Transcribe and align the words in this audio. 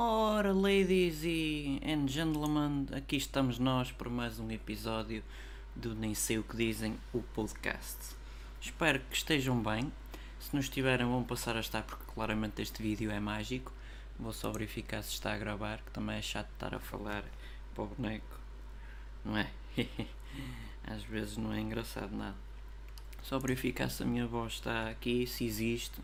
Ora, 0.00 0.52
ladies 0.52 1.24
e 1.24 1.80
and 1.84 2.06
gentlemen, 2.06 2.86
aqui 2.92 3.16
estamos 3.16 3.58
nós 3.58 3.90
para 3.90 4.08
mais 4.08 4.38
um 4.38 4.48
episódio 4.48 5.24
do 5.74 5.92
Nem 5.92 6.14
Sei 6.14 6.38
O 6.38 6.44
Que 6.44 6.56
Dizem, 6.56 6.96
o 7.12 7.20
podcast. 7.20 7.98
Espero 8.60 9.00
que 9.00 9.16
estejam 9.16 9.60
bem. 9.60 9.92
Se 10.38 10.54
não 10.54 10.60
estiverem, 10.60 11.04
vão 11.04 11.24
passar 11.24 11.56
a 11.56 11.60
estar, 11.60 11.82
porque 11.82 12.04
claramente 12.14 12.62
este 12.62 12.80
vídeo 12.80 13.10
é 13.10 13.18
mágico. 13.18 13.72
Vou 14.16 14.32
só 14.32 14.52
verificar 14.52 15.02
se 15.02 15.14
está 15.14 15.34
a 15.34 15.36
gravar, 15.36 15.78
que 15.78 15.90
também 15.90 16.18
é 16.18 16.22
chato 16.22 16.48
estar 16.52 16.76
a 16.76 16.78
falar 16.78 17.24
para 17.74 17.82
o 17.82 17.88
boneco, 17.88 18.38
não 19.24 19.36
é? 19.36 19.50
Às 20.86 21.02
vezes 21.02 21.36
não 21.36 21.52
é 21.52 21.58
engraçado 21.58 22.14
nada. 22.14 22.36
Só 23.20 23.36
verificar 23.40 23.90
se 23.90 24.04
a 24.04 24.06
minha 24.06 24.28
voz 24.28 24.52
está 24.52 24.90
aqui, 24.90 25.26
se 25.26 25.44
existe 25.44 26.00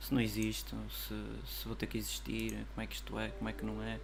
se 0.00 0.14
não 0.14 0.20
existe, 0.20 0.74
se, 0.90 1.14
se 1.46 1.66
vou 1.66 1.76
ter 1.76 1.86
que 1.86 1.98
existir, 1.98 2.66
como 2.74 2.82
é 2.82 2.86
que 2.86 2.94
isto 2.94 3.18
é, 3.18 3.28
como 3.28 3.48
é 3.48 3.52
que 3.52 3.64
não 3.64 3.82
é. 3.82 4.00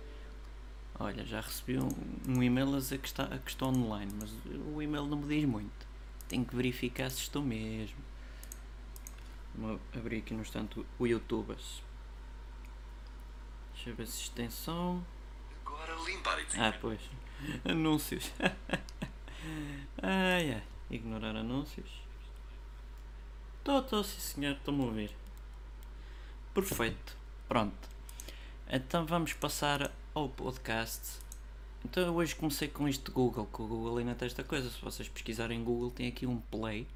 Olha, 0.98 1.24
já 1.24 1.40
recebi 1.40 1.78
um, 1.78 1.90
um 2.28 2.42
e-mail 2.42 2.74
a 2.74 2.78
dizer 2.78 2.98
que, 2.98 3.08
está, 3.08 3.26
que 3.26 3.50
estou 3.50 3.68
online, 3.68 4.12
mas 4.18 4.30
o 4.74 4.80
e-mail 4.80 5.06
não 5.06 5.18
me 5.18 5.26
diz 5.26 5.44
muito. 5.44 5.86
Tenho 6.28 6.44
que 6.44 6.54
verificar 6.54 7.10
se 7.10 7.20
estou 7.20 7.42
mesmo. 7.42 7.98
Vou 9.54 9.80
abrir 9.94 10.18
aqui 10.18 10.34
no 10.34 10.40
instante 10.40 10.84
o 10.98 11.06
YouTube. 11.06 11.54
Deixa 13.74 13.90
eu 13.90 13.96
ver 13.96 14.06
se 14.06 14.22
isto 14.22 14.34
tem 14.34 14.50
som. 14.50 15.02
Agora 15.64 15.94
limpar 16.04 16.38
e 16.40 16.46
Ah, 16.58 16.76
pois. 16.80 17.00
Anúncios. 17.64 18.32
ai 20.02 20.52
ai. 20.52 20.62
Ignorar 20.90 21.36
anúncios. 21.36 21.90
Estou, 23.58 23.80
estou, 23.80 24.04
sim 24.04 24.20
senhor, 24.20 24.52
estou-me 24.56 24.82
a 24.82 24.86
ouvir. 24.86 25.25
Perfeito. 26.56 27.14
Pronto. 27.46 27.76
Então 28.66 29.04
vamos 29.04 29.34
passar 29.34 29.92
ao 30.14 30.26
podcast. 30.26 31.18
Então 31.84 32.02
eu 32.02 32.14
hoje 32.14 32.34
comecei 32.34 32.66
com 32.66 32.88
isto 32.88 33.04
de 33.04 33.10
Google, 33.10 33.44
que 33.44 33.60
o 33.60 33.66
Google 33.66 34.02
tem 34.14 34.26
esta 34.26 34.42
coisa. 34.42 34.70
Se 34.70 34.80
vocês 34.80 35.06
pesquisarem 35.06 35.62
Google 35.62 35.90
tem 35.90 36.08
aqui 36.08 36.26
um 36.26 36.40
play. 36.40 36.86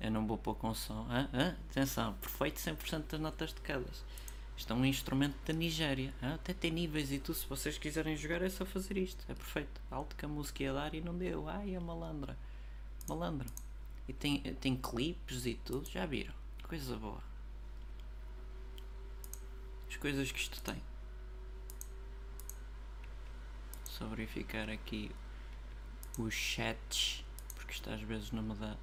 Eu 0.00 0.12
não 0.12 0.24
vou 0.28 0.38
pôr 0.38 0.54
com 0.54 0.72
som. 0.72 1.08
Ah, 1.10 1.28
ah, 1.32 1.56
atenção, 1.70 2.14
perfeito 2.20 2.60
100% 2.60 3.10
das 3.10 3.20
notas 3.20 3.52
tocadas. 3.52 4.04
Isto 4.56 4.72
é 4.72 4.76
um 4.76 4.84
instrumento 4.84 5.34
da 5.44 5.52
Nigéria. 5.52 6.14
Ah, 6.22 6.34
até 6.34 6.54
tem 6.54 6.70
níveis 6.70 7.10
e 7.10 7.18
tudo. 7.18 7.34
Se 7.34 7.48
vocês 7.48 7.76
quiserem 7.76 8.16
jogar 8.16 8.42
é 8.42 8.48
só 8.48 8.64
fazer 8.64 8.96
isto. 8.96 9.24
É 9.28 9.34
perfeito. 9.34 9.80
Alto 9.90 10.14
que 10.14 10.24
a 10.24 10.28
música 10.28 10.62
ia 10.62 10.72
dar 10.72 10.94
e 10.94 11.00
não 11.00 11.18
deu. 11.18 11.48
Ai, 11.48 11.74
é 11.74 11.80
malandra. 11.80 12.38
Malandro. 13.08 13.48
E 14.08 14.12
tem, 14.12 14.38
tem 14.60 14.76
clipes 14.76 15.46
e 15.46 15.54
tudo. 15.64 15.90
Já 15.90 16.06
viram? 16.06 16.32
Coisa 16.62 16.94
boa 16.94 17.33
as 19.94 19.96
coisas 19.96 20.32
que 20.32 20.40
isto 20.40 20.60
tem. 20.60 20.82
Só 23.84 24.06
verificar 24.06 24.68
aqui 24.68 25.10
os 26.18 26.34
chats, 26.34 27.24
porque 27.54 27.72
isto 27.72 27.88
às 27.90 28.00
vezes 28.02 28.32
não 28.32 28.42
me 28.42 28.54
dá 28.56 28.76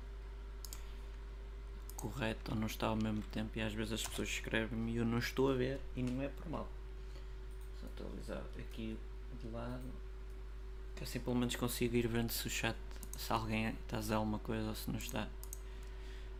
correto 1.98 2.52
ou 2.52 2.58
não 2.58 2.68
está 2.68 2.88
ao 2.88 2.96
mesmo 2.96 3.22
tempo 3.24 3.52
e 3.60 3.62
às 3.62 3.74
vezes 3.74 3.94
as 3.94 4.08
pessoas 4.08 4.30
escrevem-me 4.30 4.94
e 4.94 4.98
eu 4.98 5.06
não 5.06 5.20
estou 5.20 5.52
a 5.52 5.54
ver 5.54 5.80
e 5.96 6.02
não 6.02 6.24
é 6.24 6.30
por 6.30 6.50
mal. 6.50 6.68
Só 7.80 7.88
atualizar 7.88 8.44
aqui 8.58 8.98
de 9.40 9.48
lado 9.50 9.92
que 10.96 11.04
assim 11.04 11.20
pelo 11.20 11.36
menos 11.36 11.56
consigo 11.58 11.96
ir 11.96 12.08
vendo 12.08 12.32
se 12.32 12.48
o 12.48 12.50
chat 12.50 12.76
se 13.18 13.32
alguém 13.32 13.70
está 13.70 13.98
a 13.98 14.00
dizer 14.00 14.14
alguma 14.14 14.40
coisa 14.40 14.70
ou 14.70 14.76
se 14.76 14.90
não 14.90 14.98
está. 14.98 15.28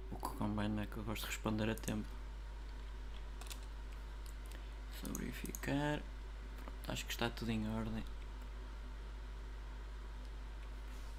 O 0.10 0.16
que 0.16 0.36
convém 0.38 0.80
é 0.80 0.86
que 0.86 0.98
eu 0.98 1.04
gosto 1.04 1.24
de 1.24 1.28
responder 1.28 1.70
a 1.70 1.76
tempo. 1.76 2.21
Só 5.02 5.12
verificar. 5.14 6.00
Pronto, 6.64 6.92
acho 6.92 7.06
que 7.06 7.12
está 7.12 7.30
tudo 7.30 7.52
em 7.52 7.68
ordem. 7.76 8.04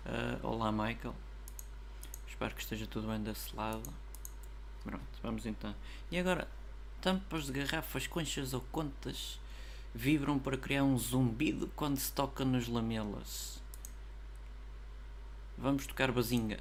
Uh, 0.06 0.46
olá 0.46 0.70
Michael. 0.70 1.14
Espero 2.28 2.54
que 2.54 2.62
esteja 2.62 2.86
tudo 2.86 3.08
bem 3.08 3.20
desse 3.20 3.54
lado. 3.56 3.92
Pronto, 4.84 5.18
vamos 5.22 5.46
então. 5.46 5.74
E 6.10 6.18
agora, 6.18 6.46
tampas 7.00 7.46
de 7.46 7.52
garrafas, 7.52 8.06
conchas 8.06 8.52
ou 8.54 8.60
contas 8.60 9.40
vibram 9.94 10.38
para 10.38 10.56
criar 10.56 10.84
um 10.84 10.96
zumbido 10.96 11.68
quando 11.74 11.98
se 11.98 12.12
toca 12.12 12.44
nos 12.44 12.68
lamelas. 12.68 13.60
Vamos 15.58 15.86
tocar 15.86 16.10
bazinga. 16.12 16.58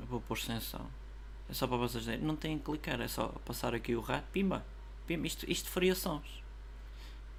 Vou 0.00 0.20
pôr 0.20 0.38
sem 0.38 0.58
som. 0.60 0.86
É 1.48 1.52
só 1.52 1.66
para 1.66 1.76
vocês 1.76 2.04
verem. 2.04 2.24
Não 2.24 2.36
têm 2.36 2.58
que 2.58 2.64
clicar, 2.64 3.00
é 3.00 3.08
só 3.08 3.28
passar 3.44 3.74
aqui 3.74 3.94
o 3.94 4.00
rato. 4.00 4.24
Pimba! 4.32 4.64
Pimba! 5.06 5.26
Isto, 5.26 5.50
isto 5.50 5.68
faria 5.68 5.94
sons. 5.94 6.42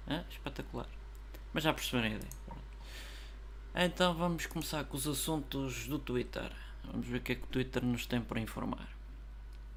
É? 0.06 0.22
Espetacular. 0.30 0.86
Mas 1.52 1.64
já 1.64 1.72
perceberam 1.72 2.06
a 2.06 2.16
ideia. 2.16 2.46
Então 3.74 4.14
vamos 4.14 4.46
começar 4.46 4.84
com 4.84 4.96
os 4.96 5.06
assuntos 5.06 5.86
do 5.86 5.98
Twitter. 5.98 6.50
Vamos 6.84 7.06
ver 7.06 7.18
o 7.18 7.20
que 7.20 7.32
é 7.32 7.34
que 7.34 7.44
o 7.44 7.48
Twitter 7.48 7.84
nos 7.84 8.06
tem 8.06 8.20
para 8.20 8.40
informar. 8.40 8.88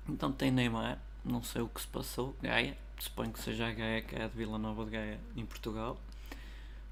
Então 0.07 0.31
tem 0.31 0.51
Neymar, 0.51 0.99
não 1.23 1.43
sei 1.43 1.61
o 1.61 1.67
que 1.67 1.81
se 1.81 1.87
passou, 1.87 2.35
Gaia, 2.41 2.77
suponho 2.97 3.31
que 3.31 3.39
seja 3.39 3.67
a 3.67 3.71
Gaia 3.71 4.01
que 4.01 4.15
é 4.15 4.27
de 4.27 4.35
Vila 4.35 4.57
Nova 4.57 4.85
de 4.85 4.91
Gaia 4.91 5.19
em 5.35 5.45
Portugal. 5.45 5.99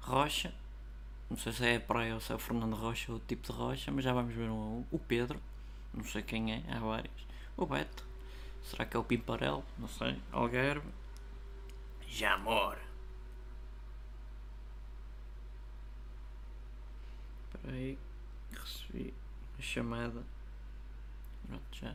Rocha, 0.00 0.54
não 1.30 1.36
sei 1.36 1.52
se 1.52 1.66
é 1.66 1.76
a 1.76 1.80
praia 1.80 2.14
ou 2.14 2.20
se 2.20 2.32
é 2.32 2.34
o 2.34 2.38
Fernando 2.38 2.74
Rocha 2.74 3.10
ou 3.10 3.18
o 3.18 3.20
tipo 3.20 3.50
de 3.50 3.58
Rocha, 3.58 3.90
mas 3.90 4.04
já 4.04 4.12
vamos 4.12 4.34
ver 4.34 4.48
um 4.48 4.60
a 4.60 4.66
um. 4.66 4.84
O 4.90 4.98
Pedro, 4.98 5.40
não 5.92 6.04
sei 6.04 6.22
quem 6.22 6.52
é, 6.52 6.62
há 6.68 6.78
vários. 6.78 7.26
O 7.56 7.66
Beto. 7.66 8.06
Será 8.62 8.84
que 8.84 8.96
é 8.96 9.00
o 9.00 9.04
Pimparel? 9.04 9.64
Não 9.78 9.88
sei. 9.88 10.20
Algarve. 10.30 10.86
Jamor. 12.06 12.78
Espera 17.54 17.74
aí. 17.74 17.98
Recebi 18.52 19.14
a 19.58 19.62
chamada. 19.62 20.22
Pronto, 21.46 21.62
já. 21.72 21.94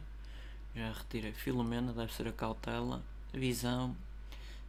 Já 0.75 0.91
retirei. 0.91 1.33
Filomena, 1.33 1.93
deve 1.93 2.13
ser 2.13 2.27
a 2.27 2.31
cautela. 2.31 3.03
Visão. 3.31 3.95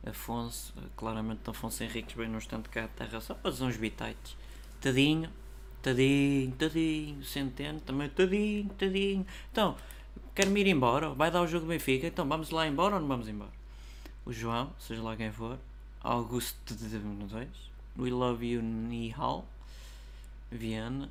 Afonso. 0.07 0.75
Claramente 0.97 1.49
Afonso 1.49 1.83
Henriques 1.83 2.15
bem 2.15 2.29
no 2.29 2.39
instante 2.39 2.69
cá 2.69 2.85
a 2.85 2.89
terra. 2.89 3.21
Só 3.21 3.35
para 3.35 3.51
uns 3.51 3.77
bitites. 3.77 4.37
Tadinho. 4.81 5.33
Tadinho, 5.85 6.51
tadinho. 6.53 7.23
Centeno 7.23 7.79
também. 7.79 8.09
Tadinho, 8.09 8.69
tadinho. 8.71 9.27
Então 9.53 9.77
quero-me 10.35 10.61
ir 10.61 10.67
embora, 10.67 11.11
vai 11.11 11.31
dar 11.31 11.43
o 11.43 11.47
jogo 11.47 11.67
Benfica, 11.67 12.09
então 12.09 12.29
vamos 12.29 12.51
lá 12.51 12.67
embora 12.67 12.97
ou 12.97 13.01
não 13.01 13.09
vamos 13.09 13.29
embora? 13.29 13.53
O 14.27 14.33
João, 14.33 14.73
seja 14.81 15.03
lá 15.03 15.17
quem 15.17 15.31
for, 15.31 15.59
Augusto 16.01 16.75
de 16.75 16.99
2, 16.99 17.49
We 17.97 18.11
Love 18.11 18.45
You 18.45 18.63
Nihal, 18.63 19.47
Viana, 20.51 21.09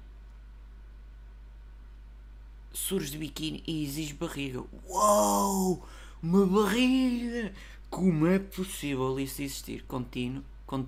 surge 2.74 3.12
de 3.12 3.18
biquíni 3.18 3.64
e 3.66 3.84
exige 3.86 4.14
barriga. 4.14 4.64
Uou! 4.90 5.88
Uma 6.22 6.46
barriga! 6.46 7.54
Como 7.90 8.28
é 8.28 8.40
possível 8.40 9.18
isso 9.20 9.42
existir? 9.42 9.84
Contínuo, 9.84 10.44
con, 10.66 10.86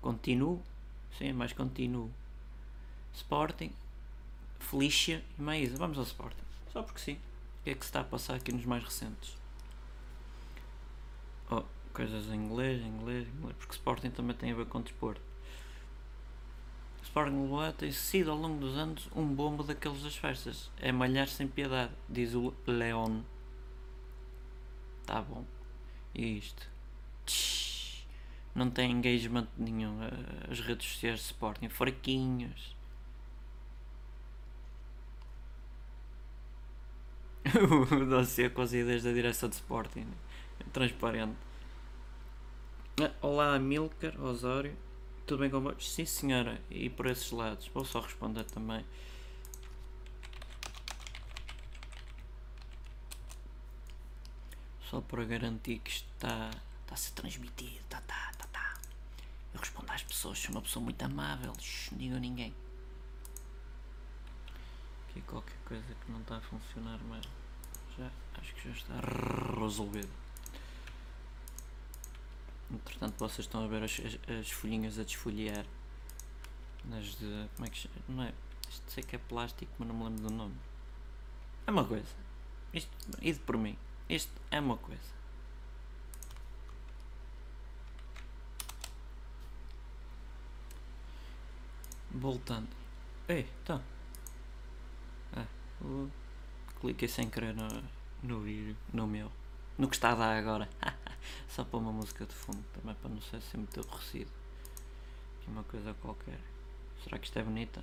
continuo, 0.00 0.62
sim, 1.18 1.32
mais 1.32 1.52
continuo. 1.52 2.10
Sporting, 3.16 3.72
Felicia 4.58 5.24
e 5.38 5.42
Maísa. 5.42 5.76
Vamos 5.78 5.96
ao 5.96 6.04
Sporting. 6.04 6.44
Só 6.72 6.82
porque 6.82 7.00
sim. 7.00 7.14
O 7.14 7.64
que 7.64 7.70
é 7.70 7.74
que 7.74 7.84
se 7.84 7.88
está 7.88 8.00
a 8.00 8.04
passar 8.04 8.34
aqui 8.34 8.52
nos 8.52 8.64
mais 8.64 8.84
recentes? 8.84 9.36
Oh, 11.50 11.62
coisas 11.92 12.26
em 12.28 12.34
inglês, 12.34 12.82
em 12.82 12.88
inglês, 12.88 13.26
em 13.26 13.38
inglês. 13.38 13.56
Porque 13.58 13.72
Sporting 13.72 14.10
também 14.10 14.36
tem 14.36 14.52
a 14.52 14.54
ver 14.54 14.66
com 14.66 14.80
desporto. 14.80 15.20
Sporting 17.02 17.40
Lisboa 17.40 17.72
tem 17.72 17.90
sido 17.90 18.30
ao 18.30 18.36
longo 18.36 18.60
dos 18.60 18.76
anos 18.76 19.08
um 19.16 19.24
bombo 19.24 19.62
daqueles 19.62 20.02
das 20.02 20.16
festas. 20.16 20.70
É 20.78 20.92
malhar 20.92 21.26
sem 21.26 21.48
piedade, 21.48 21.92
diz 22.08 22.34
o 22.34 22.52
Leon. 22.66 23.22
Tá 25.06 25.22
bom. 25.22 25.44
E 26.14 26.38
isto? 26.38 26.68
Não 28.54 28.70
tem 28.70 28.90
engagement 28.90 29.46
nenhum. 29.56 29.98
As 30.50 30.60
redes 30.60 30.86
sociais 30.86 31.20
de 31.20 31.24
Sporting, 31.26 31.68
fraquinhos. 31.68 32.76
o 37.90 38.04
dossiê 38.04 38.50
com 38.50 38.60
as 38.60 38.72
ideias 38.72 39.02
da 39.02 39.12
direção 39.12 39.48
de 39.48 39.54
Sporting. 39.54 40.06
Transparente. 40.72 41.36
Ah, 43.00 43.10
olá, 43.22 43.58
Milker, 43.58 44.20
Osório. 44.20 44.76
Tudo 45.26 45.40
bem 45.40 45.50
convosco? 45.50 45.82
Sim, 45.82 46.04
senhora. 46.04 46.60
E 46.70 46.90
por 46.90 47.06
esses 47.06 47.30
lados. 47.30 47.68
Vou 47.72 47.84
só 47.84 48.00
responder 48.00 48.44
também. 48.44 48.84
Só 54.82 55.00
para 55.00 55.24
garantir 55.24 55.78
que 55.78 55.90
está, 55.90 56.50
está 56.82 56.94
a 56.94 56.96
ser 56.96 57.12
transmitido. 57.12 57.84
Tá, 57.88 58.02
tá, 58.02 58.32
tá, 58.38 58.46
tá. 58.52 58.74
Eu 59.54 59.60
respondo 59.60 59.90
às 59.90 60.02
pessoas. 60.02 60.38
Sou 60.38 60.50
uma 60.50 60.62
pessoa 60.62 60.84
muito 60.84 61.02
amável. 61.02 61.52
Não 61.90 61.98
digo 61.98 62.16
a 62.16 62.20
ninguém. 62.20 62.54
Aqui 65.08 65.22
qualquer 65.22 65.56
coisa 65.64 65.94
que 66.04 66.12
não 66.12 66.20
está 66.20 66.36
a 66.36 66.40
funcionar, 66.42 67.00
mas 67.08 67.26
já 67.98 68.10
acho 68.38 68.54
que 68.54 68.68
já 68.68 68.74
está 68.74 68.94
resolvido. 69.58 70.10
Entretanto, 72.70 73.18
vocês 73.18 73.46
estão 73.46 73.64
a 73.64 73.68
ver 73.68 73.82
as, 73.84 74.00
as, 74.00 74.38
as 74.38 74.50
folhinhas 74.50 74.98
a 74.98 75.04
desfolhear. 75.04 75.64
Nas 76.84 77.06
de. 77.16 77.48
Como 77.54 77.66
é 77.66 77.70
que 77.70 77.78
chama? 77.78 77.94
Não 78.08 78.22
é? 78.24 78.32
Isto 78.68 78.90
sei 78.90 79.02
que 79.02 79.16
é 79.16 79.18
plástico, 79.18 79.72
mas 79.78 79.88
não 79.88 79.94
me 79.94 80.04
lembro 80.04 80.22
do 80.22 80.30
nome. 80.32 80.54
É 81.66 81.70
uma 81.70 81.84
coisa. 81.84 82.06
Isto, 82.72 82.90
ido 83.22 83.40
por 83.40 83.56
mim. 83.56 83.76
Isto 84.08 84.32
é 84.50 84.60
uma 84.60 84.76
coisa. 84.76 85.16
Voltando. 92.10 92.68
Ei, 93.28 93.46
tá. 93.64 93.80
Ah, 95.34 95.46
uh, 95.82 96.10
cliquei 96.80 97.08
sem 97.08 97.28
querer 97.28 97.54
no, 97.54 97.68
no 98.22 98.40
vídeo, 98.40 98.76
no 98.92 99.06
meu. 99.06 99.30
No 99.78 99.88
que 99.88 99.96
está 99.96 100.12
a 100.12 100.14
dar 100.14 100.36
agora. 100.36 100.68
Só 101.48 101.64
para 101.64 101.78
uma 101.78 101.92
música 101.92 102.24
de 102.24 102.34
fundo, 102.34 102.64
também 102.72 102.94
para 102.94 103.10
não 103.10 103.20
ser 103.20 103.36
assim 103.36 103.58
muito 103.58 103.80
aborrecido. 103.80 104.30
Aqui 105.40 105.50
uma 105.50 105.64
coisa 105.64 105.94
qualquer. 105.94 106.38
Será 107.02 107.18
que 107.18 107.26
isto 107.26 107.38
é 107.38 107.42
bonita? 107.42 107.82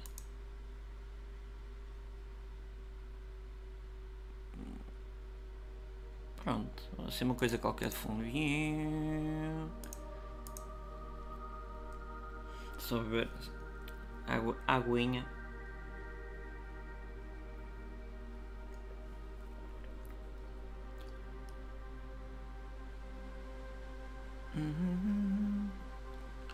Pronto, 6.43 6.83
assim 7.07 7.23
uma 7.23 7.35
coisa 7.35 7.57
qualquer 7.57 7.89
de 7.89 7.95
fundo. 7.95 8.23
Só 12.79 12.99
ver. 12.99 13.29
Água, 14.27 14.57
aguinha. 14.67 15.25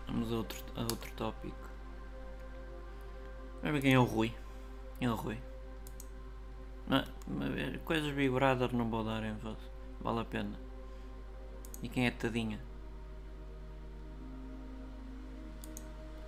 Vamos 0.06 0.32
a 0.32 0.36
outro, 0.36 0.64
a 0.76 0.82
outro 0.82 1.12
tópico. 1.12 1.68
Vamos 3.62 3.72
ver 3.72 3.82
quem 3.82 3.94
é 3.94 3.98
o 3.98 4.04
Rui. 4.04 4.34
Quem 4.98 5.08
é 5.08 5.10
o 5.10 5.14
Rui? 5.14 5.38
Ver, 7.54 7.78
coisas 7.80 8.12
Big 8.14 8.30
Brother 8.30 8.74
não 8.74 8.88
vou 8.88 9.04
dar 9.04 9.22
em 9.22 9.34
voz. 9.34 9.58
Vale 10.00 10.20
a 10.20 10.24
pena. 10.24 10.58
E 11.82 11.88
quem 11.88 12.06
é 12.06 12.10
Tadinha? 12.10 12.60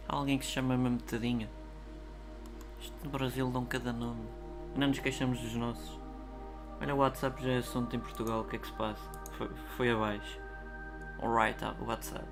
Alguém 0.07 0.39
que 0.39 0.45
se 0.45 0.53
chama 0.53 0.77
mesmo 0.77 0.99
Tadinha. 0.99 1.51
Isto 2.81 2.97
no 3.05 3.11
Brasil 3.11 3.51
dão 3.51 3.65
cada 3.65 3.93
nome. 3.93 4.29
Não 4.77 4.89
nos 4.89 4.99
queixamos 4.99 5.41
dos 5.41 5.55
nossos. 5.55 5.99
Olha, 6.81 6.95
o 6.95 6.99
WhatsApp 6.99 7.43
já 7.43 7.53
é 7.53 7.59
assunto 7.59 7.97
em 7.97 8.01
Portugal. 8.01 8.43
O 8.43 8.45
que 8.45 8.57
é 8.57 8.59
que 8.59 8.67
se 8.67 8.73
passa? 8.75 9.11
Foi, 9.39 9.49
foi 9.77 9.91
abaixo. 9.91 10.42
Alright, 11.23 11.65
uh, 11.65 11.85
WhatsApp. 11.87 12.27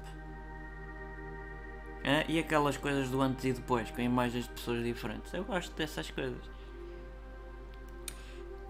É, 2.02 2.24
e 2.28 2.38
aquelas 2.38 2.76
coisas 2.76 3.08
do 3.08 3.20
antes 3.20 3.44
e 3.44 3.52
depois, 3.52 3.90
com 3.90 4.00
imagens 4.00 4.44
de 4.44 4.50
pessoas 4.50 4.82
diferentes. 4.82 5.32
Eu 5.32 5.44
gosto 5.44 5.72
dessas 5.76 6.10
coisas. 6.10 6.44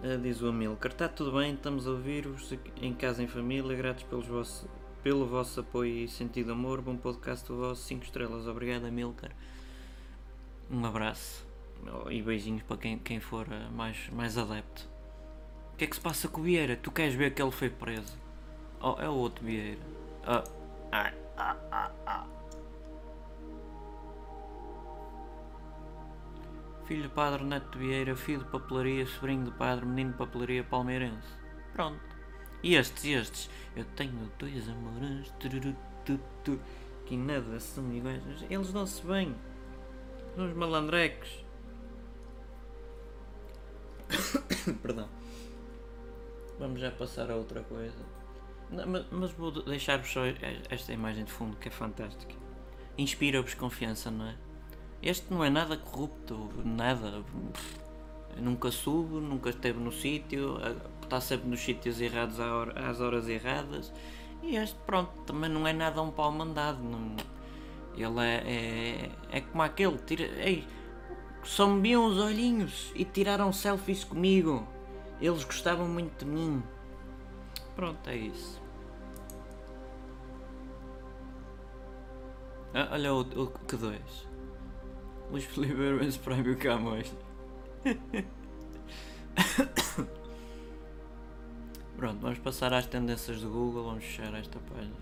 Uh, 0.03 0.17
diz 0.21 0.41
o 0.41 0.49
Amilcar, 0.49 0.91
está 0.91 1.07
tudo 1.07 1.39
bem, 1.39 1.53
estamos 1.53 1.87
a 1.87 1.91
ouvir-vos 1.91 2.53
em 2.81 2.93
casa 2.93 3.23
em 3.23 3.27
família, 3.27 3.75
gratos 3.75 4.03
pelos 4.03 4.27
vossos, 4.27 4.67
pelo 5.01 5.25
vosso 5.25 5.59
apoio 5.59 6.03
e 6.03 6.07
sentido 6.07 6.51
amor, 6.51 6.81
bom 6.81 6.97
podcast 6.97 7.47
do 7.47 7.57
vosso 7.57 7.83
5 7.83 8.05
estrelas, 8.05 8.47
obrigado 8.47 8.85
Amilcar. 8.85 9.31
Um 10.69 10.85
abraço 10.85 11.45
oh, 12.05 12.11
e 12.11 12.21
beijinhos 12.21 12.63
para 12.63 12.77
quem, 12.77 12.99
quem 12.99 13.19
for 13.19 13.47
uh, 13.47 13.71
mais, 13.71 14.09
mais 14.09 14.37
adepto. 14.37 14.87
O 15.73 15.77
que 15.77 15.85
é 15.85 15.87
que 15.87 15.95
se 15.95 16.01
passa 16.01 16.27
com 16.27 16.41
o 16.41 16.43
Vieira? 16.43 16.75
Tu 16.75 16.91
queres 16.91 17.15
ver 17.15 17.33
que 17.33 17.41
ele 17.41 17.51
foi 17.51 17.69
preso? 17.69 18.17
Oh, 18.79 18.95
é 18.99 19.09
o 19.09 19.13
outro 19.13 19.43
Vieira. 19.45 20.00
Ah, 20.23 20.43
ah, 20.91 21.11
ah, 21.37 21.57
ah, 21.71 21.91
ah. 22.05 22.27
Filho 26.85 27.03
de 27.03 27.09
padre 27.09 27.43
Neto 27.43 27.79
Vieira, 27.79 28.15
filho 28.15 28.43
de 28.43 28.49
papelaria, 28.51 29.05
sobrinho 29.07 29.45
de 29.45 29.51
padre, 29.51 29.85
menino 29.85 30.11
de 30.11 30.17
papelaria 30.17 30.63
palmeirense. 30.63 31.27
Pronto. 31.73 31.99
E 32.61 32.75
estes, 32.75 33.05
estes? 33.05 33.49
Eu 33.75 33.85
tenho 33.95 34.31
dois 34.37 34.69
amores, 34.69 35.33
que 37.05 37.17
nada 37.17 37.59
são 37.59 37.91
iguais. 37.91 38.21
Eles 38.49 38.71
dão-se 38.71 39.05
bem. 39.05 39.35
São 40.35 40.45
os 40.45 40.53
malandrecos. 40.53 41.43
Perdão. 44.83 45.09
Vamos 46.59 46.79
já 46.79 46.91
passar 46.91 47.31
a 47.31 47.35
outra 47.35 47.63
coisa. 47.63 48.20
Mas, 48.71 49.05
mas, 49.11 49.31
vou 49.31 49.51
deixar-vos 49.51 50.09
só 50.09 50.21
esta 50.69 50.93
imagem 50.93 51.25
de 51.25 51.31
fundo 51.31 51.57
que 51.57 51.67
é 51.67 51.71
fantástica. 51.71 52.33
Inspira-vos 52.97 53.53
confiança, 53.53 54.09
não 54.09 54.25
é? 54.25 54.35
Este 55.03 55.33
não 55.33 55.43
é 55.43 55.49
nada 55.49 55.75
corrupto, 55.75 56.49
nada. 56.63 57.23
Nunca 58.37 58.71
sube, 58.71 59.15
nunca 59.15 59.49
esteve 59.49 59.79
no 59.79 59.91
sítio, 59.91 60.57
está 61.03 61.19
sempre 61.19 61.49
nos 61.49 61.59
sítios 61.59 61.99
errados 61.99 62.37
às 62.39 63.01
horas 63.01 63.27
erradas. 63.27 63.91
E 64.41 64.55
este, 64.55 64.77
pronto, 64.85 65.11
também 65.25 65.49
não 65.49 65.67
é 65.67 65.73
nada 65.73 66.01
um 66.01 66.11
pau 66.11 66.31
mandado. 66.31 66.81
Não, 66.81 67.15
ele 67.95 68.19
é, 68.21 69.09
é, 69.31 69.37
é 69.37 69.41
como 69.41 69.63
aquele. 69.63 69.97
Tira, 69.97 70.23
ei, 70.23 70.65
só 71.43 71.67
me 71.67 71.81
viam 71.81 72.05
os 72.05 72.17
olhinhos 72.17 72.91
e 72.95 73.03
tiraram 73.03 73.51
selfies 73.51 74.03
comigo. 74.03 74.65
Eles 75.19 75.43
gostavam 75.43 75.87
muito 75.87 76.23
de 76.23 76.31
mim. 76.31 76.63
Pronto, 77.75 78.09
é 78.09 78.15
isso. 78.15 78.60
Ah, 82.73 82.89
olha 82.91 83.13
o, 83.13 83.19
o 83.19 83.47
que 83.47 83.75
dois. 83.75 84.27
Luís 85.29 85.43
Felipe 85.45 85.73
Urban 85.73 86.11
Prémio 86.23 86.57
Camões. 86.57 87.13
Pronto, 91.97 92.19
vamos 92.19 92.39
passar 92.39 92.73
às 92.73 92.85
tendências 92.87 93.41
do 93.41 93.49
Google, 93.49 93.83
vamos 93.83 94.03
fechar 94.03 94.33
esta 94.33 94.57
página. 94.59 94.95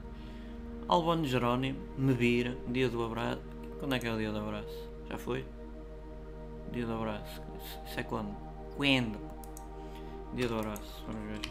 Albano 0.87 1.25
Jerónimo, 1.25 1.79
Medira, 1.97 2.57
dia 2.67 2.89
do 2.89 3.03
abraço. 3.03 3.41
Quando 3.79 3.95
é 3.95 3.99
que 3.99 4.07
é 4.07 4.13
o 4.13 4.17
dia 4.17 4.31
do 4.31 4.39
abraço? 4.39 4.89
Já 5.09 5.17
foi? 5.17 5.45
Dia 6.71 6.85
do 6.85 6.93
abraço. 6.93 7.41
Isso 7.85 7.99
é 7.99 8.03
quando? 8.03 8.35
Quando? 8.75 9.19
Dia 10.33 10.47
do 10.47 10.55
abraço, 10.59 11.03
vamos 11.05 11.21
ver. 11.29 11.41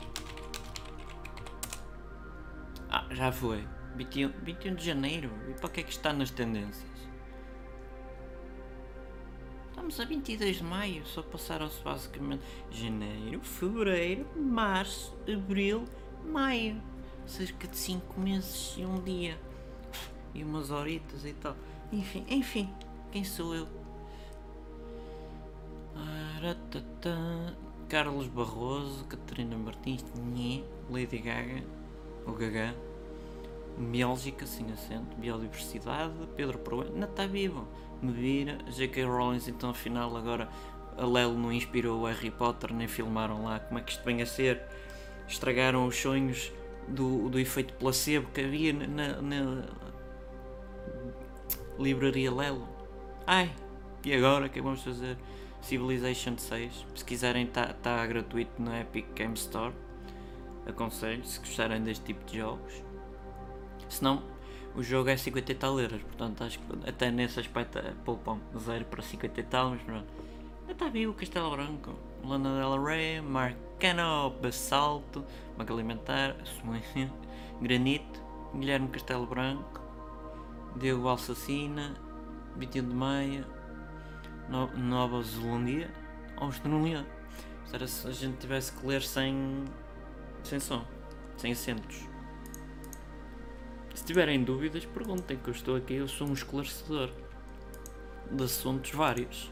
Ah, 2.91 3.07
já 3.11 3.31
foi. 3.31 3.65
21, 3.97 4.33
21 4.43 4.75
de 4.75 4.85
janeiro? 4.85 5.31
E 5.49 5.55
para 5.55 5.69
que 5.69 5.81
é 5.81 5.83
que 5.83 5.91
está 5.91 6.13
nas 6.13 6.31
tendências? 6.31 6.99
Estamos 9.71 10.01
a 10.01 10.05
22 10.05 10.57
de 10.57 10.65
maio, 10.65 11.07
só 11.07 11.23
passaram-se 11.23 11.81
basicamente 11.83 12.43
janeiro, 12.71 13.41
fevereiro, 13.41 14.27
março, 14.37 15.17
abril, 15.33 15.85
maio. 16.25 16.83
Cerca 17.27 17.69
de 17.69 17.77
5 17.77 18.21
meses 18.21 18.75
e 18.77 18.85
um 18.85 19.03
dia. 19.03 19.39
E 20.35 20.43
umas 20.43 20.71
horitas 20.71 21.25
e 21.25 21.33
tal. 21.35 21.57
Enfim, 21.93 22.25
enfim, 22.29 22.75
quem 23.13 23.23
sou 23.23 23.55
eu? 23.55 23.69
Carlos 27.89 28.27
Barroso, 28.29 29.05
Catarina 29.05 29.57
Martins, 29.57 30.05
Lady 30.91 31.19
Gaga, 31.19 31.63
o 32.27 32.33
Gaga. 32.33 32.88
Bélgica, 33.79 34.47
sem 34.47 34.71
acento, 34.73 35.17
biodiversidade, 35.17 36.13
Pedro 36.37 36.59
Proença, 36.59 36.93
não 36.93 37.09
está 37.09 37.27
vivo. 37.27 37.67
Medira, 38.03 38.59
J.K. 38.69 39.05
Rowling, 39.05 39.41
então 39.49 39.71
afinal 39.71 40.17
agora 40.17 40.49
a 40.97 41.07
Lelo 41.07 41.39
não 41.39 41.53
inspirou 41.53 42.03
o 42.03 42.07
Harry 42.07 42.31
Potter, 42.31 42.75
nem 42.75 42.89
filmaram 42.89 43.45
lá 43.45 43.61
como 43.61 43.79
é 43.79 43.83
que 43.83 43.93
isto 43.93 44.05
vem 44.05 44.21
a 44.21 44.27
ser. 44.27 44.61
Estragaram 45.27 45.87
os 45.87 45.97
sonhos 45.97 46.53
do, 46.89 47.29
do 47.29 47.39
efeito 47.39 47.75
placebo 47.75 48.29
que 48.33 48.41
havia 48.41 48.73
na, 48.73 49.21
na 49.21 49.65
livraria 51.79 52.33
Lelo. 52.33 52.69
Ai, 53.27 53.53
e 54.05 54.15
agora 54.15 54.47
o 54.47 54.51
que 54.51 54.59
é 54.59 54.63
vamos 54.63 54.83
fazer? 54.83 55.17
Civilization 55.61 56.37
6, 56.37 56.87
se 56.95 57.05
quiserem 57.05 57.45
está 57.45 57.73
tá 57.75 58.07
gratuito 58.07 58.61
na 58.61 58.81
Epic 58.81 59.07
Game 59.15 59.35
Store. 59.35 59.75
Aconselho, 60.67 61.25
se 61.25 61.39
gostarem 61.39 61.83
deste 61.83 62.05
tipo 62.05 62.25
de 62.25 62.39
jogos. 62.39 62.88
Senão 63.89 64.23
o 64.75 64.83
jogo 64.83 65.09
é 65.09 65.17
50 65.17 65.51
e 65.51 65.55
tal 65.55 65.81
euros, 65.81 66.03
portanto 66.03 66.45
acho 66.45 66.59
que 66.59 66.89
até 66.89 67.11
nesse 67.11 67.41
aspecto 67.41 67.79
é 67.79 67.93
poupam 68.05 68.39
0 68.57 68.85
para 68.85 69.03
50 69.03 69.41
e 69.41 69.43
tal, 69.45 69.71
mas 69.71 69.83
pronto. 69.83 70.07
Está 70.69 70.89
vivo 70.89 71.13
o 71.13 71.15
Castelo 71.15 71.51
Branco, 71.51 71.99
Lana 72.23 72.61
Del 72.61 72.85
Rey, 72.85 73.21
Marcano, 73.21 74.31
Basalto, 74.41 75.25
Banco 75.57 75.73
Alimentar, 75.73 76.37
Granito, 77.61 78.21
Guilherme 78.55 78.89
Castelo 78.89 79.27
Branco, 79.27 79.81
Diego 80.77 81.09
Alsacina, 81.09 81.97
21 82.57 82.89
de 82.89 82.95
Maio, 82.95 83.47
no 84.49 84.69
Nova 84.77 85.23
Zelândia, 85.23 85.91
Austrália. 86.37 87.07
Se 87.65 88.07
a 88.07 88.11
gente 88.13 88.39
tivesse 88.39 88.73
que 88.73 88.87
ler 88.87 89.03
sem, 89.03 89.65
sem 90.43 90.61
som, 90.61 90.85
sem 91.37 91.53
acentos. 91.53 92.07
Se 93.99 94.05
tiverem 94.05 94.45
dúvidas, 94.45 94.85
perguntem 94.85 95.37
que 95.37 95.49
eu 95.49 95.53
estou 95.53 95.75
aqui, 95.75 95.95
eu 95.95 96.07
sou 96.07 96.29
um 96.29 96.33
esclarecedor 96.33 97.11
de 98.31 98.45
assuntos 98.45 98.93
vários. 98.93 99.51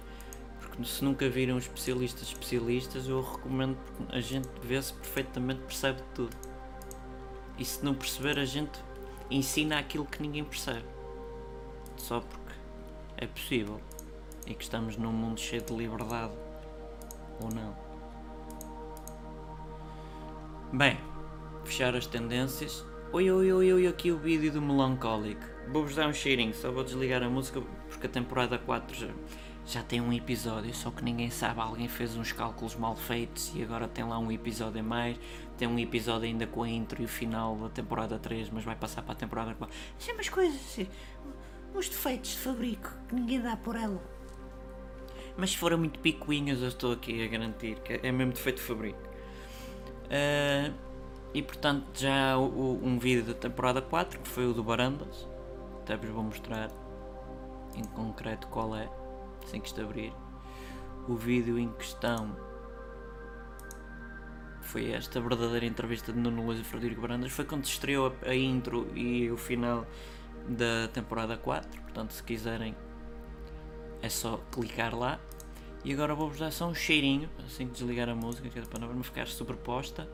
Porque 0.60 0.84
se 0.84 1.04
nunca 1.04 1.28
viram 1.28 1.58
especialistas 1.58 2.28
especialistas, 2.28 3.08
eu 3.08 3.20
recomendo 3.22 3.76
porque 3.76 4.16
a 4.16 4.20
gente 4.20 4.48
vê-se 4.62 4.94
perfeitamente, 4.94 5.62
percebe 5.62 6.00
tudo. 6.14 6.34
E 7.58 7.64
se 7.64 7.84
não 7.84 7.92
perceber, 7.92 8.38
a 8.38 8.44
gente 8.44 8.78
ensina 9.28 9.80
aquilo 9.80 10.06
que 10.06 10.22
ninguém 10.22 10.44
percebe. 10.44 10.86
Só 11.96 12.20
porque 12.20 12.54
é 13.16 13.26
possível. 13.26 13.80
E 14.46 14.54
que 14.54 14.62
estamos 14.62 14.96
num 14.96 15.12
mundo 15.12 15.40
cheio 15.40 15.62
de 15.62 15.74
liberdade. 15.74 16.32
Ou 17.42 17.50
não. 17.52 17.76
Bem, 20.72 20.96
fechar 21.64 21.96
as 21.96 22.06
tendências. 22.06 22.86
Oi, 23.16 23.30
oi, 23.30 23.50
oi, 23.50 23.72
oi, 23.72 23.86
aqui 23.86 24.12
o 24.12 24.18
vídeo 24.18 24.52
do 24.52 24.60
Melancholic. 24.60 25.40
Vou-vos 25.68 25.94
dar 25.94 26.06
um 26.06 26.12
cheirinho, 26.12 26.52
só 26.52 26.70
vou 26.70 26.84
desligar 26.84 27.22
a 27.22 27.30
música 27.30 27.62
porque 27.88 28.06
a 28.06 28.10
temporada 28.10 28.58
4 28.58 28.94
já, 28.94 29.08
já 29.64 29.82
tem 29.82 30.02
um 30.02 30.12
episódio, 30.12 30.74
só 30.74 30.90
que 30.90 31.02
ninguém 31.02 31.30
sabe. 31.30 31.62
Alguém 31.62 31.88
fez 31.88 32.14
uns 32.14 32.30
cálculos 32.32 32.76
mal 32.76 32.94
feitos 32.94 33.50
e 33.54 33.62
agora 33.62 33.88
tem 33.88 34.04
lá 34.04 34.18
um 34.18 34.30
episódio 34.30 34.80
a 34.80 34.82
mais. 34.82 35.18
Tem 35.56 35.66
um 35.66 35.78
episódio 35.78 36.28
ainda 36.28 36.46
com 36.46 36.62
a 36.62 36.68
intro 36.68 37.00
e 37.00 37.06
o 37.06 37.08
final 37.08 37.56
da 37.56 37.70
temporada 37.70 38.18
3, 38.18 38.50
mas 38.50 38.64
vai 38.64 38.76
passar 38.76 39.00
para 39.00 39.12
a 39.12 39.16
temporada 39.16 39.54
4. 39.54 39.74
São 39.98 40.12
umas 40.12 40.28
coisas 40.28 40.54
assim, 40.56 40.86
uns 41.74 41.88
defeitos 41.88 42.32
de 42.32 42.38
fabrico 42.40 42.92
que 43.08 43.14
ninguém 43.14 43.40
dá 43.40 43.56
por 43.56 43.76
ela. 43.76 44.02
Mas 45.38 45.52
se 45.52 45.56
forem 45.56 45.78
muito 45.78 46.00
picuinhas, 46.00 46.60
eu 46.60 46.68
estou 46.68 46.92
aqui 46.92 47.24
a 47.24 47.28
garantir 47.28 47.80
que 47.80 47.94
é 47.94 48.12
mesmo 48.12 48.34
defeito 48.34 48.56
de 48.56 48.62
fabrico. 48.64 49.00
Uh, 50.04 50.85
e 51.34 51.42
portanto 51.42 51.86
já 51.94 52.36
o, 52.36 52.80
um 52.82 52.98
vídeo 52.98 53.24
da 53.24 53.34
temporada 53.34 53.82
4 53.82 54.20
que 54.20 54.28
foi 54.28 54.46
o 54.46 54.52
do 54.52 54.62
Barandas. 54.62 55.28
Até 55.82 55.96
vos 55.96 56.10
vou 56.10 56.24
mostrar 56.24 56.70
em 57.74 57.84
concreto 57.84 58.48
qual 58.48 58.74
é, 58.74 58.88
assim 59.44 59.60
que 59.60 59.68
isto 59.68 59.80
abrir. 59.80 60.12
O 61.08 61.14
vídeo 61.14 61.58
em 61.58 61.70
questão 61.72 62.34
foi 64.62 64.90
esta 64.90 65.20
verdadeira 65.20 65.64
entrevista 65.64 66.12
de 66.12 66.18
Nuno 66.18 66.44
Luís 66.44 66.60
e 66.60 66.64
Frederico 66.64 67.00
Barandas. 67.00 67.30
Foi 67.30 67.44
quando 67.44 67.64
se 67.64 67.72
estreou 67.72 68.12
a, 68.24 68.30
a 68.30 68.34
intro 68.34 68.90
e 68.96 69.30
o 69.30 69.36
final 69.36 69.86
da 70.48 70.88
temporada 70.88 71.36
4. 71.36 71.82
Portanto, 71.82 72.12
se 72.12 72.22
quiserem, 72.22 72.74
é 74.02 74.08
só 74.08 74.38
clicar 74.50 74.94
lá. 74.94 75.20
E 75.84 75.92
agora 75.92 76.14
vou-vos 76.14 76.38
dar 76.38 76.50
só 76.50 76.66
um 76.66 76.74
cheirinho, 76.74 77.30
assim 77.44 77.68
que 77.68 77.74
desligar 77.74 78.08
a 78.08 78.14
música, 78.14 78.48
que 78.48 78.58
é 78.58 78.62
para 78.62 78.80
não 78.80 79.02
ficar 79.04 79.28
superposta. 79.28 80.08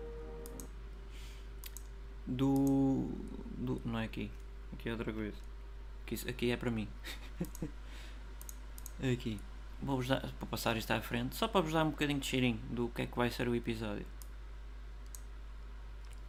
Do, 2.27 3.09
do. 3.57 3.81
Não 3.85 3.99
é 3.99 4.05
aqui. 4.05 4.31
Aqui 4.73 4.89
é 4.89 4.93
outra 4.93 5.13
coisa. 5.13 5.37
Aqui, 6.05 6.29
aqui 6.29 6.51
é 6.51 6.57
para 6.57 6.71
mim. 6.71 6.89
aqui. 9.13 9.41
Vou-vos 9.81 10.09
dar. 10.09 10.21
Para 10.21 10.47
passar 10.47 10.77
isto 10.77 10.91
à 10.93 11.01
frente, 11.01 11.37
só 11.37 11.49
para 11.49 11.61
vos 11.61 11.73
dar 11.73 11.85
um 11.85 11.91
bocadinho 11.91 12.21
de 12.21 12.27
cheirinho 12.27 12.61
do 12.71 12.89
que 12.89 13.03
é 13.03 13.07
que 13.07 13.17
vai 13.17 13.31
ser 13.31 13.49
o 13.49 13.55
episódio. 13.55 14.07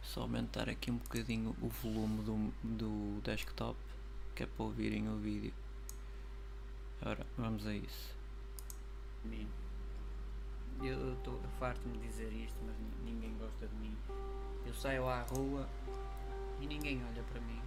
Só 0.02 0.22
aumentar 0.22 0.68
aqui 0.68 0.90
um 0.90 0.96
bocadinho 0.98 1.56
o 1.60 1.68
volume 1.68 2.22
do, 2.22 2.52
do 2.62 3.20
desktop, 3.22 3.78
que 4.34 4.42
é 4.42 4.46
para 4.46 4.64
ouvirem 4.64 5.08
o 5.08 5.16
vídeo. 5.16 5.52
Ora, 7.02 7.26
vamos 7.36 7.66
a 7.66 7.74
isso. 7.74 8.14
Eu 10.82 11.14
estou 11.14 11.40
farto-me 11.58 11.98
de 11.98 12.08
dizer 12.08 12.32
isto, 12.32 12.58
mas 12.66 12.76
ninguém 13.04 13.34
gosta 13.38 13.66
de 13.66 13.74
mim. 13.76 13.96
Eu 14.66 14.74
saio 14.74 15.08
à 15.08 15.22
rua 15.22 15.68
e 16.60 16.66
ninguém 16.66 17.02
olha 17.10 17.22
para 17.22 17.40
mim. 17.40 17.60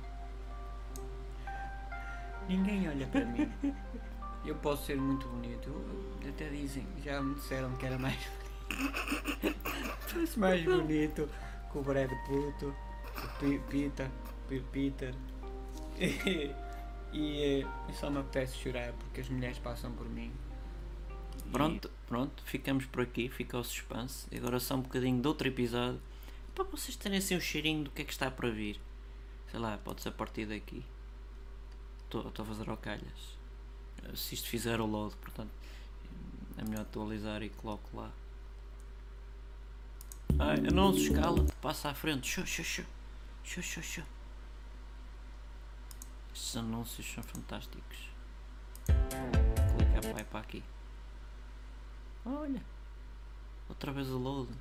Ninguém 2.47 2.89
olha 2.89 3.07
para 3.07 3.25
mim. 3.25 3.51
Eu 4.45 4.55
posso 4.55 4.85
ser 4.85 4.97
muito 4.97 5.27
bonito. 5.27 5.69
Até 6.27 6.49
dizem, 6.49 6.87
já 7.03 7.21
me 7.21 7.35
disseram 7.35 7.75
que 7.75 7.85
era 7.85 7.97
mais 7.97 8.17
bonito. 8.17 9.57
Parece 10.11 10.39
mais 10.39 10.63
bonito 10.63 11.29
que 11.71 11.77
o 11.77 11.81
Brad 11.81 12.11
Puto, 12.25 12.73
o 13.41 13.59
Pita, 13.69 14.11
o 14.49 14.61
Peter. 14.71 15.13
E, 15.99 16.53
e, 17.13 17.65
e 17.89 17.93
só 17.93 18.09
me 18.09 18.19
apetece 18.19 18.57
chorar 18.57 18.93
porque 18.93 19.21
as 19.21 19.29
mulheres 19.29 19.57
passam 19.57 19.91
por 19.93 20.07
mim 20.07 20.31
Pronto, 21.51 21.89
pronto, 22.07 22.43
ficamos 22.43 22.85
por 22.85 23.01
aqui, 23.01 23.29
fica 23.29 23.57
o 23.57 23.63
suspense. 23.63 24.27
E 24.31 24.37
agora 24.37 24.59
só 24.59 24.75
um 24.75 24.81
bocadinho 24.81 25.21
de 25.21 25.27
outro 25.27 25.47
episódio 25.47 25.99
para 26.57 26.63
vocês 26.71 26.95
terem 26.95 27.19
assim 27.19 27.37
um 27.37 27.39
cheirinho 27.39 27.83
do 27.83 27.91
que 27.91 28.01
é 28.01 28.05
que 28.05 28.11
está 28.11 28.31
para 28.31 28.49
vir. 28.49 28.81
Sei 29.51 29.59
lá, 29.59 29.77
pode 29.77 30.01
ser 30.01 30.09
a 30.09 30.11
partir 30.11 30.47
daqui. 30.47 30.83
Estou 32.03 32.31
a 32.35 32.45
fazer 32.45 32.67
ao 32.67 32.77
calhas. 32.77 33.37
Se 34.15 34.33
isto 34.33 34.49
fizer 34.49 34.81
o 34.81 34.85
load, 34.85 35.15
portanto, 35.17 35.51
é 36.57 36.63
melhor 36.63 36.81
atualizar 36.81 37.43
e 37.43 37.49
coloco 37.49 37.95
lá. 37.95 38.11
Ai, 40.39 40.57
anúncio, 40.67 41.13
escala, 41.13 41.45
passa 41.61 41.89
à 41.89 41.93
frente. 41.93 42.27
Xô, 42.27 42.45
xô, 42.45 42.63
xô. 42.63 42.83
Xô, 43.43 43.61
xô, 43.61 43.81
xô. 43.81 44.01
Estes 46.33 46.57
anúncios 46.57 47.05
são 47.13 47.23
fantásticos. 47.23 48.09
Clica 48.85 50.13
vai 50.13 50.23
para 50.23 50.39
aqui. 50.39 50.63
Olha, 52.25 52.61
outra 53.69 53.91
vez 53.91 54.09
o 54.09 54.17
load. 54.17 54.51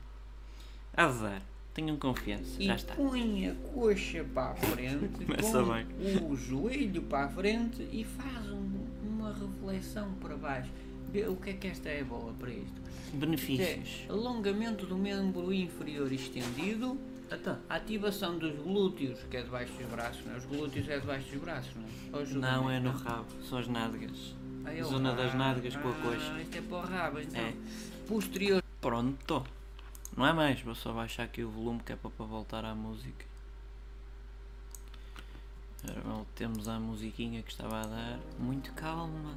Azar, 0.95 1.43
tenham 1.77 1.97
confiança, 1.99 2.61
e 2.61 2.67
já 2.67 2.75
está. 2.75 2.95
põe 2.95 3.49
a 3.51 3.55
coxa 3.73 4.25
para 4.35 4.53
a 4.53 4.55
frente, 4.55 5.09
Começa 5.25 5.63
põe 5.63 5.85
bem. 5.85 6.25
o 6.25 6.35
joelho 6.35 7.03
para 7.03 7.27
a 7.27 7.29
frente 7.29 7.87
e 7.93 8.03
faz 8.03 8.51
um- 8.51 8.87
uma 9.07 9.33
reflexão 9.33 10.11
para 10.21 10.37
baixo. 10.37 10.71
Vê 11.13 11.27
o 11.29 11.37
que 11.37 11.51
é 11.51 11.53
que 11.53 11.69
esta 11.69 11.89
é 11.89 12.03
boa 12.03 12.33
para 12.33 12.51
isto? 12.51 12.81
Benefícios. 13.13 14.05
É 14.09 14.13
alongamento 14.13 14.87
do 14.87 14.97
membro 14.97 15.53
inferior 15.53 16.11
estendido, 16.13 16.99
Então, 17.31 17.59
ativação 17.69 18.39
dos 18.39 18.55
glúteos, 18.57 19.19
que 19.29 19.37
é 19.37 19.43
debaixo 19.43 19.73
dos 19.73 19.87
braços, 19.87 20.25
não 20.25 20.35
é? 20.35 20.39
Os 20.39 20.45
glúteos 20.45 20.89
é 20.89 20.99
debaixo 21.01 21.29
dos 21.33 21.41
braços, 21.41 21.73
não 21.75 22.21
é? 22.21 22.25
Não 22.35 22.71
é 22.71 22.79
no 22.79 22.91
rabo, 22.91 23.27
são 23.49 23.59
as 23.59 23.67
nádegas. 23.67 24.33
Ah, 24.65 24.83
Zona 24.85 25.13
das 25.13 25.35
nádegas 25.35 25.75
com 25.77 25.89
a 25.89 25.91
Ah, 25.91 26.03
coxa. 26.05 26.41
Isto 26.41 26.57
é 26.59 26.61
para 26.61 26.77
o 26.77 26.81
rabo, 26.83 27.19
então. 27.21 27.41
É. 27.41 27.53
Posterior. 28.07 28.63
Pronto. 28.81 29.45
Não 30.17 30.27
é 30.27 30.33
mais, 30.33 30.63
vou 30.63 30.75
só 30.75 30.93
baixar 30.93 31.25
aqui 31.25 31.45
o 31.45 31.51
volume 31.51 31.81
que 31.85 31.93
é 31.93 31.97
para, 31.97 32.11
voltar 32.25 32.65
à 32.65 32.75
música. 32.75 33.27
Voltemos 36.05 36.67
à 36.69 36.81
musiquinha 36.81 37.43
que 37.43 37.51
estava 37.51 37.83
a 37.83 37.87
dar. 37.87 38.19
Muito 38.39 38.73
calma. 38.73 39.35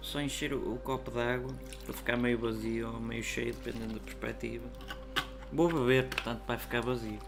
Só 0.00 0.20
encher 0.20 0.54
o, 0.54 0.74
o 0.74 0.78
copo 0.78 1.10
d'água 1.10 1.52
para 1.84 1.92
ficar 1.92 2.16
meio 2.16 2.38
vazio 2.38 2.92
ou 2.92 3.00
meio 3.00 3.22
cheio, 3.24 3.52
dependendo 3.52 3.94
da 3.94 4.00
perspectiva. 4.00 4.66
Vou 5.52 5.68
beber, 5.68 6.08
portanto 6.08 6.42
vai 6.46 6.56
ficar 6.56 6.80
vazio. 6.80 7.18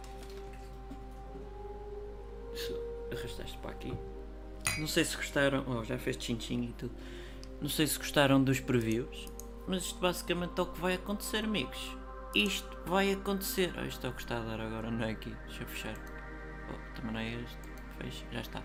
Arrastaste 3.10 3.58
para 3.58 3.72
aqui. 3.72 3.92
Não 4.78 4.86
sei 4.86 5.04
se 5.04 5.16
gostaram. 5.16 5.64
Oh, 5.66 5.84
já 5.84 5.98
fez 5.98 6.16
tchim-tchim 6.16 6.64
e 6.64 6.72
tudo. 6.72 6.94
Não 7.60 7.68
sei 7.68 7.86
se 7.86 7.98
gostaram 7.98 8.42
dos 8.42 8.60
previews. 8.60 9.26
Mas 9.66 9.82
isto 9.82 9.98
basicamente 9.98 10.58
é 10.58 10.62
o 10.62 10.66
que 10.66 10.80
vai 10.80 10.94
acontecer, 10.94 11.44
amigos. 11.44 12.01
Isto 12.34 12.76
vai 12.86 13.12
acontecer. 13.12 13.72
Oh, 13.78 13.84
isto 13.84 14.06
é 14.06 14.10
o 14.10 14.12
que 14.12 14.22
está 14.22 14.38
a 14.38 14.40
dar 14.40 14.60
agora, 14.60 14.90
não 14.90 15.04
é 15.04 15.10
aqui. 15.10 15.34
Deixa 15.46 15.62
eu 15.62 15.66
fechar. 15.68 15.94
Oh, 16.70 16.94
também 16.96 17.12
não 17.12 17.20
é 17.20 17.34
este. 17.42 17.58
Fecha, 17.98 18.24
já 18.32 18.40
está. 18.40 18.62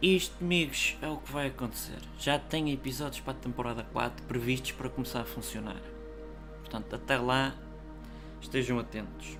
Isto, 0.00 0.36
amigos, 0.44 0.96
é 1.02 1.08
o 1.08 1.16
que 1.16 1.32
vai 1.32 1.48
acontecer. 1.48 1.98
Já 2.18 2.38
tem 2.38 2.72
episódios 2.72 3.20
para 3.20 3.32
a 3.32 3.36
temporada 3.36 3.82
4 3.92 4.24
previstos 4.26 4.70
para 4.72 4.88
começar 4.88 5.22
a 5.22 5.24
funcionar. 5.24 5.80
Portanto, 6.60 6.94
até 6.94 7.18
lá, 7.18 7.52
estejam 8.40 8.78
atentos. 8.78 9.36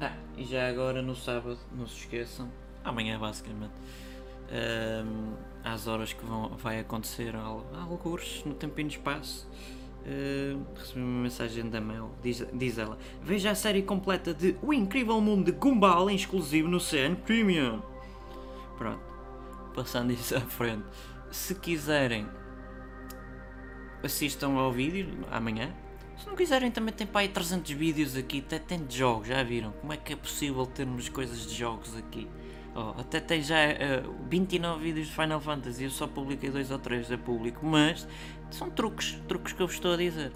Ah, 0.00 0.14
e 0.36 0.44
já 0.44 0.68
agora 0.68 1.00
no 1.00 1.16
sábado, 1.16 1.58
não 1.72 1.86
se 1.86 2.00
esqueçam, 2.00 2.50
amanhã 2.84 3.18
basicamente, 3.18 3.72
ahm, 4.50 5.34
às 5.64 5.86
horas 5.86 6.12
que 6.12 6.24
vão, 6.24 6.50
vai 6.50 6.78
acontecer 6.80 7.34
al- 7.34 7.66
algures 7.74 8.44
no 8.44 8.54
tempo 8.54 8.78
e 8.78 8.84
no 8.84 8.90
espaço, 8.90 9.48
ahm, 10.06 10.62
recebi 10.76 11.00
uma 11.00 11.22
mensagem 11.22 11.68
da 11.68 11.80
Mel, 11.80 12.10
diz, 12.22 12.46
diz 12.52 12.78
ela, 12.78 12.98
veja 13.22 13.50
a 13.50 13.54
série 13.54 13.82
completa 13.82 14.32
de 14.32 14.56
O 14.62 14.72
Incrível 14.72 15.20
Mundo 15.20 15.46
de 15.46 15.52
Gumball 15.52 16.10
em 16.10 16.16
exclusivo 16.16 16.68
no 16.68 16.80
CN 16.80 17.16
Premium. 17.16 17.82
Pronto, 18.76 19.00
passando 19.74 20.12
isso 20.12 20.36
à 20.36 20.40
frente. 20.40 20.84
Se 21.30 21.54
quiserem, 21.54 22.26
assistam 24.02 24.52
ao 24.52 24.72
vídeo 24.72 25.08
amanhã. 25.30 25.74
Se 26.16 26.26
não 26.26 26.34
quiserem, 26.34 26.70
também 26.70 26.92
tem 26.92 27.06
para 27.06 27.20
aí 27.20 27.28
300 27.28 27.70
vídeos 27.72 28.16
aqui, 28.16 28.40
até 28.40 28.58
tem 28.58 28.84
de 28.84 28.98
jogos, 28.98 29.28
já 29.28 29.42
viram? 29.42 29.72
Como 29.72 29.92
é 29.92 29.96
que 29.96 30.12
é 30.12 30.16
possível 30.16 30.66
termos 30.66 31.08
coisas 31.08 31.46
de 31.46 31.54
jogos 31.54 31.96
aqui? 31.96 32.26
Oh, 32.78 33.00
até 33.00 33.18
tem 33.18 33.42
já 33.42 33.56
eh, 33.58 34.04
29 34.30 34.80
vídeos 34.84 35.08
de 35.08 35.12
Final 35.12 35.40
Fantasy, 35.40 35.82
eu 35.82 35.90
só 35.90 36.06
publiquei 36.06 36.48
dois 36.48 36.70
ou 36.70 36.78
três 36.78 37.10
a 37.10 37.18
público, 37.18 37.66
mas 37.66 38.06
são 38.52 38.70
truques, 38.70 39.20
truques 39.26 39.52
que 39.52 39.60
eu 39.60 39.66
vos 39.66 39.74
estou 39.74 39.94
a 39.94 39.96
dizer. 39.96 40.30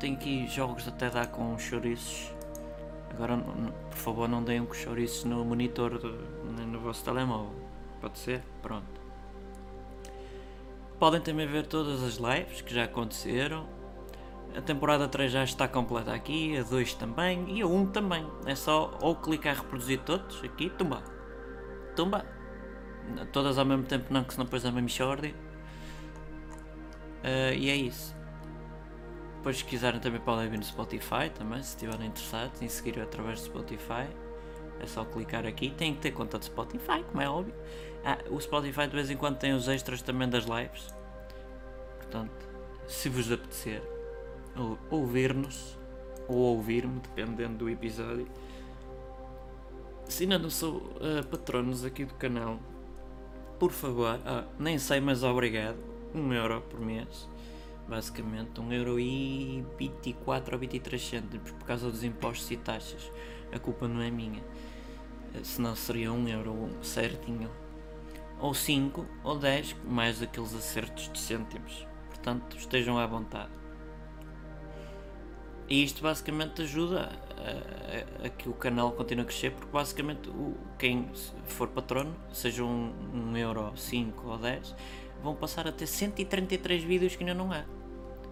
Tem 0.00 0.14
aqui 0.14 0.46
jogos 0.46 0.88
até 0.88 1.10
dar 1.10 1.26
com 1.26 1.58
chouriços, 1.58 2.32
Agora, 3.10 3.36
por 3.36 3.96
favor, 3.96 4.28
não 4.28 4.42
deem 4.42 4.64
com 4.64 4.74
chouriços 4.74 5.24
no 5.24 5.44
monitor 5.44 6.00
nem 6.56 6.66
no 6.66 6.80
vosso 6.80 7.04
telemóvel. 7.04 7.54
Pode 8.00 8.18
ser? 8.18 8.42
Pronto. 8.60 9.00
Podem 10.98 11.20
também 11.20 11.46
ver 11.46 11.66
todas 11.66 12.02
as 12.02 12.14
lives 12.14 12.62
que 12.62 12.74
já 12.74 12.84
aconteceram. 12.84 13.68
A 14.56 14.62
temporada 14.62 15.06
3 15.06 15.30
já 15.30 15.44
está 15.44 15.68
completa 15.68 16.12
aqui, 16.12 16.56
a 16.56 16.62
2 16.62 16.94
também 16.94 17.58
e 17.58 17.62
a 17.62 17.66
1 17.66 17.86
também. 17.86 18.26
É 18.46 18.54
só 18.54 18.98
ou 19.00 19.14
clicar 19.14 19.56
reproduzir 19.56 20.00
todos 20.00 20.42
aqui, 20.42 20.70
tumba. 20.70 21.13
Tumba. 21.94 22.24
Todas 23.32 23.58
ao 23.58 23.64
mesmo 23.64 23.84
tempo 23.84 24.12
não, 24.12 24.24
que 24.24 24.32
senão 24.32 24.44
depois 24.46 24.64
é 24.64 24.68
uma 24.70 24.80
mixórdia. 24.80 25.34
Ah, 27.22 27.52
e 27.54 27.68
é 27.70 27.76
isso. 27.76 28.14
Depois 29.36 29.58
se 29.58 29.64
quiserem 29.64 30.00
também 30.00 30.20
podem 30.20 30.48
vir 30.48 30.58
no 30.58 30.64
Spotify 30.64 31.28
também, 31.34 31.62
se 31.62 31.70
estiverem 31.70 32.06
interessados 32.06 32.62
em 32.62 32.68
seguir 32.68 32.98
através 33.00 33.40
do 33.40 33.44
Spotify. 33.46 34.08
É 34.80 34.86
só 34.86 35.04
clicar 35.04 35.46
aqui. 35.46 35.70
Tem 35.70 35.94
que 35.94 36.00
ter 36.00 36.10
conta 36.12 36.38
de 36.38 36.46
Spotify, 36.46 37.02
como 37.10 37.20
é 37.20 37.28
óbvio. 37.28 37.54
Ah, 38.04 38.18
o 38.30 38.40
Spotify 38.40 38.86
de 38.86 38.94
vez 38.94 39.10
em 39.10 39.16
quando 39.16 39.38
tem 39.38 39.52
os 39.52 39.68
extras 39.68 40.02
também 40.02 40.28
das 40.28 40.44
lives. 40.44 40.94
Portanto, 41.98 42.48
se 42.86 43.08
vos 43.08 43.30
apetecer 43.30 43.82
ou- 44.56 44.78
ouvir-nos 44.90 45.78
ou 46.28 46.36
ouvir-me, 46.38 47.00
dependendo 47.00 47.58
do 47.58 47.70
episódio. 47.70 48.26
Se 50.08 50.24
ainda 50.24 50.38
não 50.38 50.50
sou 50.50 50.92
ah, 51.00 51.24
patronos 51.28 51.84
aqui 51.84 52.04
do 52.04 52.14
canal, 52.14 52.58
por 53.58 53.72
favor, 53.72 54.20
ah, 54.24 54.44
nem 54.58 54.78
sei, 54.78 55.00
mas 55.00 55.22
obrigado. 55.22 55.78
1 56.14 56.32
euro 56.32 56.60
por 56.62 56.78
mês, 56.80 57.28
basicamente, 57.88 58.60
1 58.60 58.72
euro 58.72 59.00
e 59.00 59.64
24 59.76 60.54
ou 60.54 60.60
23 60.60 61.04
cêntimos 61.04 61.50
por 61.50 61.64
causa 61.64 61.90
dos 61.90 62.04
impostos 62.04 62.50
e 62.50 62.56
taxas. 62.56 63.10
A 63.52 63.58
culpa 63.58 63.88
não 63.88 64.00
é 64.00 64.10
minha. 64.10 64.42
Eh, 65.34 65.42
Senão 65.42 65.74
seria 65.74 66.12
1 66.12 66.28
euro 66.28 66.70
certinho. 66.82 67.50
Ou 68.38 68.54
5 68.54 69.04
ou 69.24 69.38
10, 69.38 69.76
mais 69.84 70.22
aqueles 70.22 70.54
acertos 70.54 71.10
de 71.10 71.18
cêntimos. 71.18 71.86
Portanto, 72.08 72.56
estejam 72.56 72.98
à 72.98 73.06
vontade. 73.06 73.50
E 75.68 75.82
isto 75.82 76.02
basicamente 76.02 76.62
ajuda 76.62 77.10
a, 77.38 78.26
a- 78.26 78.28
que 78.30 78.48
o 78.48 78.52
canal 78.52 78.92
continue 78.92 79.22
a 79.22 79.26
crescer, 79.26 79.50
porque 79.52 79.70
basicamente 79.72 80.28
o, 80.30 80.54
quem 80.78 81.08
for 81.46 81.68
patrono, 81.68 82.14
seja 82.32 82.64
um, 82.64 82.92
um 83.12 83.36
euro, 83.36 83.72
5 83.76 84.28
ou 84.28 84.38
10, 84.38 84.74
vão 85.22 85.34
passar 85.34 85.66
a 85.66 85.72
ter 85.72 85.86
133 85.86 86.82
vídeos 86.82 87.16
que 87.16 87.22
ainda 87.24 87.34
não 87.34 87.52
há. 87.52 87.64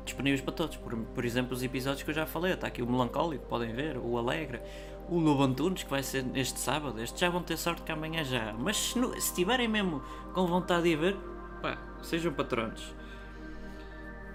Disponíveis 0.05 0.41
para 0.41 0.53
todos. 0.53 0.77
Por, 0.77 0.97
por 0.97 1.25
exemplo, 1.25 1.55
os 1.55 1.63
episódios 1.63 2.03
que 2.03 2.11
eu 2.11 2.15
já 2.15 2.27
falei. 2.27 2.53
Está 2.55 2.67
aqui 2.67 2.83
o 2.83 2.87
Melancólico, 2.91 3.47
podem 3.47 3.73
ver, 3.73 3.97
o 3.97 4.19
Alegre, 4.19 4.61
o 5.09 5.19
Lobo 5.19 5.45
Antunes, 5.45 5.85
que 5.85 5.91
vai 5.91 6.03
ser 6.03 6.25
este 6.35 6.59
sábado. 6.59 7.01
Estes 7.01 7.21
já 7.21 7.31
vão 7.31 7.41
ter 7.43 7.57
sorte 7.57 7.83
que 7.83 7.93
amanhã 7.93 8.25
já. 8.25 8.53
Mas 8.53 8.77
se, 8.77 8.99
no- 8.99 9.19
se 9.21 9.33
tiverem 9.33 9.69
mesmo 9.69 10.03
com 10.35 10.45
vontade 10.47 10.83
de 10.91 10.97
ver, 10.97 11.17
pá, 11.63 11.79
sejam 12.03 12.33
patronos. 12.33 12.83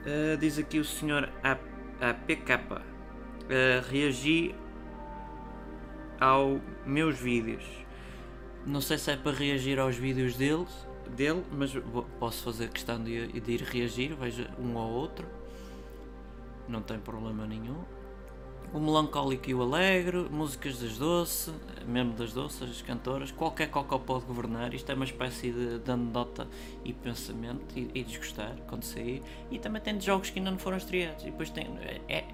Uh, 0.06 0.38
diz 0.40 0.58
aqui 0.58 0.80
o 0.80 0.86
senhor 0.86 1.30
APK. 1.44 2.82
Uh, 3.48 3.90
reagi 3.90 4.54
aos 6.20 6.60
meus 6.86 7.18
vídeos. 7.18 7.64
Não 8.66 8.82
sei 8.82 8.98
se 8.98 9.12
é 9.12 9.16
para 9.16 9.32
reagir 9.32 9.80
aos 9.80 9.96
vídeos 9.96 10.36
deles, 10.36 10.88
dele, 11.16 11.44
mas 11.52 11.72
posso 12.20 12.44
fazer 12.44 12.70
questão 12.70 13.02
de, 13.02 13.28
de 13.40 13.52
ir 13.52 13.62
reagir, 13.62 14.14
veja 14.16 14.52
um 14.60 14.78
ao 14.78 14.90
outro. 14.90 15.26
Não 16.68 16.82
tem 16.82 17.00
problema 17.00 17.46
nenhum. 17.46 17.78
O 18.74 18.80
melancólico 18.82 19.50
e 19.50 19.54
o 19.54 19.62
alegre, 19.62 20.28
músicas 20.30 20.78
das 20.80 20.98
doce, 20.98 21.54
mesmo 21.86 22.12
das 22.14 22.34
doces, 22.34 22.70
as 22.70 22.82
cantoras, 22.82 23.32
qualquer 23.32 23.70
cocó 23.70 23.98
pode 23.98 24.26
governar. 24.26 24.74
Isto 24.74 24.92
é 24.92 24.96
uma 24.96 25.06
espécie 25.06 25.52
de, 25.52 25.80
de 25.80 25.90
anedota 25.90 26.46
e 26.84 26.92
pensamento 26.92 27.80
e, 27.80 27.90
e 27.96 28.04
desgostar 28.04 28.58
quando 28.68 28.84
sair. 28.84 29.24
E 29.50 29.58
também 29.58 29.82
tem 29.82 29.98
de 29.98 30.06
jogos 30.06 30.30
que 30.30 30.40
ainda 30.40 30.52
não 30.52 30.58
foram 30.58 30.76
estreados. 30.76 31.24
E 31.24 31.28
depois 31.28 31.50
tem. 31.50 31.66
É, 31.80 32.02
é- 32.10 32.28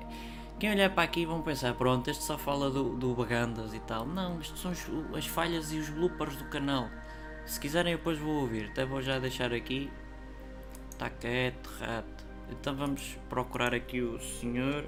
quem 0.64 0.72
olhar 0.72 0.90
para 0.92 1.04
aqui 1.04 1.26
vão 1.26 1.42
pensar, 1.42 1.74
pronto, 1.74 2.10
este 2.10 2.24
só 2.24 2.38
fala 2.38 2.72
do, 2.72 2.96
do 2.96 3.14
Bagandas 3.14 3.74
e 3.74 3.82
tal. 3.82 4.06
Não, 4.06 4.40
isto 4.40 4.58
são 4.58 4.72
as 5.14 5.26
falhas 5.26 5.74
e 5.74 5.78
os 5.78 5.90
bloopers 5.90 6.38
do 6.38 6.46
canal. 6.46 6.90
Se 7.46 7.60
quiserem 7.60 7.98
depois 7.98 8.18
vou 8.18 8.36
ouvir, 8.36 8.70
até 8.72 8.86
vou 8.86 9.02
já 9.02 9.20
deixar 9.20 9.52
aqui. 9.52 9.92
Está 10.90 11.10
quieto, 11.10 11.70
rato. 11.82 12.26
Então 12.50 12.74
vamos 12.78 13.20
procurar 13.28 13.74
aqui 13.74 14.00
o 14.00 14.18
senhor 14.22 14.86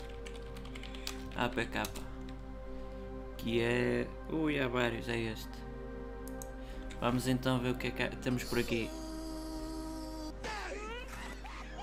APK. 1.35 1.83
Que 3.35 3.59
é. 3.59 4.07
Ui, 4.31 4.57
há 4.57 4.69
vários, 4.69 5.09
é 5.09 5.19
este. 5.19 5.59
Vamos 7.01 7.27
então 7.27 7.59
ver 7.59 7.71
o 7.71 7.75
que 7.75 7.87
é 7.87 7.91
que 7.91 8.15
temos 8.15 8.45
por 8.45 8.59
aqui. 8.59 8.89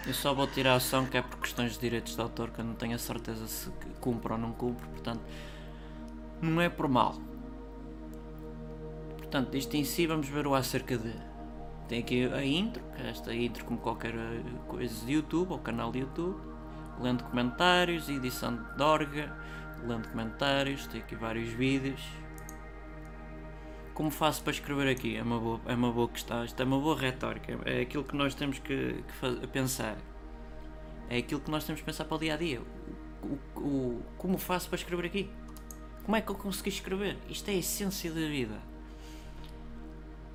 Eu 0.06 0.14
só 0.14 0.34
vou 0.34 0.48
tirar 0.48 0.76
o 0.76 0.80
som 0.80 1.06
que 1.06 1.16
é 1.16 1.22
por 1.22 1.38
questões 1.38 1.74
de 1.74 1.78
direitos 1.78 2.16
de 2.16 2.20
autor 2.20 2.50
que 2.50 2.60
eu 2.60 2.64
não 2.64 2.74
tenho 2.74 2.96
a 2.96 2.98
certeza 2.98 3.46
se 3.46 3.70
cumpre 4.00 4.32
ou 4.32 4.38
não 4.38 4.52
cumpre, 4.52 4.86
portanto 4.88 5.22
não 6.40 6.60
é 6.60 6.68
por 6.68 6.88
mal. 6.88 7.14
Portanto, 9.16 9.56
isto 9.56 9.74
em 9.76 9.84
si 9.84 10.06
vamos 10.06 10.28
ver 10.28 10.46
o 10.46 10.54
acerca 10.54 10.98
de. 10.98 11.14
Tem 11.88 12.00
aqui 12.00 12.24
a 12.26 12.44
intro, 12.44 12.82
que 12.96 13.02
é 13.02 13.10
esta 13.10 13.34
intro 13.34 13.64
como 13.64 13.78
qualquer 13.78 14.14
eh, 14.14 14.42
coisa 14.66 15.06
de 15.06 15.12
YouTube 15.12 15.52
ou 15.52 15.58
canal 15.58 15.92
de 15.92 16.00
YouTube. 16.00 16.38
Lendo 17.00 17.24
comentários, 17.24 18.08
edição 18.08 18.58
de 18.76 18.82
orga, 18.82 19.34
lendo 19.86 20.08
comentários, 20.08 20.86
tem 20.86 21.00
aqui 21.00 21.14
vários 21.14 21.48
vídeos. 21.50 22.00
Como 24.02 24.10
faço 24.10 24.42
para 24.42 24.50
escrever 24.50 24.88
aqui? 24.88 25.14
É 25.16 25.22
uma 25.22 25.38
boa, 25.38 25.60
é 25.64 25.74
uma 25.76 25.92
boa 25.92 26.08
questão, 26.08 26.44
isto 26.44 26.60
é 26.60 26.64
uma 26.64 26.80
boa 26.80 26.98
retórica, 26.98 27.56
é 27.64 27.82
aquilo 27.82 28.02
que 28.02 28.16
nós 28.16 28.34
temos 28.34 28.58
que, 28.58 28.94
que 29.06 29.12
fa- 29.12 29.46
pensar. 29.46 29.96
É 31.08 31.18
aquilo 31.18 31.40
que 31.40 31.48
nós 31.48 31.62
temos 31.62 31.82
que 31.82 31.86
pensar 31.86 32.06
para 32.06 32.16
o 32.16 32.18
dia 32.18 32.34
a 32.34 32.36
dia. 32.36 32.60
O, 33.22 33.60
o- 33.60 34.02
como 34.18 34.38
faço 34.38 34.68
para 34.68 34.74
escrever 34.74 35.06
aqui? 35.06 35.30
Como 36.02 36.16
é 36.16 36.20
que 36.20 36.28
eu 36.28 36.34
consegui 36.34 36.70
escrever? 36.70 37.16
Isto 37.28 37.48
é 37.50 37.52
a 37.52 37.56
essência 37.58 38.10
da 38.10 38.26
vida. 38.26 38.58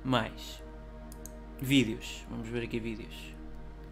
Mais 0.02 0.62
vídeos. 1.60 2.24
Vamos 2.30 2.48
ver 2.48 2.62
aqui 2.62 2.80
vídeos. 2.80 3.34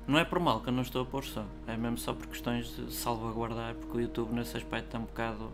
Não 0.06 0.18
é 0.18 0.24
por 0.24 0.40
mal 0.40 0.62
que 0.62 0.70
eu 0.70 0.72
não 0.72 0.80
estou 0.80 1.02
a 1.02 1.04
pôr 1.04 1.22
som, 1.22 1.44
é 1.66 1.76
mesmo 1.76 1.98
só 1.98 2.14
por 2.14 2.26
questões 2.28 2.74
de 2.74 2.90
salvaguardar, 2.94 3.74
porque 3.74 3.98
o 3.98 4.00
YouTube 4.00 4.32
nesse 4.32 4.56
aspecto 4.56 4.86
está 4.86 4.98
um 4.98 5.02
bocado. 5.02 5.52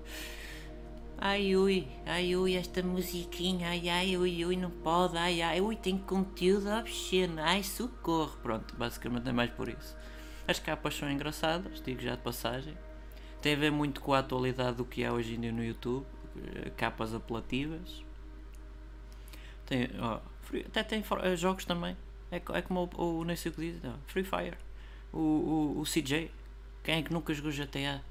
Ai 1.31 1.55
ui, 1.57 1.79
ai 2.15 2.35
ui, 2.37 2.53
esta 2.63 2.83
musiquinha, 2.83 3.69
ai 3.71 3.89
ai 3.89 4.17
ui 4.23 4.45
ui, 4.45 4.57
não 4.57 4.71
pode, 4.71 5.17
ai 5.17 5.41
ai 5.41 5.61
ui, 5.61 5.77
tem 5.77 5.97
conteúdo 5.97 6.69
obsceno, 6.81 7.41
ai 7.41 7.63
socorro. 7.63 8.37
Pronto, 8.43 8.75
basicamente 8.77 9.29
é 9.29 9.33
mais 9.33 9.51
por 9.51 9.69
isso. 9.69 9.97
As 10.47 10.59
capas 10.59 10.95
são 10.97 11.11
engraçadas, 11.11 11.81
digo 11.83 12.01
já 12.03 12.15
de 12.17 12.23
passagem. 12.23 12.77
Tem 13.43 13.55
a 13.55 13.59
ver 13.59 13.71
muito 13.73 14.01
com 14.01 14.13
a 14.15 14.21
atualidade 14.21 14.77
do 14.79 14.85
que 14.85 15.03
é 15.05 15.13
hoje 15.13 15.35
em 15.37 15.41
dia 15.41 15.53
no 15.53 15.65
YouTube, 15.65 16.07
eh, 16.67 16.71
capas 16.77 17.15
apelativas. 17.15 18.03
Tem, 19.67 19.89
ó, 20.01 20.21
Free- 20.43 20.65
até 20.67 20.83
tem 20.83 21.05
eh, 21.23 21.37
jogos 21.37 21.65
também. 21.65 21.97
É, 22.31 22.37
é 22.37 22.63
como 22.63 22.91
o, 22.97 23.03
o 23.03 23.21
o 23.23 23.27
que 23.27 23.51
diz, 23.51 23.83
não, 23.83 23.95
Free 24.07 24.25
Fire. 24.25 24.57
O, 25.13 25.19
o, 25.19 25.81
o 25.81 25.87
CJ. 25.87 26.31
Quem 26.83 26.97
é 26.99 27.03
que 27.03 27.13
nunca 27.13 27.33
jogou 27.35 27.51
GTA? 27.53 28.03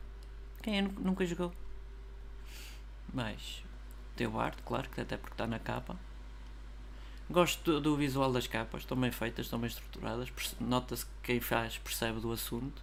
Quem 0.62 0.78
é 0.80 0.84
que 0.84 0.90
nu- 0.94 1.02
nunca 1.02 1.26
jogou? 1.26 1.52
Mas 3.14 3.64
tem 4.16 4.28
o 4.28 4.40
arte, 4.40 4.62
claro, 4.64 4.90
que 4.90 5.02
até 5.02 5.18
porque 5.18 5.34
está 5.34 5.48
na 5.48 5.60
capa. 5.60 5.98
Gosto 7.30 7.64
do, 7.64 7.82
do 7.82 7.96
visual 7.98 8.32
das 8.32 8.46
capas, 8.46 8.82
estão 8.82 8.96
bem 9.00 9.12
feitas, 9.12 9.46
estão 9.46 9.58
bem 9.60 9.68
estruturadas. 9.70 10.30
Nota-se 10.60 11.06
que 11.06 11.12
quem 11.24 11.40
faz 11.40 11.78
percebe 11.78 12.20
do 12.20 12.32
assunto. 12.32 12.82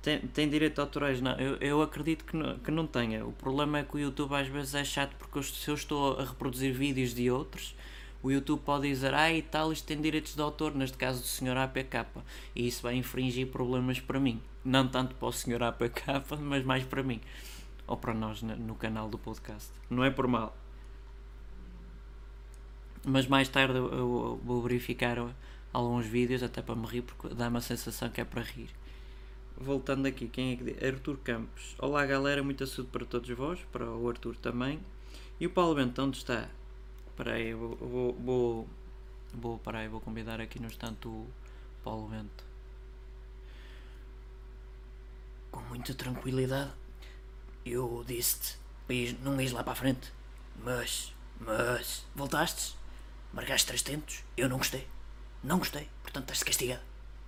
Tem, 0.00 0.18
tem 0.20 0.48
direito 0.48 0.80
autorais? 0.80 1.20
Não, 1.20 1.32
eu, 1.38 1.56
eu 1.56 1.82
acredito 1.82 2.24
que 2.24 2.36
não, 2.36 2.58
que 2.58 2.70
não 2.70 2.86
tenha. 2.86 3.24
O 3.26 3.32
problema 3.32 3.78
é 3.78 3.82
que 3.84 3.96
o 3.96 3.98
YouTube 3.98 4.34
às 4.34 4.46
vezes 4.48 4.74
é 4.74 4.84
chato 4.84 5.14
porque 5.16 5.38
eu- 5.38 5.42
se 5.42 5.68
eu 5.68 5.74
estou 5.74 6.18
a 6.20 6.24
reproduzir 6.24 6.72
vídeos 6.72 7.14
de 7.14 7.30
outros, 7.30 7.74
o 8.22 8.30
YouTube 8.30 8.60
pode 8.64 8.88
dizer, 8.88 9.12
ah 9.14 9.32
e 9.32 9.42
tal, 9.42 9.72
isto 9.72 9.84
tem 9.86 10.00
direitos 10.00 10.34
de 10.34 10.40
autor, 10.42 10.74
neste 10.74 10.96
caso 10.96 11.20
do 11.20 11.26
Sr. 11.26 11.56
APK. 11.56 12.06
E 12.54 12.66
isso 12.66 12.82
vai 12.82 12.94
infringir 12.96 13.48
problemas 13.48 13.98
para 14.00 14.20
mim. 14.20 14.40
Não 14.64 14.86
tanto 14.86 15.14
para 15.16 15.28
o 15.28 15.32
Sr. 15.32 15.62
APK, 15.64 16.02
mas 16.40 16.64
mais 16.64 16.84
para 16.84 17.02
mim. 17.02 17.20
Ou 17.92 17.98
para 17.98 18.14
nós 18.14 18.40
no, 18.40 18.74
canal 18.74 19.06
do 19.06 19.18
podcast. 19.18 19.70
Não 19.90 20.02
é 20.02 20.10
por 20.10 20.26
mal. 20.26 20.56
Mas 23.04 23.26
mais 23.26 23.50
tarde 23.50 23.76
eu, 23.76 24.40
vou 24.42 24.62
verificar 24.62 25.18
alguns 25.74 26.06
vídeos 26.06 26.42
até 26.42 26.62
para 26.62 26.74
me 26.74 26.86
rir 26.86 27.02
porque 27.02 27.34
dá-me 27.34 27.58
a 27.58 27.60
sensação 27.60 28.08
que 28.08 28.18
é 28.18 28.24
para 28.24 28.40
rir. 28.40 28.70
Voltando 29.58 30.06
aqui, 30.06 30.26
quem 30.26 30.54
é 30.54 30.56
que 30.56 30.64
diz? 30.64 30.82
Arthur 30.82 31.18
Campos. 31.18 31.76
Olá 31.78 32.06
galera, 32.06 32.42
muita 32.42 32.66
saúde 32.66 32.90
para 32.90 33.04
todos 33.04 33.28
vós, 33.28 33.60
para 33.70 33.84
o 33.84 34.08
Arthur 34.08 34.36
também. 34.36 34.80
E 35.38 35.46
o 35.46 35.50
Paulo 35.50 35.74
Bento, 35.74 36.00
onde 36.00 36.16
está? 36.16 36.48
Espera 37.08 37.34
aí, 37.34 37.52
vou, 37.52 37.76
vou, 37.76 38.14
vou, 38.14 38.68
vou, 39.34 39.60
aí, 39.66 39.88
vou 39.88 40.00
convidar 40.00 40.40
aqui 40.40 40.58
no 40.58 40.68
instante 40.68 41.06
o 41.06 41.26
Paulo 41.84 42.08
Bento. 42.08 42.42
Com 45.50 45.60
muita 45.64 45.92
tranquilidade. 45.92 46.81
Eu 47.64 48.04
disse-te 48.06 48.62
não 49.20 49.40
ires 49.40 49.52
lá 49.52 49.62
para 49.62 49.72
a 49.72 49.76
frente. 49.76 50.12
Mas, 50.56 51.12
mas, 51.40 52.04
voltaste, 52.14 52.76
marcaste 53.32 53.66
três 53.66 53.82
tentos, 53.82 54.22
eu 54.36 54.48
não 54.48 54.58
gostei. 54.58 54.86
Não 55.42 55.58
gostei, 55.58 55.88
portanto 56.02 56.24
estás 56.24 56.42
castigado. 56.42 56.82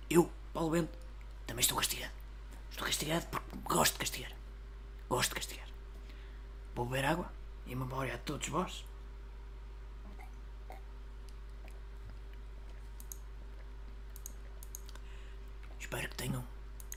Eu, 0.09 0.31
Paulo 0.53 0.71
Bento, 0.71 0.97
também 1.45 1.61
estou 1.61 1.77
castigado. 1.77 2.13
Estou 2.69 2.85
castigado 2.85 3.25
porque 3.27 3.57
gosto 3.63 3.93
de 3.93 3.99
castigar. 3.99 4.31
Gosto 5.09 5.29
de 5.29 5.35
castigar. 5.35 5.67
Vou 6.75 6.85
beber 6.85 7.05
água 7.05 7.31
em 7.65 7.75
memória 7.75 8.15
a 8.15 8.17
todos 8.17 8.47
vós. 8.47 8.85
Espero 15.79 16.09
que 16.09 16.15
tenham 16.15 16.43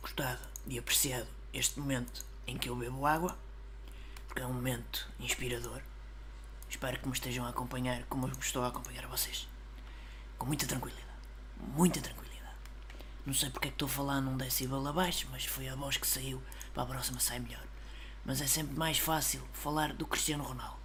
gostado 0.01 0.40
e 0.66 0.79
apreciado 0.79 1.29
este 1.53 1.79
momento 1.79 2.24
em 2.49 2.57
que 2.57 2.69
eu 2.69 2.75
bebo 2.75 3.07
água, 3.07 3.39
porque 4.27 4.43
é 4.43 4.47
um 4.47 4.55
momento 4.55 5.09
inspirador. 5.21 5.81
Espero 6.69 6.99
que 6.99 7.07
me 7.07 7.13
estejam 7.13 7.45
a 7.45 7.51
acompanhar 7.51 8.03
como 8.05 8.27
eu 8.27 8.33
estou 8.41 8.65
a 8.65 8.69
acompanhar 8.69 9.07
vocês. 9.07 9.47
Com 10.39 10.47
muita 10.47 10.67
tranquilidade. 10.67 11.07
Muita 11.75 12.01
tranquilidade. 12.01 12.29
Não 13.25 13.35
sei 13.35 13.51
porque 13.51 13.69
é 13.69 13.71
que 13.71 13.75
estou 13.75 13.87
a 13.87 13.91
falar 13.91 14.21
num 14.21 14.37
decibel 14.37 14.87
abaixo, 14.87 15.29
mas 15.31 15.45
foi 15.45 15.69
a 15.69 15.75
voz 15.75 15.99
que 15.99 16.07
saiu. 16.07 16.43
Para 16.73 16.85
a 16.85 16.87
próxima 16.87 17.21
sai 17.21 17.39
melhor. 17.39 17.63
Mas 18.25 18.41
é 18.41 18.47
sempre 18.47 18.77
mais 18.77 18.99
fácil 18.99 19.43
falar 19.53 19.93
do 19.93 20.07
Cristiano 20.07 20.45
Ronaldo. 20.45 20.79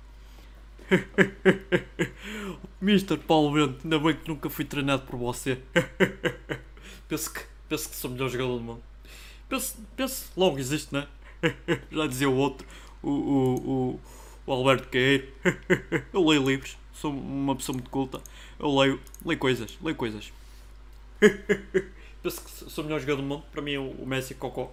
Mr. 2.82 3.17
Paulo 3.17 3.54
Bento, 3.54 3.82
ainda 3.84 3.99
bem 3.99 4.15
que 4.15 4.28
nunca 4.28 4.49
fui 4.49 4.65
treinado 4.65 5.04
por 5.04 5.17
você. 5.17 5.62
penso, 7.08 7.32
que, 7.32 7.41
penso 7.69 7.89
que 7.89 7.95
sou 7.95 8.10
o 8.10 8.13
melhor 8.13 8.30
jogador 8.30 8.58
do 8.58 8.63
mundo. 8.63 8.84
Penso, 9.47 9.78
penso 9.95 10.32
logo 10.36 10.58
existe, 10.58 10.93
né? 10.93 11.08
Já 11.91 12.08
dizia 12.08 12.29
o 12.29 12.36
outro, 12.36 12.67
o, 13.01 13.10
o, 13.10 13.69
o, 13.69 13.99
o 14.45 14.51
Alberto 14.51 14.88
Queiro. 14.89 15.27
Eu 16.13 16.25
leio 16.25 16.47
livros, 16.47 16.77
sou 16.93 17.12
uma 17.12 17.56
pessoa 17.56 17.75
muito 17.75 17.89
culta. 17.89 18.21
Eu 18.60 18.75
leio, 18.75 19.01
leio 19.25 19.39
coisas, 19.39 19.77
leio 19.82 19.95
coisas. 19.95 20.32
penso 22.21 22.43
que 22.43 22.51
sou 22.71 22.84
o 22.84 22.88
melhor 22.88 22.99
jogador 22.99 23.21
do 23.21 23.27
mundo. 23.27 23.43
Para 23.51 23.62
mim, 23.62 23.77
o, 23.77 23.91
o 23.91 24.08
Messi 24.08 24.34
é 24.34 24.36
cocó. 24.36 24.71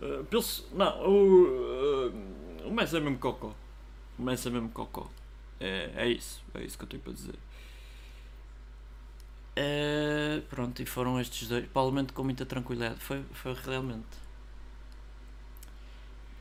Uh, 0.00 0.24
penso, 0.24 0.68
não, 0.72 1.06
o, 1.06 2.08
uh, 2.08 2.68
o 2.68 2.72
Messi 2.72 2.96
é 2.96 3.00
mesmo 3.00 3.18
cocó. 3.18 3.54
O 4.18 4.22
Messi 4.22 4.48
é 4.48 4.50
mesmo 4.50 4.68
cocó. 4.70 5.08
É, 5.60 5.90
é 5.96 6.08
isso, 6.08 6.42
é 6.54 6.62
isso 6.62 6.78
que 6.78 6.84
eu 6.84 6.88
tenho 6.88 7.02
para 7.02 7.12
dizer. 7.12 7.34
Eh, 9.60 10.40
pronto, 10.48 10.80
e 10.80 10.86
foram 10.86 11.20
estes 11.20 11.48
dois. 11.48 11.66
Provavelmente 11.66 12.12
com 12.12 12.22
muita 12.22 12.46
tranquilidade. 12.46 13.00
Foi, 13.00 13.22
foi 13.32 13.54
realmente. 13.54 14.06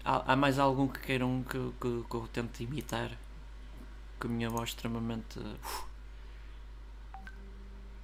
Há, 0.09 0.35
mais 0.37 0.57
algum 0.57 0.87
que 0.87 0.99
queiram 1.01 1.43
que, 1.43 1.57
que, 1.81 2.03
que 2.09 2.15
eu 2.15 2.29
tente 2.31 2.63
imitar? 2.63 3.11
Com 4.19 4.27
a 4.27 4.31
minha 4.31 4.49
voz 4.49 4.69
extremamente. 4.69 5.37
uf. 5.39 5.85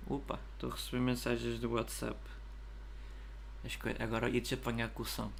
Opa, 0.10 0.38
estou 0.54 0.70
a 0.70 0.74
receber 0.74 1.00
mensagens 1.00 1.60
do 1.60 1.72
WhatsApp. 1.72 2.18
Coi- 3.82 3.96
Agora 4.00 4.30
ia-te 4.30 4.54
apanhar 4.54 4.90
com 4.90 5.04
o 5.04 5.06
som. 5.06 5.32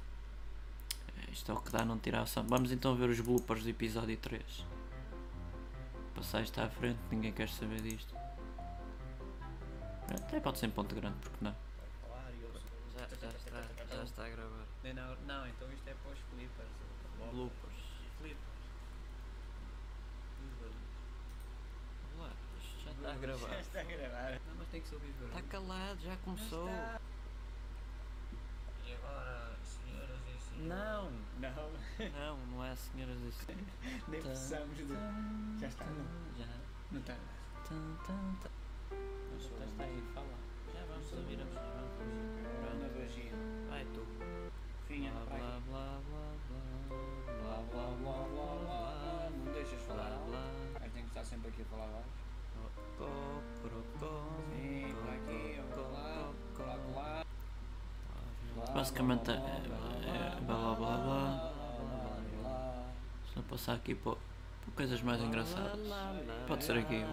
Isto 1.30 1.52
é 1.52 1.54
o 1.54 1.60
que 1.60 1.70
dá 1.70 1.84
não 1.84 1.98
tirar 1.98 2.22
o 2.22 2.26
som. 2.26 2.42
Vamos 2.44 2.72
então 2.72 2.96
ver 2.96 3.10
os 3.10 3.20
bloopers 3.20 3.62
do 3.62 3.68
episódio 3.68 4.16
3. 4.16 4.42
Passar 6.14 6.42
isto 6.42 6.58
à 6.60 6.68
frente, 6.70 6.98
ninguém 7.10 7.32
quer 7.32 7.48
saber 7.50 7.82
disto. 7.82 8.14
Até 10.08 10.40
pode 10.40 10.58
ser 10.58 10.66
em 10.66 10.70
ponto 10.70 10.94
grande, 10.94 11.16
porque 11.20 11.44
não? 11.44 11.54
Já, 12.96 13.06
já, 13.20 13.28
está, 13.36 13.62
já 13.96 14.02
está 14.04 14.24
a 14.24 14.28
gravar. 14.30 14.63
Não, 14.92 15.16
não, 15.26 15.48
então 15.48 15.72
isto 15.72 15.88
é 15.88 15.94
para 15.94 16.12
os 16.12 16.18
flippers. 16.18 16.68
Bloopers. 17.32 17.74
Flippers. 18.18 18.38
Olá, 22.18 22.30
isto 22.60 22.84
já 22.84 22.90
está 22.90 23.12
a 23.12 23.16
gravar. 23.16 23.48
Já 23.48 23.60
está 23.60 23.80
a 23.80 23.84
gravar. 23.84 24.40
Não, 24.46 24.54
mas 24.58 24.68
tem 24.68 24.82
que 24.82 24.90
Bisbarulho. 24.90 25.38
Está 25.38 25.42
calado, 25.48 26.00
já 26.02 26.16
começou. 26.18 26.68
E 28.84 28.94
agora, 28.94 29.56
senhoras 29.64 30.20
e 30.20 30.38
senhores? 30.38 30.68
Não, 30.68 31.10
Não, 31.40 31.72
não, 32.12 32.46
não 32.48 32.64
é 32.64 32.76
senhoras 32.76 33.20
e 33.22 33.32
senhores. 33.32 33.66
nem 34.08 34.20
precisamos 34.20 34.76
de... 34.76 35.60
Já 35.60 35.68
está, 35.68 35.86
não. 35.86 36.04
Já. 36.36 36.46
Não 36.92 37.00
está. 37.00 37.16
Tum, 37.66 37.96
tum, 38.06 38.36
tum. 38.42 38.50
Mas 39.32 39.46
tu 39.46 39.64
está 39.64 39.84
aí, 39.84 40.02
fala. 40.12 40.34
Já 40.74 40.84
vamos 40.84 41.10
ouvir 41.10 41.40
a. 41.40 41.44
Vai 41.44 42.90
tu. 42.90 43.53
Blá 44.88 45.00
blá 45.28 45.60
blá 45.66 45.98
blá 46.48 47.62
blá 47.70 47.86
blá 48.02 48.16
blá 48.32 48.64
Basicamente 58.74 59.30
é, 59.30 59.34
é 59.34 60.40
blá 60.40 60.74
blá 60.74 60.96
blá. 60.96 61.52
Se 63.28 63.36
não 63.36 63.42
passar 63.44 63.74
aqui 63.74 63.94
por, 63.94 64.18
por 64.64 64.74
coisas 64.74 65.00
mais 65.02 65.20
engraçadas. 65.22 65.78
Pode 66.46 66.64
ser 66.64 66.78
aqui. 66.78 67.04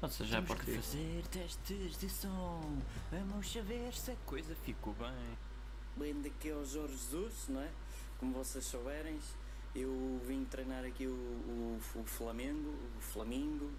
Ou 0.00 0.08
seja, 0.08 0.42
Temos 0.42 0.50
é 0.50 0.64
que 0.64 0.76
fazer 0.76 1.26
testes 1.28 1.98
de 1.98 2.08
som. 2.08 2.60
Vamos 3.10 3.52
saber 3.52 3.92
se 3.92 4.12
a 4.12 4.16
coisa 4.26 4.54
ficou 4.54 4.92
bem. 4.94 5.53
Bem 5.96 6.20
daqui 6.22 6.50
ao 6.50 6.64
Jorge 6.64 6.96
Jesus, 6.96 7.48
não 7.48 7.60
é? 7.60 7.70
Como 8.18 8.32
vocês 8.34 8.64
souberem, 8.64 9.18
eu 9.74 10.20
vim 10.26 10.44
treinar 10.44 10.84
aqui 10.84 11.06
o, 11.06 11.12
o, 11.12 11.80
o 11.94 12.04
Flamengo, 12.04 12.74
o 12.98 13.00
Flamingo, 13.00 13.70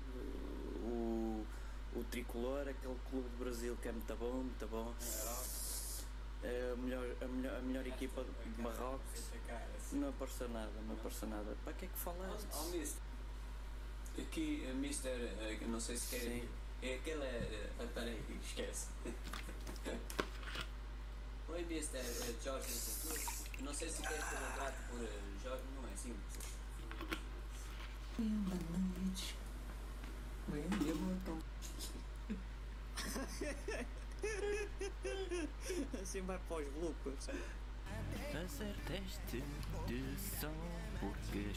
o, 0.84 1.46
o 1.94 2.04
Tricolor, 2.06 2.62
aquele 2.70 2.96
clube 3.10 3.30
do 3.30 3.38
Brasil 3.38 3.78
que 3.82 3.90
é 3.90 3.92
muito 3.92 4.16
bom, 4.16 4.32
muito 4.44 4.68
bom. 4.68 4.94
É 6.44 6.72
a 6.74 6.76
melhor, 6.78 7.06
a 7.22 7.26
melhor, 7.28 7.58
a 7.58 7.62
melhor 7.62 7.88
equipa 7.88 8.24
de 8.24 8.62
Marrocos. 8.62 9.30
Não 9.92 10.10
apareceu 10.10 10.50
nada, 10.50 10.72
não 10.88 10.94
apareceu 10.96 11.28
nada. 11.28 11.58
Para 11.64 11.74
que 11.74 11.86
é 11.86 11.88
que 11.88 11.98
falaste? 11.98 12.48
Aqui, 14.18 14.66
mister, 14.76 15.12
eh, 15.40 15.58
não 15.68 15.80
sei 15.80 15.98
se 15.98 16.16
quer. 16.16 16.22
É 16.82 16.96
aquela. 16.96 17.26
eh, 17.26 17.70
Peraí, 17.94 18.22
esquece. 18.42 18.88
proibiste 21.46 21.98
uh, 21.98 22.44
jogos 22.44 22.68
de 22.68 22.80
cultura. 22.80 23.22
Não 23.62 23.74
sei 23.74 23.90
se 23.90 24.02
queres 24.02 24.26
ter 24.26 24.38
contrato 24.38 24.76
por 24.90 25.02
eh, 25.04 25.10
Jorge, 25.44 25.64
não 25.76 25.88
é 25.88 25.96
simples. 25.96 26.46
Linda 28.20 28.56
noite. 28.56 29.36
Ganhei 30.50 30.94
botão. 30.94 31.40
assim 36.02 36.22
vai 36.22 36.40
para 36.48 36.58
os 36.58 36.74
loucos. 36.76 37.30
Acertaste 38.46 39.44
de 39.88 40.20
som 40.40 40.54
porque. 41.00 41.52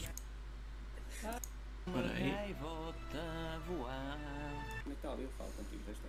Espera 1.87 2.13
aí. 2.13 2.53
Volta 2.53 3.17
a 3.17 3.59
voar. 3.67 4.17
Como 4.19 4.77
é 4.77 4.83
que 4.83 4.91
está 4.91 5.11
ali? 5.11 5.23
Eu 5.23 5.31
falo 5.31 5.51
contigo, 5.51 5.83
deixa 5.85 6.01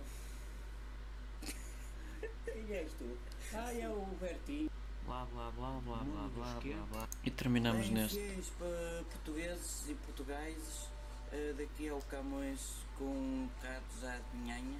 quem 2.45 2.75
és 2.75 2.91
tu? 2.93 3.17
Ah, 3.53 3.73
é 3.73 3.87
o 3.89 4.05
Bertinho. 4.19 4.69
Blá 5.05 5.25
blá 5.25 5.51
blá 5.51 5.71
blá 5.83 5.97
blá 5.97 6.27
blá 6.35 6.59
blá 6.59 6.85
blá. 6.91 7.09
E 7.23 7.31
terminamos 7.31 7.87
Bem, 7.87 7.95
neste. 7.95 8.51
para 8.57 9.03
portugueses 9.11 9.89
e 9.89 9.93
portugueses 9.95 10.87
eh, 11.31 11.53
daqui 11.57 11.89
ao 11.89 11.99
Camões 12.03 12.75
com 12.97 13.05
um 13.05 13.49
bocado 13.55 13.85
já 14.01 14.17
de 14.17 14.37
nhanha. 14.37 14.79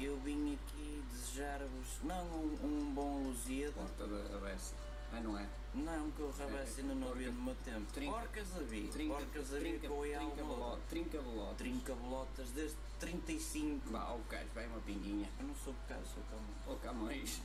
Eu 0.00 0.18
vim 0.20 0.54
aqui 0.54 1.02
desejar-vos, 1.12 1.98
não 2.04 2.24
um, 2.26 2.58
um 2.64 2.94
bom 2.94 3.22
Lusíada, 3.24 3.72
Porta 3.72 4.06
da 4.06 4.34
Rabessa. 4.34 4.74
Ah, 5.12 5.20
não 5.20 5.38
é? 5.38 5.46
Não 5.74 6.10
que 6.10 6.20
eu 6.20 6.30
rabesse 6.30 6.80
ainda 6.80 6.94
não 6.94 7.10
havia 7.10 7.30
no 7.30 7.42
meu 7.42 7.54
tempo. 7.56 7.92
Trinca- 7.92 8.12
Porcas 8.18 8.56
havia, 8.56 8.90
Trinca, 8.90 9.14
porcas 9.14 9.54
havia 9.54 9.60
trinca, 9.78 9.88
com 9.88 10.00
trinca, 10.02 10.44
bolota, 10.44 10.80
trinca 10.88 11.22
bolota. 11.22 11.54
Trinca 11.56 11.94
bolotas 11.94 12.50
desde 12.50 12.76
35. 12.98 13.90
Vá, 13.90 14.12
o 14.12 14.18
gajo, 14.28 14.48
vai 14.54 14.66
uma 14.66 14.80
pinguinha. 14.80 15.28
Eu 15.38 15.46
não 15.46 15.54
sou 15.56 15.72
bocado, 15.72 16.02
sou 16.06 16.22
Camões. 16.30 16.66
Ô 16.66 16.76
Camões. 16.76 17.42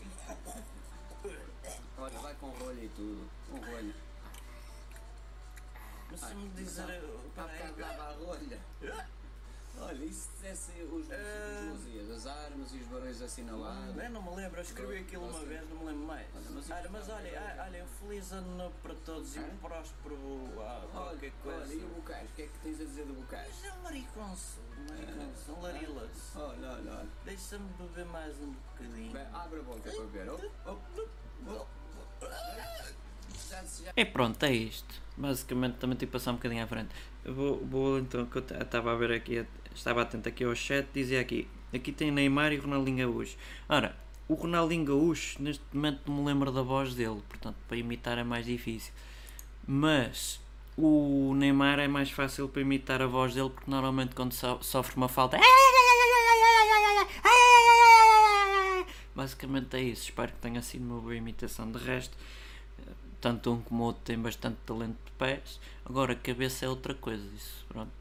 Olha, 1.97 2.19
vai 2.19 2.35
com 2.35 2.49
rolha 2.49 2.81
e 2.83 2.89
tudo. 2.89 3.29
Com 3.49 3.57
rolha. 3.57 3.95
Mas 6.11 6.19
se 6.19 6.35
me 6.35 6.49
dizer. 6.49 6.81
Há 6.83 6.85
peraí, 6.85 7.57
bocado 7.71 7.75
dava 7.77 8.03
a 8.03 8.11
rolha. 8.13 8.59
Olha, 9.77 10.05
e 10.05 10.11
se 10.13 10.29
dissesse 10.31 10.71
os, 10.83 11.11
Ah. 11.11 11.15
os 11.73 11.85
Luzias, 11.85 12.09
as 12.11 12.27
armas 12.27 12.73
e 12.73 12.77
os 12.77 12.87
barões 12.87 13.21
assinalados? 13.21 13.97
Eu 14.03 14.09
não 14.09 14.21
me 14.21 14.35
lembro, 14.35 14.59
eu 14.59 14.63
escrevi 14.63 14.97
aquilo 14.99 15.27
uma 15.27 15.39
vez, 15.45 15.69
não 15.69 15.77
me 15.79 15.85
lembro 15.85 16.07
mais. 16.07 16.27
Olha, 16.35 16.45
mas 16.55 16.71
Olha, 16.71 16.89
mas 16.89 17.09
olha, 17.09 17.39
ah, 17.39 17.63
olha, 17.67 17.83
um 17.83 17.87
feliz 17.87 18.31
ano 18.31 18.55
novo 18.57 18.73
para 18.81 18.95
todos 19.05 19.35
e 19.35 19.39
um 19.39 19.57
próspero 19.57 20.17
ah, 20.59 20.87
qualquer 20.91 21.31
coisa. 21.43 21.61
olha, 21.61 21.73
e 21.73 21.83
o 21.83 21.87
Bocage? 21.89 22.25
O 22.25 22.35
que 22.35 22.41
é 22.43 22.47
que 22.47 22.59
tens 22.63 22.81
a 22.81 22.83
dizer 22.85 23.05
do 23.05 23.13
Bocage? 23.13 23.49
Mas 23.49 23.63
é 23.65 23.73
um 23.73 23.81
mariconso, 23.83 24.59
um 24.77 24.89
mariconso, 24.93 25.51
um 25.51 25.61
larilas. 25.61 26.35
Olha, 26.35 26.69
olha, 26.71 26.91
olha. 26.91 27.09
Deixa-me 27.25 27.67
beber 27.73 28.05
mais 28.05 28.35
um 28.41 28.51
bocadinho. 28.53 29.11
Bem, 29.11 29.27
abre 29.33 29.59
a 29.59 29.63
boca 29.63 29.91
para 29.91 30.05
ver. 30.05 30.29
Oh, 30.29 30.39
oh, 30.67 30.77
oh. 31.47 31.65
É 33.95 34.05
pronto, 34.05 34.43
é 34.43 34.51
isto. 34.51 35.01
Basicamente 35.17 35.75
também 35.77 35.95
tive 35.97 36.07
que 36.07 36.13
passar 36.13 36.31
um 36.31 36.35
bocadinho 36.35 36.63
à 36.63 36.67
frente. 36.67 36.93
Eu 37.23 37.33
vou, 37.33 37.65
vou 37.65 37.99
então, 37.99 38.25
que 38.25 38.37
eu 38.37 38.41
estava 38.61 38.91
a 38.91 38.95
ver 38.95 39.11
aqui, 39.11 39.45
estava 39.75 40.01
atento 40.01 40.27
aqui 40.29 40.43
ao 40.43 40.55
chat, 40.55 40.87
dizia 40.93 41.21
aqui, 41.21 41.47
aqui 41.73 41.91
tem 41.91 42.11
Neymar 42.11 42.51
e 42.53 42.57
Ronaldinho 42.57 43.07
Gaúcho. 43.11 43.37
Ora, 43.69 43.95
o 44.27 44.33
Ronaldinho 44.33 44.85
Gaúcho, 44.85 45.41
neste 45.41 45.63
momento 45.73 46.01
não 46.07 46.17
me 46.19 46.25
lembro 46.25 46.51
da 46.51 46.61
voz 46.61 46.93
dele, 46.95 47.21
portanto 47.29 47.55
para 47.67 47.77
imitar 47.77 48.17
é 48.17 48.23
mais 48.23 48.45
difícil. 48.45 48.93
Mas 49.67 50.39
o 50.77 51.33
Neymar 51.35 51.79
é 51.79 51.87
mais 51.87 52.09
fácil 52.11 52.47
para 52.49 52.61
imitar 52.61 53.01
a 53.01 53.07
voz 53.07 53.33
dele 53.33 53.49
porque 53.49 53.69
normalmente 53.69 54.15
quando 54.15 54.33
so- 54.33 54.59
sofre 54.61 54.95
uma 54.97 55.07
falta. 55.09 55.37
Basicamente 59.15 59.75
é 59.77 59.81
isso. 59.81 60.03
Espero 60.03 60.31
que 60.33 60.39
tenha 60.39 60.61
sido 60.61 60.83
uma 60.85 60.99
boa 60.99 61.15
imitação. 61.15 61.71
De 61.71 61.77
resto, 61.79 62.15
eh, 62.79 62.91
tanto 63.21 63.51
um 63.53 63.61
como 63.61 63.83
o 63.83 63.85
outro 63.87 64.01
têm 64.03 64.19
bastante 64.19 64.57
talento 64.65 64.97
de 65.05 65.11
pés. 65.13 65.59
Agora, 65.85 66.13
cabeça 66.15 66.65
é 66.65 66.69
outra 66.69 66.93
coisa. 66.93 67.25
Isso, 67.33 67.65
pronto. 67.69 67.91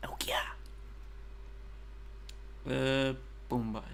É 0.00 0.08
o 0.08 0.14
que 0.16 0.32
há. 0.32 0.53
Uh, 2.66 3.16
pumba. 3.48 3.84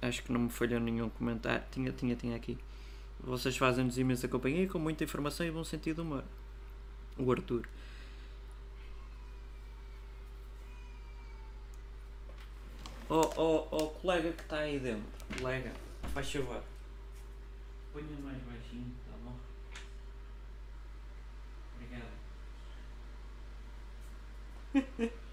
Acho 0.00 0.22
que 0.22 0.32
não 0.32 0.40
me 0.40 0.50
falhou 0.50 0.80
nenhum 0.80 1.10
comentário. 1.10 1.64
Tinha, 1.70 1.92
tinha, 1.92 2.16
tinha 2.16 2.36
aqui. 2.36 2.58
Vocês 3.20 3.56
fazem-nos 3.56 3.98
imensa 3.98 4.26
companhia 4.28 4.66
com 4.66 4.78
muita 4.78 5.04
informação 5.04 5.46
e 5.46 5.50
bom 5.50 5.62
sentido 5.62 5.96
de 5.96 6.00
humor. 6.02 6.24
O 7.18 7.30
Arthur. 7.30 7.68
Oh, 13.10 13.28
oh, 13.36 13.66
oh, 13.72 13.88
colega 13.88 14.32
que 14.32 14.42
está 14.42 14.58
aí 14.58 14.78
dentro. 14.78 15.02
Colega, 15.36 15.72
faz 16.14 16.32
favor. 16.32 16.62
Ponha 17.92 18.16
mais 18.22 18.38
baixinho, 18.44 18.94
tá 19.04 19.16
bom? 19.24 19.36
Obrigado. 24.72 25.20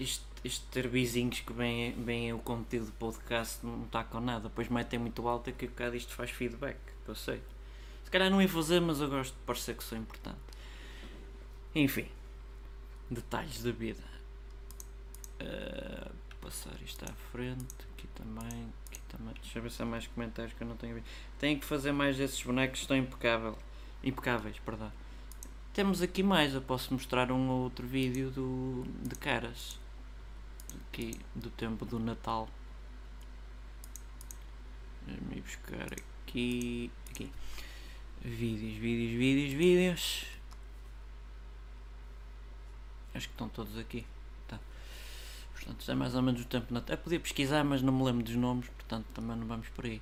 Isto 0.00 0.66
ter 0.70 0.88
vizinhos 0.88 1.40
que 1.40 1.52
veem, 1.52 1.92
veem 1.92 2.32
o 2.32 2.38
conteúdo 2.38 2.86
do 2.86 2.92
podcast 2.92 3.64
não 3.64 3.84
está 3.84 4.02
com 4.02 4.18
nada. 4.18 4.48
Depois 4.48 4.68
metem 4.68 4.98
muito 4.98 5.28
alto 5.28 5.52
que 5.52 5.66
o 5.66 5.68
bocado 5.68 5.94
isto 5.94 6.14
faz 6.14 6.30
feedback, 6.30 6.78
eu 7.06 7.14
sei. 7.14 7.42
Se 8.04 8.10
calhar 8.10 8.30
não 8.30 8.40
ia 8.40 8.48
fazer, 8.48 8.80
mas 8.80 9.00
eu 9.00 9.08
gosto 9.10 9.34
de 9.34 9.40
parecer 9.44 9.76
que 9.76 9.84
sou 9.84 9.98
importante. 9.98 10.40
Enfim, 11.74 12.06
detalhes 13.10 13.62
da 13.62 13.70
vida. 13.70 14.02
Uh, 15.40 16.10
passar 16.40 16.74
isto 16.82 17.04
à 17.04 17.12
frente, 17.30 17.74
aqui 17.92 18.06
também, 18.14 18.72
aqui 18.86 19.00
também. 19.08 19.34
Deixa 19.42 19.58
eu 19.58 19.62
ver 19.62 19.70
se 19.70 19.82
há 19.82 19.84
mais 19.84 20.06
comentários 20.06 20.54
que 20.54 20.62
eu 20.62 20.66
não 20.66 20.76
tenho 20.76 20.94
visto. 20.94 21.08
Tenho 21.38 21.60
que 21.60 21.66
fazer 21.66 21.92
mais 21.92 22.16
desses 22.16 22.42
bonecos, 22.42 22.80
estão 22.80 22.96
impecável, 22.96 23.58
impecáveis, 24.02 24.58
perdão. 24.58 24.90
Temos 25.74 26.02
aqui 26.02 26.22
mais, 26.22 26.54
eu 26.54 26.62
posso 26.62 26.92
mostrar 26.92 27.30
um 27.30 27.48
ou 27.48 27.60
outro 27.64 27.86
vídeo 27.86 28.30
do, 28.30 28.84
de 29.02 29.14
caras 29.14 29.79
aqui 30.88 31.18
do 31.34 31.50
tempo 31.50 31.84
do 31.84 31.98
Natal. 31.98 32.48
Ir 35.08 35.40
buscar 35.40 35.92
aqui, 35.92 36.90
aqui. 37.10 37.32
Vídeos, 38.22 38.74
vídeos, 38.76 39.18
vídeos, 39.18 39.52
vídeos. 39.54 40.26
Acho 43.14 43.26
que 43.26 43.34
estão 43.34 43.48
todos 43.48 43.76
aqui. 43.78 44.06
Tá. 44.46 44.58
Portanto, 45.54 45.90
é 45.90 45.94
mais 45.94 46.14
ou 46.14 46.22
menos 46.22 46.42
o 46.42 46.44
tempo 46.44 46.72
Natal. 46.72 46.94
Eu 46.94 47.02
podia 47.02 47.20
pesquisar, 47.20 47.64
mas 47.64 47.82
não 47.82 47.92
me 47.92 48.04
lembro 48.04 48.22
dos 48.22 48.36
nomes, 48.36 48.68
portanto 48.68 49.06
também 49.14 49.36
não 49.36 49.46
vamos 49.46 49.68
por 49.70 49.84
aí. 49.84 50.00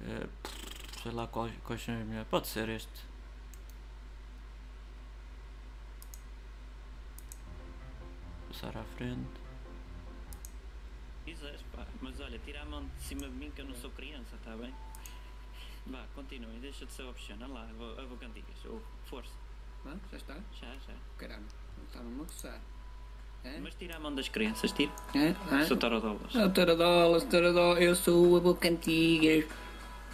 Eh, 0.00 0.28
sei 1.02 1.12
lá 1.12 1.26
quais, 1.26 1.52
quais 1.64 1.82
são 1.82 1.98
os 2.00 2.06
melhores. 2.06 2.28
Pode 2.28 2.48
ser 2.48 2.68
este. 2.68 3.04
Passar 8.48 8.76
à 8.76 8.84
frente. 8.96 9.45
Quiseres, 11.26 11.60
pá. 11.74 11.84
Mas 12.00 12.20
olha, 12.20 12.38
tira 12.44 12.62
a 12.62 12.64
mão 12.64 12.84
de 12.84 13.02
cima 13.02 13.22
de 13.22 13.34
mim 13.34 13.50
que 13.50 13.60
eu 13.60 13.64
não 13.66 13.74
sou 13.74 13.90
criança, 13.90 14.36
está 14.36 14.56
bem? 14.56 14.72
Vá, 15.88 16.04
continuem, 16.14 16.60
deixa 16.60 16.86
de 16.86 16.92
ser 16.92 17.02
opcional 17.02 17.50
lá, 17.50 17.68
cantigas, 18.20 18.64
ou 18.64 18.80
força, 19.04 19.32
Pronto, 19.82 20.00
já 20.10 20.16
está. 20.16 20.34
já, 20.34 20.68
já. 20.68 20.94
Caramba, 21.18 21.46
não 21.76 21.84
estava-me 21.84 22.22
a 22.22 22.24
coçar. 22.24 22.60
É? 23.42 23.58
Mas 23.60 23.74
tira 23.74 23.96
a 23.96 24.00
mão 24.00 24.14
das 24.14 24.28
crianças, 24.28 24.70
tira. 24.70 24.92
É? 25.14 25.34
É? 25.54 25.64
Sou 25.64 25.76
tarodolas. 25.76 26.34
Oh, 26.34 26.48
taradolas, 26.50 27.24
taradolas, 27.24 27.82
eu 27.82 27.94
sou 27.96 28.36
a 28.36 28.40
boca 28.40 28.68
antigas. 28.68 29.44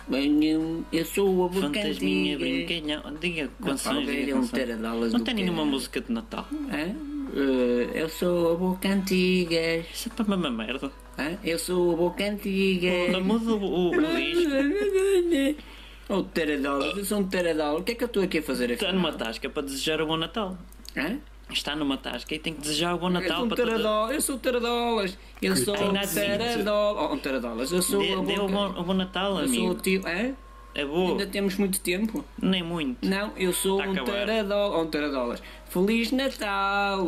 Venham, 0.08 0.84
eu 0.92 1.04
sou 1.04 1.44
a 1.44 1.48
boca 1.48 1.66
Fantasminha, 1.66 2.38
brincalhão, 2.38 3.14
diga 3.20 3.48
canções, 3.62 4.06
diga 4.06 4.34
um 4.34 4.40
canções. 4.40 4.50
taradolas 4.50 5.12
Não 5.12 5.20
tem 5.20 5.34
nenhuma 5.34 5.64
música 5.64 6.00
de 6.00 6.10
Natal. 6.10 6.46
É? 6.70 7.12
Eh, 7.34 8.02
eu 8.02 8.08
sou 8.08 8.52
a 8.52 8.56
boca 8.56 8.88
antigas. 8.88 9.86
Isso 9.90 10.08
é 10.08 10.12
para 10.12 10.34
uma 10.36 10.50
merda. 10.50 10.92
É? 11.18 11.36
Eu 11.44 11.58
sou 11.58 11.92
a 11.92 11.96
boca. 11.96 12.24
Porra, 12.24 13.20
Muda 13.20 13.52
o, 13.52 13.56
o, 13.56 13.88
o 13.90 14.16
disco. 14.16 15.62
Oh, 16.08 16.22
taradolas, 16.22 16.96
eu 16.96 17.04
sou 17.04 17.18
um 17.18 17.24
taradola. 17.28 17.78
O 17.78 17.82
que 17.84 17.92
é 17.92 17.94
que 17.94 18.04
eu 18.04 18.06
estou 18.06 18.22
aqui 18.22 18.38
a 18.38 18.42
fazer 18.42 18.64
aqui? 18.64 18.74
Está 18.74 18.92
numa 18.92 19.12
tasca 19.12 19.48
para 19.48 19.62
desejar 19.62 20.00
o 20.00 20.06
bom 20.06 20.16
Natal. 20.16 20.58
Hã? 20.96 21.18
Está 21.50 21.76
numa 21.76 21.96
tasca 21.96 22.34
e 22.34 22.38
tem 22.38 22.54
que 22.54 22.60
desejar 22.60 22.94
o 22.94 22.98
bom 22.98 23.06
Eu 23.06 23.12
Natal 23.12 23.44
um 23.44 23.48
para 23.48 23.56
toda... 23.56 23.70
taradola, 23.70 24.12
eu 24.14 24.20
sou 24.20 24.38
taradolas. 24.38 25.18
Eu 25.40 25.56
sou 25.56 25.74
tem 25.74 25.88
um 25.88 25.92
nada 25.92 26.06
de 26.06 26.14
taradola. 26.14 27.08
Oh, 27.10 27.14
um 27.14 27.18
taradolas, 27.18 27.72
eu 27.72 27.82
sou 27.82 28.00
Dê, 28.00 28.12
a 28.12 28.16
dê 28.16 28.32
o, 28.34 28.48
boca... 28.48 28.52
bom, 28.52 28.80
o 28.80 28.84
bom 28.84 28.94
Natal, 28.94 29.38
Eu 29.38 29.48
sou 29.48 29.56
o 29.58 29.66
amigo. 29.66 29.74
tio... 29.80 30.02
Hã? 30.06 30.34
É 30.74 30.84
bom. 30.86 31.10
Ainda 31.10 31.26
temos 31.26 31.56
muito 31.56 31.80
tempo? 31.80 32.24
Nem 32.40 32.62
muito. 32.62 33.06
Não, 33.06 33.32
eu 33.36 33.52
sou 33.52 33.80
um. 33.82 33.94
Oh, 33.94 34.80
um 34.80 34.86
taradolas. 34.86 35.42
Feliz 35.68 36.10
Natal, 36.12 37.06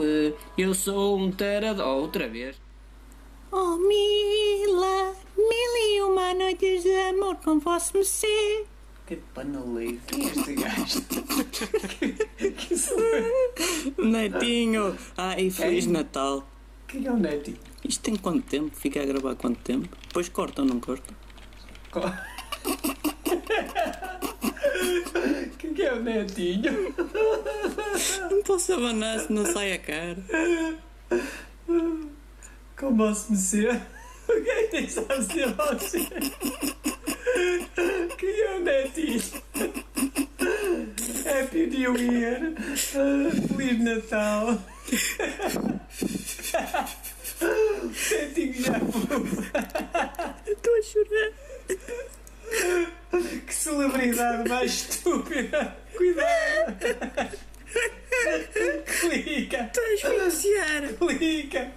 eu 0.58 0.74
sou 0.74 1.18
um 1.18 1.30
taradola. 1.30 1.96
Outra 2.02 2.28
vez. 2.28 2.56
Oh 3.56 3.76
Mila, 3.76 5.14
mil 5.36 5.76
e 5.88 6.02
uma 6.02 6.34
noites 6.34 6.82
de 6.82 6.92
amor 6.92 7.36
com 7.36 7.60
vosso 7.60 7.94
mercê. 7.94 8.66
Que 9.06 9.14
panaleiro. 9.32 10.00
Quem 10.08 10.26
é 10.26 10.30
este 10.32 10.54
gajo? 10.54 11.04
Netinho! 14.10 14.98
Ai, 15.16 15.50
Feliz 15.50 15.86
Natal! 15.86 16.44
Quem 16.88 17.06
é 17.06 17.12
o 17.12 17.16
Neti? 17.16 17.54
Isto 17.84 18.02
tem 18.02 18.16
quanto 18.16 18.44
tempo? 18.44 18.74
Fica 18.74 19.00
a 19.00 19.06
gravar 19.06 19.36
quanto 19.36 19.60
tempo? 19.60 19.88
Depois 20.08 20.28
corta 20.28 20.62
ou 20.62 20.66
não 20.66 20.80
corta? 20.80 21.14
Quem 25.58 25.80
é 25.80 25.92
o 25.92 26.02
Netinho? 26.02 26.92
Não 28.28 28.42
posso 28.42 28.72
abanar 28.72 29.20
se 29.20 29.32
não 29.32 29.46
sai 29.46 29.74
a 29.74 29.78
cara. 29.78 30.18
Me 32.90 33.36
ser? 33.36 33.80
Quem 34.26 34.68
tem 34.68 34.88
ser 34.88 35.54
você? 35.54 36.00
Quem 38.18 38.40
é? 38.40 38.54
Happy 41.26 41.66
New 41.66 41.96
Year! 41.96 42.54
Feliz 42.76 43.80
Natal! 43.80 44.58
Netinho 48.34 48.54
já 48.54 48.78
Estou 50.46 50.74
a 50.74 50.82
chorar. 50.82 51.32
Que 53.46 53.54
celebridade 53.54 54.48
mais 54.48 54.72
estúpida! 54.72 55.76
Cuidado! 55.96 57.38
Clica! 59.00 59.70
Estou 59.72 60.20
a 60.20 60.26
asfixiar. 60.26 60.82
Clica! 60.98 61.72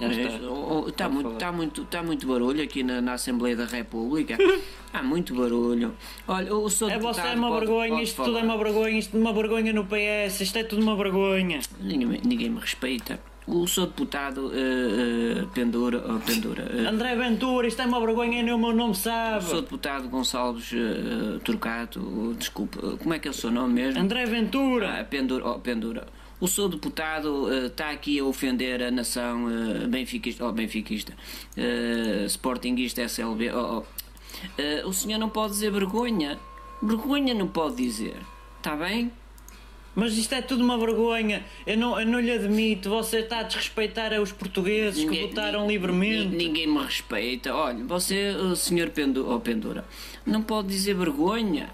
Está 0.00 1.08
muito, 1.08 1.30
tá 1.38 1.52
muito, 1.52 1.84
tá 1.86 2.02
muito 2.02 2.26
barulho 2.26 2.62
aqui 2.62 2.82
na, 2.82 3.00
na 3.00 3.14
Assembleia 3.14 3.56
da 3.56 3.64
República. 3.64 4.36
Há 4.92 5.02
muito 5.02 5.34
barulho. 5.34 5.94
Olha, 6.28 6.54
o 6.54 6.68
senhor 6.70 6.90
É 6.92 6.98
você 6.98 7.20
é 7.20 7.34
uma 7.34 7.48
pode- 7.48 7.60
vergonha, 7.66 7.90
pode 7.90 8.02
isto 8.04 8.16
tudo 8.24 8.36
é 8.36 8.40
falar. 8.40 8.54
uma 8.54 8.64
vergonha, 8.64 8.98
isto 8.98 9.16
é 9.16 9.20
uma 9.20 9.32
vergonha 9.32 9.72
no 9.72 9.84
PS, 9.84 10.40
isto 10.40 10.58
é 10.58 10.64
tudo 10.64 10.82
uma 10.82 10.96
vergonha. 10.96 11.60
Ninguém, 11.80 12.06
me- 12.06 12.20
ninguém 12.24 12.50
me 12.50 12.60
respeita. 12.60 13.18
O 13.46 13.64
senhor 13.68 13.86
deputado 13.86 14.50
eh, 14.54 15.40
eh, 15.40 15.44
Pendura, 15.54 16.02
oh, 16.04 16.18
Pendura, 16.18 16.68
eh, 16.74 16.88
André 16.88 17.14
Ventura, 17.14 17.68
isto 17.68 17.80
é 17.80 17.86
uma 17.86 18.00
vergonha 18.00 18.40
e 18.40 18.42
nem 18.42 18.52
o 18.52 18.58
meu 18.58 18.72
nome 18.72 18.90
o 18.90 18.94
senhor 18.94 19.40
sabe. 19.40 19.60
deputado 19.60 20.08
Gonçalves 20.08 20.72
Turcato, 21.44 22.34
desculpe, 22.38 22.76
como 22.98 23.14
é 23.14 23.18
que 23.20 23.28
é 23.28 23.30
o 23.30 23.34
seu 23.34 23.50
nome 23.52 23.74
mesmo? 23.74 24.00
André 24.00 24.24
Ventura. 24.26 24.98
Ah, 25.00 25.04
Pendura, 25.04 25.46
oh, 25.48 25.58
Pendura. 25.60 26.06
O 26.38 26.46
seu 26.46 26.68
deputado 26.68 27.50
eh, 27.52 27.66
está 27.66 27.90
aqui 27.90 28.18
a 28.18 28.24
ofender 28.24 28.82
a 28.82 28.90
nação 28.90 29.48
eh, 29.50 29.86
benfiquista, 29.86 30.44
oh, 30.46 30.52
benfiquista, 30.52 31.14
eh, 31.56 32.26
sportinguista 32.28 33.02
SLB. 33.02 33.50
Oh, 33.52 33.78
oh. 33.78 33.84
Eh, 34.58 34.82
o 34.84 34.92
senhor 34.92 35.18
não 35.18 35.30
pode 35.30 35.54
dizer 35.54 35.70
vergonha. 35.72 36.38
Vergonha 36.82 37.32
não 37.32 37.48
pode 37.48 37.76
dizer. 37.76 38.16
Está 38.58 38.76
bem? 38.76 39.10
Mas 39.94 40.12
isto 40.18 40.34
é 40.34 40.42
tudo 40.42 40.62
uma 40.62 40.76
vergonha. 40.76 41.42
Eu 41.66 41.78
não, 41.78 41.98
eu 41.98 42.06
não 42.06 42.20
lhe 42.20 42.30
admito. 42.30 42.90
Você 42.90 43.20
está 43.20 43.38
a 43.38 43.42
desrespeitar 43.44 44.12
os 44.20 44.30
portugueses 44.30 45.08
que 45.08 45.22
votaram 45.28 45.62
ni- 45.66 45.72
livremente. 45.72 46.28
ni- 46.36 46.36
Ninguém 46.48 46.66
me 46.66 46.82
respeita. 46.82 47.54
Olha, 47.54 47.82
você, 47.82 48.32
o 48.32 48.54
senhor 48.54 48.90
Pendu, 48.90 49.26
oh, 49.26 49.40
Pendura, 49.40 49.86
não 50.26 50.42
pode 50.42 50.68
dizer 50.68 50.94
vergonha. 50.94 51.70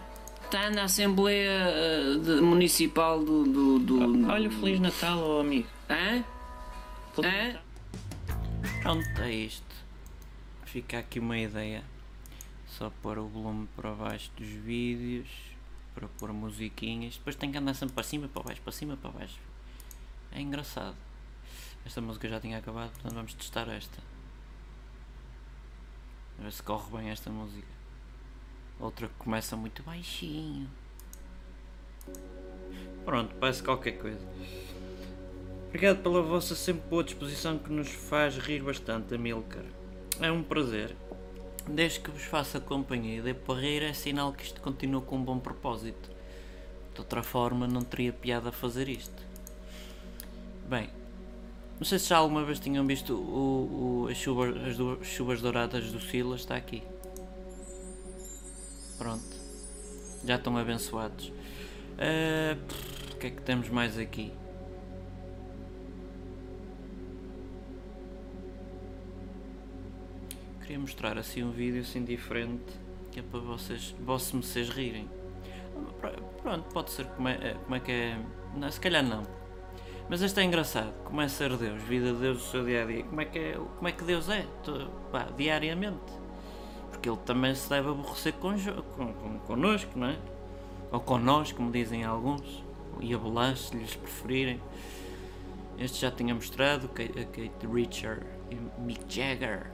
Está 0.52 0.68
na 0.68 0.84
Assembleia 0.84 1.48
eh, 1.48 2.40
Municipal 2.42 3.24
do. 3.24 3.44
do, 3.44 3.78
do 3.78 4.28
Olha, 4.28 4.50
Feliz 4.50 4.78
Natal, 4.80 5.18
oh 5.18 5.40
amigo. 5.40 5.66
Hã? 5.88 6.22
Feliz 7.14 7.32
Hã? 7.32 7.46
Natal. 7.46 7.62
Pronto, 8.82 9.22
é 9.22 9.32
isto. 9.32 9.74
Fica 10.66 10.98
aqui 10.98 11.20
uma 11.20 11.38
ideia. 11.38 11.82
Só 12.66 12.92
pôr 13.00 13.16
o 13.16 13.28
volume 13.28 13.66
para 13.74 13.92
baixo 13.94 14.30
dos 14.36 14.46
vídeos. 14.46 15.26
Para 15.94 16.06
pôr 16.06 16.30
musiquinhas. 16.34 17.16
Depois 17.16 17.34
tem 17.34 17.50
que 17.50 17.56
andar 17.56 17.72
sempre 17.72 17.94
para 17.94 18.04
cima, 18.04 18.28
para 18.28 18.42
baixo, 18.42 18.60
para 18.60 18.72
cima, 18.74 18.94
para 18.98 19.10
baixo. 19.10 19.38
É 20.32 20.38
engraçado. 20.42 20.96
Esta 21.86 22.02
música 22.02 22.28
já 22.28 22.38
tinha 22.38 22.58
acabado, 22.58 22.90
portanto 22.90 23.14
vamos 23.14 23.32
testar 23.32 23.70
esta. 23.70 24.02
A 26.38 26.42
ver 26.42 26.52
se 26.52 26.62
corre 26.62 26.94
bem 26.94 27.08
esta 27.08 27.30
música. 27.30 27.71
Outra 28.83 29.07
que 29.07 29.14
começa 29.14 29.57
muito 29.57 29.83
baixinho. 29.83 30.68
Pronto, 33.05 33.35
parece 33.37 33.62
qualquer 33.62 33.92
coisa. 33.92 34.21
Obrigado 35.68 36.03
pela 36.03 36.21
vossa 36.21 36.55
sempre 36.55 36.83
boa 36.90 37.03
disposição 37.05 37.59
que 37.59 37.73
nos 37.73 37.88
faz 37.88 38.37
rir 38.37 38.62
bastante, 38.62 39.14
Amilcar. 39.14 39.64
É 40.21 40.31
um 40.31 40.42
prazer. 40.42 40.95
Desde 41.66 42.01
que 42.01 42.11
vos 42.11 42.25
faça 42.25 42.61
companhia 42.61 43.18
e 43.18 43.23
dê 43.23 43.33
para 43.33 43.61
rir 43.61 43.83
é 43.85 43.92
sinal 43.92 44.33
que 44.33 44.42
isto 44.45 44.61
continua 44.61 45.01
com 45.01 45.16
um 45.16 45.23
bom 45.23 45.38
propósito. 45.38 46.11
De 46.92 47.01
outra 47.01 47.23
forma 47.23 47.66
não 47.66 47.83
teria 47.83 48.12
piada 48.12 48.49
a 48.51 48.53
fazer 48.53 48.88
isto. 48.88 49.23
Bem, 50.68 50.90
não 51.79 51.87
sei 51.87 51.99
se 51.99 52.09
já 52.09 52.16
alguma 52.18 52.45
vez 52.45 52.59
tinham 52.59 52.85
visto 52.87 53.14
o, 53.14 54.05
o- 54.05 54.09
as, 54.11 54.16
chuvas, 54.18 54.55
as 55.01 55.07
chuvas 55.07 55.40
douradas 55.40 55.90
do 55.92 56.01
Silas, 56.01 56.40
está 56.40 56.57
aqui. 56.57 56.83
Pronto. 58.98 59.37
Já 60.24 60.37
estão 60.37 60.57
abençoados. 60.57 61.33
Pff, 61.96 63.14
o 63.14 63.16
que 63.18 63.26
é 63.26 63.31
que 63.31 63.42
temos 63.42 63.68
mais 63.68 63.98
aqui? 63.98 64.33
Queria 70.61 70.78
mostrar 70.78 71.18
assim 71.18 71.42
um 71.42 71.50
vídeo 71.50 71.81
assim 71.81 72.05
diferente 72.05 72.81
que 73.11 73.20
é 73.20 73.22
para 73.22 73.40
vocês, 73.40 73.94
vossos 74.00 74.33
meceis 74.33 74.70
rirem. 74.70 75.09
Pr- 76.00 76.20
Pronto, 76.42 76.68
pode 76.72 76.90
ser 76.90 77.05
como 77.07 77.28
é, 77.28 77.35
é- 77.35 77.55
como 77.62 77.74
é 77.76 77.81
que 77.81 77.92
é. 77.92 78.18
Não, 78.57 78.70
se 78.70 78.81
calhar 78.81 79.02
não. 79.05 79.22
Mas 80.09 80.22
este 80.22 80.40
é 80.40 80.44
engraçado. 80.44 80.92
Como 81.05 81.20
é 81.20 81.28
ser 81.28 81.55
Deus, 81.57 81.83
vida 81.83 82.12
de 82.12 82.18
Deus, 82.20 82.46
o 82.46 82.50
seu 82.50 82.64
dia 82.64 82.83
a 82.83 82.87
dia. 82.87 83.05
Como 83.05 83.20
é 83.20 83.24
que, 83.26 83.38
é, 83.38 83.52
como 83.55 83.88
é, 83.88 83.92
que 83.92 84.05
Deus 84.05 84.28
é? 84.28 84.46
Pá, 85.11 85.24
diariamente. 85.37 86.21
Porque 87.02 87.10
Ele 87.10 87.18
também 87.26 87.52
se 87.52 87.68
deve 87.68 87.90
aborrecer 87.90 88.32
con, 88.34 88.54
con, 88.96 89.38
connosco, 89.40 89.98
não 89.98 90.06
é? 90.06 90.16
Ou 90.92 91.00
connosco, 91.00 91.56
como 91.56 91.72
dizem 91.72 92.04
alguns. 92.04 92.62
E 93.00 93.12
abolar 93.12 93.56
se 93.56 93.76
lhes 93.76 93.96
preferirem. 93.96 94.60
Este 95.80 96.02
já 96.02 96.12
tinha 96.12 96.32
mostrado, 96.32 96.86
a 96.86 96.88
Kate 96.88 97.66
Richard 97.66 98.24
e 98.52 98.80
Mick 98.80 99.02
Jagger. 99.12 99.72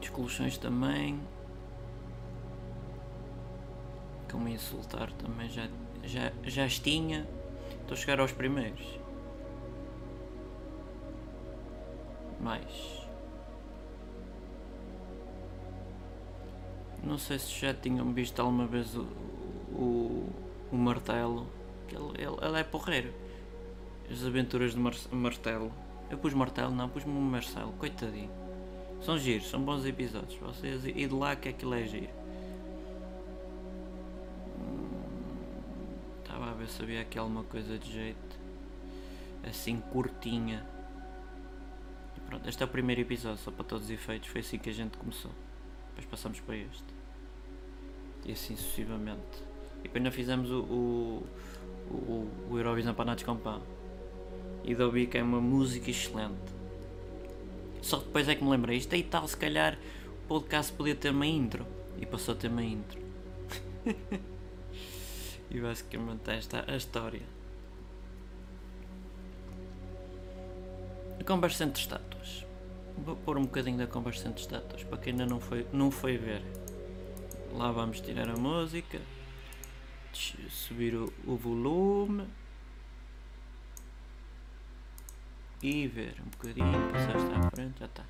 As 0.00 0.08
coleções 0.08 0.56
também. 0.56 1.20
Me 4.34 4.52
insultar 4.52 5.10
também 5.12 5.48
já, 5.48 5.66
já, 6.04 6.30
já 6.44 6.68
tinha. 6.68 7.26
Estou 7.80 7.94
a 7.94 7.96
chegar 7.96 8.20
aos 8.20 8.32
primeiros. 8.32 9.00
Mais. 12.38 13.05
Não 17.06 17.18
sei 17.18 17.38
se 17.38 17.60
já 17.60 17.72
tinham 17.72 18.12
visto 18.12 18.40
alguma 18.40 18.66
vez 18.66 18.96
o, 18.96 19.02
o, 19.72 20.28
o 20.72 20.76
martelo. 20.76 21.46
Ele, 21.88 22.24
ele, 22.24 22.36
ele 22.44 22.58
é 22.58 22.64
porreiro. 22.64 23.14
As 24.10 24.24
aventuras 24.24 24.72
de 24.72 24.78
Mar 24.78 24.92
Martelo. 25.12 25.72
Eu 26.10 26.18
pus 26.18 26.34
martelo, 26.34 26.72
não, 26.72 26.88
pus-me 26.88 27.12
um 27.12 27.20
Marcelo, 27.20 27.72
coitadinho. 27.74 28.30
São 29.00 29.16
giros, 29.16 29.48
são 29.48 29.62
bons 29.62 29.86
episódios. 29.86 30.36
Vocês 30.40 30.84
e 30.84 30.92
de 30.92 31.14
lá 31.14 31.36
que 31.36 31.48
aquilo 31.48 31.74
é 31.74 31.84
giro. 31.84 32.10
Estava 36.24 36.50
a 36.50 36.54
ver 36.54 36.68
se 36.68 36.82
havia 36.82 37.02
aqui 37.02 37.18
alguma 37.18 37.44
coisa 37.44 37.78
de 37.78 37.92
jeito. 37.92 38.36
Assim 39.48 39.80
curtinha. 39.92 40.66
Pronto, 42.26 42.48
este 42.48 42.60
é 42.64 42.66
o 42.66 42.68
primeiro 42.68 43.00
episódio, 43.02 43.38
só 43.38 43.52
para 43.52 43.64
todos 43.64 43.84
os 43.84 43.90
efeitos. 43.92 44.28
Foi 44.28 44.40
assim 44.40 44.58
que 44.58 44.70
a 44.70 44.74
gente 44.74 44.96
começou. 44.98 45.30
Depois 45.90 46.06
passamos 46.06 46.40
para 46.40 46.56
este. 46.56 46.95
E 48.26 48.32
assim 48.32 48.56
sucessivamente. 48.56 49.20
E 49.78 49.82
depois 49.84 49.98
ainda 49.98 50.10
fizemos 50.10 50.50
o, 50.50 50.60
o, 50.62 51.26
o, 51.90 52.30
o 52.50 52.58
Pão. 53.36 53.62
E 54.64 54.74
da 54.74 54.90
que 55.06 55.16
é 55.16 55.22
uma 55.22 55.40
música 55.40 55.90
excelente. 55.90 56.56
Só 57.80 57.98
depois 57.98 58.28
é 58.28 58.34
que 58.34 58.42
me 58.42 58.50
lembrei, 58.50 58.78
isto 58.78 58.92
aí 58.96 59.04
tal, 59.04 59.28
se 59.28 59.36
calhar 59.36 59.78
o 60.24 60.26
podcast 60.26 60.72
podia 60.72 60.96
ter 60.96 61.10
uma 61.10 61.24
intro. 61.24 61.64
E 61.98 62.04
passou 62.04 62.34
a 62.34 62.36
ter 62.36 62.48
uma 62.48 62.64
intro. 62.64 63.00
e 65.48 65.60
basicamente 65.60 66.28
esta 66.28 66.64
é 66.66 66.74
a 66.74 66.76
história. 66.76 67.22
A 71.20 71.24
conversa 71.24 71.62
entre 71.62 71.80
estátuas. 71.80 72.44
Vou 72.98 73.14
pôr 73.14 73.38
um 73.38 73.42
bocadinho 73.42 73.78
da 73.78 73.86
conversa 73.86 74.26
entre 74.26 74.40
estátuas 74.40 74.82
para 74.82 74.98
quem 74.98 75.12
ainda 75.12 75.26
não 75.26 75.38
foi, 75.38 75.64
não 75.72 75.92
foi 75.92 76.16
ver. 76.16 76.42
Lá 77.56 77.72
vamos 77.72 78.00
tirar 78.00 78.28
a 78.28 78.36
música. 78.36 79.00
Subir 80.12 80.94
o, 80.94 81.12
o 81.26 81.36
volume. 81.36 82.26
E 85.62 85.86
ver 85.88 86.14
um 86.24 86.28
bocadinho, 86.30 86.92
passar 86.92 87.16
esta 87.16 87.46
à 87.46 87.50
frente, 87.50 87.80
já 87.80 87.86
está. 87.86 88.04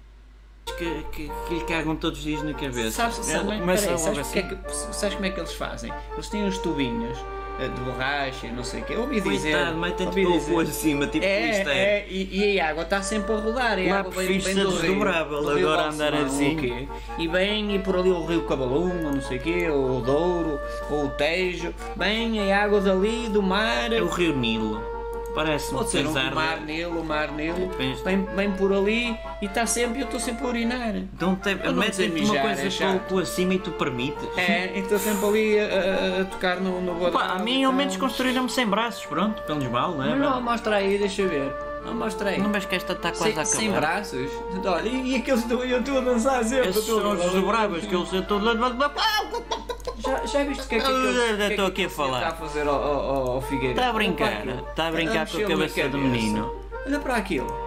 Que, 0.77 1.03
que, 1.05 1.29
que 1.29 1.55
lhe 1.55 1.65
cagam 1.65 1.97
todos 1.97 2.19
os 2.19 2.25
dias 2.25 2.43
na 2.43 2.53
cabeça. 2.55 2.91
Sabes, 2.91 3.17
sabes, 3.17 3.29
Ele 3.31 3.45
peraí, 3.45 3.61
começa 3.61 3.87
logo 3.87 3.99
sabes, 3.99 4.19
assim. 4.19 4.39
é 4.41 4.43
que, 4.43 4.75
sabes 4.75 5.15
como 5.15 5.27
é 5.27 5.31
que 5.31 5.41
eles 5.41 5.55
fazem? 5.55 5.93
Eles 6.13 6.29
têm 6.29 6.45
uns 6.45 6.59
tubinhos 6.59 7.19
de 7.59 7.81
borracha 7.81 8.47
e 8.47 8.53
não 8.53 8.63
sei 8.63 8.83
o 8.83 8.85
quê. 8.85 8.95
Eu 8.95 9.01
ouvi 9.01 9.21
dizer. 9.21 9.53
Coitado, 9.53 9.79
mete-te 9.79 10.03
ouvi 10.07 10.23
para 10.23 10.31
o 10.31 10.39
dizer- 10.39 10.53
pôr 10.53 10.63
acima, 10.65 11.07
tipo 11.07 11.25
isto 11.25 11.69
É, 11.69 11.73
é. 11.73 11.99
é, 12.01 12.07
e, 12.11 12.53
e 12.55 12.61
a 12.61 12.69
água 12.71 12.83
está 12.83 13.03
sempre 13.03 13.33
a 13.33 13.37
rodar. 13.39 13.79
E 13.79 13.89
a 13.89 13.95
Lá 13.95 14.01
água 14.01 14.13
prefiro 14.13 14.43
ser 14.43 14.55
do 14.55 14.71
rio, 14.71 14.95
do 14.95 15.55
rio 15.55 15.69
agora 15.73 15.89
andar 15.91 16.15
assim. 16.15 16.55
o 16.55 16.59
quê? 16.59 16.89
E 17.19 17.29
vem 17.29 17.75
e 17.75 17.79
por 17.79 17.97
ali 17.97 18.11
o 18.11 18.25
rio 18.25 18.43
Cabalum, 18.43 19.07
ou 19.07 19.13
não 19.13 19.21
sei 19.23 19.39
o 19.39 19.41
quê, 19.41 19.69
ou 19.71 19.99
o 19.99 20.01
Douro, 20.03 20.59
ou 20.91 21.07
o 21.07 21.09
Tejo. 21.11 21.73
Vem 21.97 22.53
a 22.53 22.63
água 22.65 22.81
dali, 22.81 23.29
do 23.29 23.43
mar. 23.43 23.93
É 23.93 24.03
o 24.03 24.07
Rio 24.09 24.37
Nilo. 24.37 24.96
Parece-me 25.37 25.77
Pode 25.79 25.91
ser 25.91 26.07
um 26.07 26.15
pesar. 26.15 26.35
mar 26.35 26.61
Nilo, 26.63 27.01
o 27.01 27.05
mar. 27.05 27.29
Depois- 27.69 28.01
Vem, 28.01 28.25
vem 28.35 28.51
por 28.53 28.73
ali 28.73 29.15
e 29.43 29.45
está 29.45 29.67
sempre, 29.67 30.01
eu 30.01 30.07
estou 30.07 30.19
sempre 30.19 30.47
a 30.47 30.49
urinar. 30.49 30.97
Então 30.97 31.37
te, 31.37 31.55
não 31.55 31.79
dizer 31.83 32.09
mete-te 32.09 32.25
uma 32.25 32.41
coisa 32.41 32.63
é 32.63 32.99
tu 33.07 33.19
acima 33.19 33.53
e 33.55 33.59
tu 33.59 33.71
permites. 33.73 34.27
É, 34.39 34.73
e 34.75 34.81
estou 34.81 34.99
sempre 34.99 35.27
ali 35.27 35.59
a, 35.61 35.65
a- 35.65 36.21
a 36.23 36.25
tocar 36.25 36.57
no, 36.57 36.81
no 36.81 36.95
guarda 36.95 37.35
a 37.35 37.39
mim 37.39 37.65
ao 37.65 37.73
menos 37.73 37.99
construíram-me 37.99 38.49
sem 38.49 38.67
braços, 38.67 39.05
pronto, 39.05 39.43
pelos 39.43 39.65
mal, 39.71 39.93
não 39.93 40.05
é? 40.05 40.09
Mas 40.09 40.19
não, 40.21 40.41
mostra 40.41 40.77
aí, 40.77 40.97
deixa 40.97 41.21
eu 41.23 41.29
ver. 41.29 41.53
Não 41.87 41.95
mostra 41.95 42.31
aí. 42.31 42.39
Não 42.41 42.51
vês 42.53 42.65
que 42.67 42.75
esta 42.75 42.93
está 42.93 43.11
quase 43.13 43.33
sem, 43.33 43.39
a 43.41 43.45
sem 43.45 43.69
acabar? 43.71 43.81
braços? 43.95 44.31
Olha, 44.67 44.89
e, 44.89 45.13
e 45.13 45.17
aqueles 45.17 45.45
do 45.45 45.63
eu 45.65 45.79
estou 45.81 45.99
a 45.99 46.01
dançar 46.01 46.45
sempre. 46.45 46.69
Esses 46.69 46.85
são 46.85 47.13
os 47.13 47.21
desdobráveis 47.21 47.87
que 47.87 47.95
eu 47.95 48.05
sei 48.07 48.23
todo 48.23 48.45
Já, 49.99 50.27
já 50.27 50.45
viste 50.45 50.65
o 50.65 50.69
que 50.69 50.75
é 50.75 50.79
que 50.81 50.85
aquele- 50.87 51.37
que 51.37 51.43
é 51.43 51.49
estou 51.51 51.67
que 51.67 51.83
aqui 51.83 51.85
a 51.87 51.91
falar. 51.91 52.19
Está 52.19 52.29
a 52.29 52.35
fazer 52.37 52.67
ao, 52.69 52.75
ao, 52.83 53.27
ao- 53.35 53.43
Figueiredo? 53.43 53.79
Está 53.81 53.91
a 53.91 53.93
brincar, 53.93 54.47
está 54.47 54.87
a 54.89 54.93
brincar 54.93 55.27
com 55.31 55.37
a 55.39 55.41
cabeça 55.43 55.75
do 55.89 55.91
cabeça. 55.93 55.97
menino. 55.99 56.55
Olha 56.87 56.99
para 57.01 57.17
aquilo. 57.17 57.66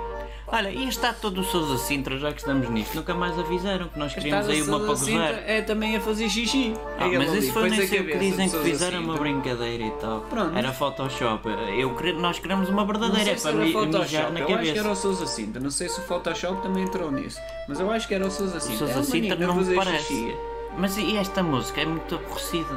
Olha, 0.52 0.70
e 0.72 0.88
está 0.88 1.14
todo 1.14 1.42
o 1.42 1.44
Sousa 1.44 1.78
Sintra, 1.78 2.18
já 2.18 2.32
que 2.32 2.40
estamos 2.40 2.68
nisto, 2.70 2.96
nunca 2.96 3.14
mais 3.14 3.38
avisaram 3.38 3.88
que 3.88 4.00
nós 4.00 4.14
queríamos 4.16 4.50
aí 4.50 4.64
uma 4.64 4.80
para 4.80 4.88
gozar. 4.88 5.34
É 5.46 5.62
também 5.62 5.96
a 5.96 6.02
fazer 6.02 6.28
xixi. 6.28 6.74
Ah, 6.98 7.08
É 7.08 7.18
mas 7.20 7.32
isso 7.36 7.54
foi 7.54 7.70
nem 7.70 7.86
sei 7.88 8.00
o 8.00 8.06
que 8.06 8.12
cabeça 8.14 8.20
dizem 8.20 8.46
que 8.46 8.52
Sousa 8.52 8.66
fizeram 8.68 9.00
uma 9.04 9.14
Sintra. 9.14 9.30
brincadeira 9.32 9.84
e 9.84 9.92
tal. 9.92 10.22
Pronto. 10.22 10.58
Era 10.58 10.74
Photoshop. 10.74 11.48
Eu, 11.78 11.96
nós 12.20 12.40
queremos 12.40 12.68
uma 12.68 12.84
Não 12.84 12.88
verdadeira, 12.88 13.30
é 13.32 13.36
para 13.36 13.52
mi- 13.54 13.76
mijar 13.76 14.32
na 14.32 14.40
eu 14.40 14.48
acho 14.48 14.64
que 14.64 14.70
era 14.70 14.82
cabeça. 14.84 14.90
o 14.92 14.96
Sousa 14.96 15.28
Sintra, 15.28 15.62
não 15.62 15.70
sei 15.70 15.88
se 15.88 16.00
o 16.00 16.04
Photoshop 16.04 16.64
também 16.64 16.84
entrou 16.84 17.12
nisso, 17.12 17.40
mas 17.68 17.80
eu 17.80 17.92
acho 17.92 18.08
que 18.08 18.16
era 18.16 18.26
o 18.26 18.32
Sousa 18.32 18.60
Sintra. 18.60 18.78
Sousa 18.88 18.94
É 18.94 18.98
um 18.98 19.04
Sintra 19.04 19.36
não 19.36 19.56
me 19.56 19.76
parece. 19.76 20.06
xixi. 20.08 20.36
Mas 20.80 20.98
e 20.98 21.16
esta 21.16 21.44
música 21.44 21.82
é 21.82 21.86
muito 21.86 22.16
aborrecida. 22.16 22.76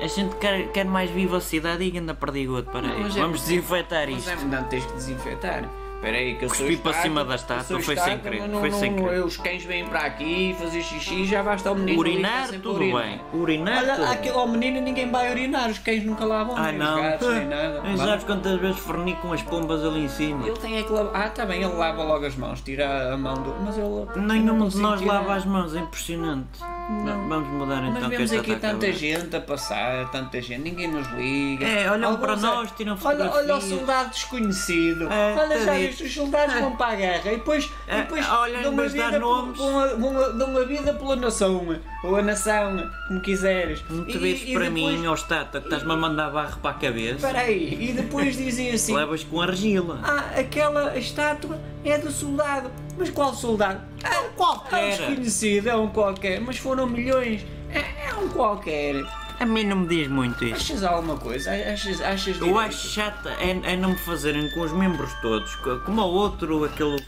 A 0.00 0.06
gente 0.06 0.36
quer, 0.36 0.68
quer 0.70 0.84
mais 0.84 1.10
vivacidade 1.10 1.82
e 1.82 1.98
anda 1.98 2.14
perdigoto. 2.14 2.70
Para 2.70 2.86
aí. 2.86 3.00
Mas 3.02 3.16
é- 3.16 3.20
Vamos 3.20 3.40
desinfetar 3.40 4.06
Mas 4.08 4.18
isto. 4.18 4.30
é, 4.30 4.36
não 4.44 4.64
tens 4.64 4.84
que 4.84 4.92
desinfetar. 4.92 5.68
Espera 6.02 6.18
aí, 6.18 6.34
que 6.34 6.44
eu 6.44 6.48
sou 6.48 6.66
Cuspi 6.66 6.76
para 6.78 6.90
estátua, 6.90 7.02
cima 7.02 7.24
da 7.24 7.34
estátua, 7.36 7.64
sou 7.64 7.80
foi 7.80 7.96
sem 7.96 8.18
querer, 8.18 8.40
mas 8.40 8.50
não- 8.50 8.58
foi 8.58 8.72
sem 8.72 8.90
não- 8.90 9.04
querer. 9.04 9.24
Os 9.24 9.36
cães 9.36 9.64
vêm 9.64 9.84
para 9.86 10.00
aqui 10.00 10.56
fazer 10.58 10.82
xixi 10.82 11.24
já 11.26 11.44
basta 11.44 11.70
o 11.70 11.76
menino. 11.76 12.00
Urinar, 12.00 12.48
tudo 12.48 12.72
urinar. 12.74 13.02
bem. 13.04 13.20
Urinar, 13.32 13.78
Olha, 13.78 13.94
tudo 13.94 14.04
bem. 14.06 14.12
aquele 14.14 14.36
ao 14.36 14.48
menino 14.48 14.80
ninguém 14.80 15.08
vai 15.12 15.30
urinar, 15.30 15.70
os 15.70 15.78
cães 15.78 16.04
nunca 16.04 16.24
lavam, 16.24 16.60
nem 16.60 16.76
não, 16.76 16.96
os 16.96 17.02
gatos, 17.02 17.28
nem 17.28 17.46
nada. 17.46 17.82
Nem 17.82 17.96
sabes 17.96 18.24
quantas 18.24 18.60
vezes 18.60 18.78
fornicam 18.80 19.32
as 19.32 19.42
pombas 19.42 19.84
ali 19.84 20.00
em 20.04 20.08
cima. 20.08 20.44
Ele 20.44 20.56
tem 20.56 20.76
é 20.78 20.82
que 20.82 20.90
lavar. 20.90 21.22
Ah, 21.22 21.26
está 21.28 21.46
bem, 21.46 21.62
ele 21.62 21.72
lava 21.72 22.02
logo 22.02 22.26
as 22.26 22.34
mãos, 22.34 22.60
tira 22.62 23.14
a 23.14 23.16
mão 23.16 23.34
do. 23.34 23.54
Mas 23.64 23.78
ele. 23.78 23.86
Nenhum 24.26 24.68
de 24.68 24.76
nós 24.78 24.94
consigo 24.94 25.08
lava 25.08 25.22
tirar. 25.24 25.36
as 25.36 25.44
mãos, 25.44 25.76
é 25.76 25.78
impressionante. 25.78 26.48
Não. 26.90 27.28
Vamos 27.28 27.48
mudar 27.48 27.80
Mas 27.80 27.96
então 27.96 28.10
que 28.10 28.16
vemos 28.16 28.32
esta 28.32 28.42
aqui 28.52 28.60
tanta 28.60 28.92
gente 28.92 29.36
a 29.36 29.40
passar, 29.40 30.10
tanta 30.10 30.42
gente, 30.42 30.62
ninguém 30.62 30.88
nos 30.88 31.06
liga. 31.12 31.64
É, 31.64 31.88
olham 31.88 32.10
Alguns 32.10 32.20
para 32.26 32.32
é- 32.32 32.36
nós, 32.40 32.70
tiram 32.72 32.98
Olha, 33.04 33.18
olha 33.20 33.24
o 33.28 33.30
fotografias. 33.30 33.64
soldado 33.78 34.10
desconhecido. 34.10 35.08
É, 35.12 35.36
olha, 35.38 35.64
já 35.64 35.78
viste, 35.92 36.04
os 36.04 36.14
soldados 36.14 36.54
vão 36.54 36.76
para 36.76 36.92
a 36.92 36.96
guerra 36.96 37.32
e 37.32 37.36
depois, 37.36 37.70
e 37.88 37.94
depois 37.96 38.28
olha, 38.28 38.58
em 38.58 38.62
dão, 38.62 38.72
uma 38.72 38.88
vida 38.88 39.18
nomes. 39.18 39.56
por 39.58 39.68
uma- 39.70 39.86
uma- 39.94 40.28
dão 40.30 40.50
uma 40.50 40.64
vida 40.64 40.94
pela 40.94 41.16
nação, 41.16 41.80
ou 42.04 42.16
a 42.16 42.22
nação, 42.22 42.90
como 43.08 43.20
quiseres. 43.20 43.82
Não 43.88 44.04
te 44.04 44.18
vês 44.18 44.42
e 44.42 44.52
para 44.52 44.64
depois- 44.70 44.72
mim, 45.00 45.06
ó 45.06 45.14
estátua, 45.14 45.60
que 45.60 45.66
estás-me 45.66 45.92
a 45.92 45.96
mandar 45.96 46.30
barro 46.30 46.58
para 46.60 46.70
a 46.70 46.74
cabeça. 46.74 47.14
Espera 47.16 47.40
aí, 47.40 47.88
e 47.90 47.92
depois 47.92 48.36
dizem 48.36 48.70
assim: 48.72 48.94
Levas 48.94 49.22
com 49.24 49.40
argila. 49.40 50.00
Ah, 50.02 50.38
aquela 50.40 50.96
estátua 50.98 51.58
é 51.84 51.98
do 51.98 52.10
soldado. 52.10 52.70
Mas 52.98 53.08
qual 53.10 53.32
soldado? 53.34 53.80
É 54.04 54.18
um 54.20 54.32
qualquer. 54.32 54.76
É 54.82 54.86
um 54.86 54.90
desconhecido, 55.08 55.66
é 55.68 55.76
um 55.76 55.88
qualquer. 55.88 56.40
Mas 56.40 56.58
foram 56.58 56.86
milhões. 56.86 57.44
É, 57.70 58.08
é 58.10 58.14
um 58.14 58.28
qualquer. 58.28 59.02
A 59.42 59.46
mim 59.46 59.64
não 59.64 59.78
me 59.78 59.88
diz 59.88 60.06
muito 60.06 60.44
isso. 60.44 60.54
Achas 60.54 60.84
alguma 60.84 61.16
coisa? 61.16 61.50
Achas, 61.50 62.00
achas 62.00 62.40
Eu 62.40 62.56
acho 62.58 62.88
chata 62.88 63.30
é, 63.40 63.72
é 63.72 63.76
não 63.76 63.90
me 63.90 63.98
fazerem 63.98 64.48
com 64.50 64.60
os 64.60 64.70
membros 64.72 65.12
todos, 65.20 65.52
co- 65.56 65.80
como 65.80 66.00
o 66.00 66.04
outro, 66.06 66.64
aquele 66.64 67.02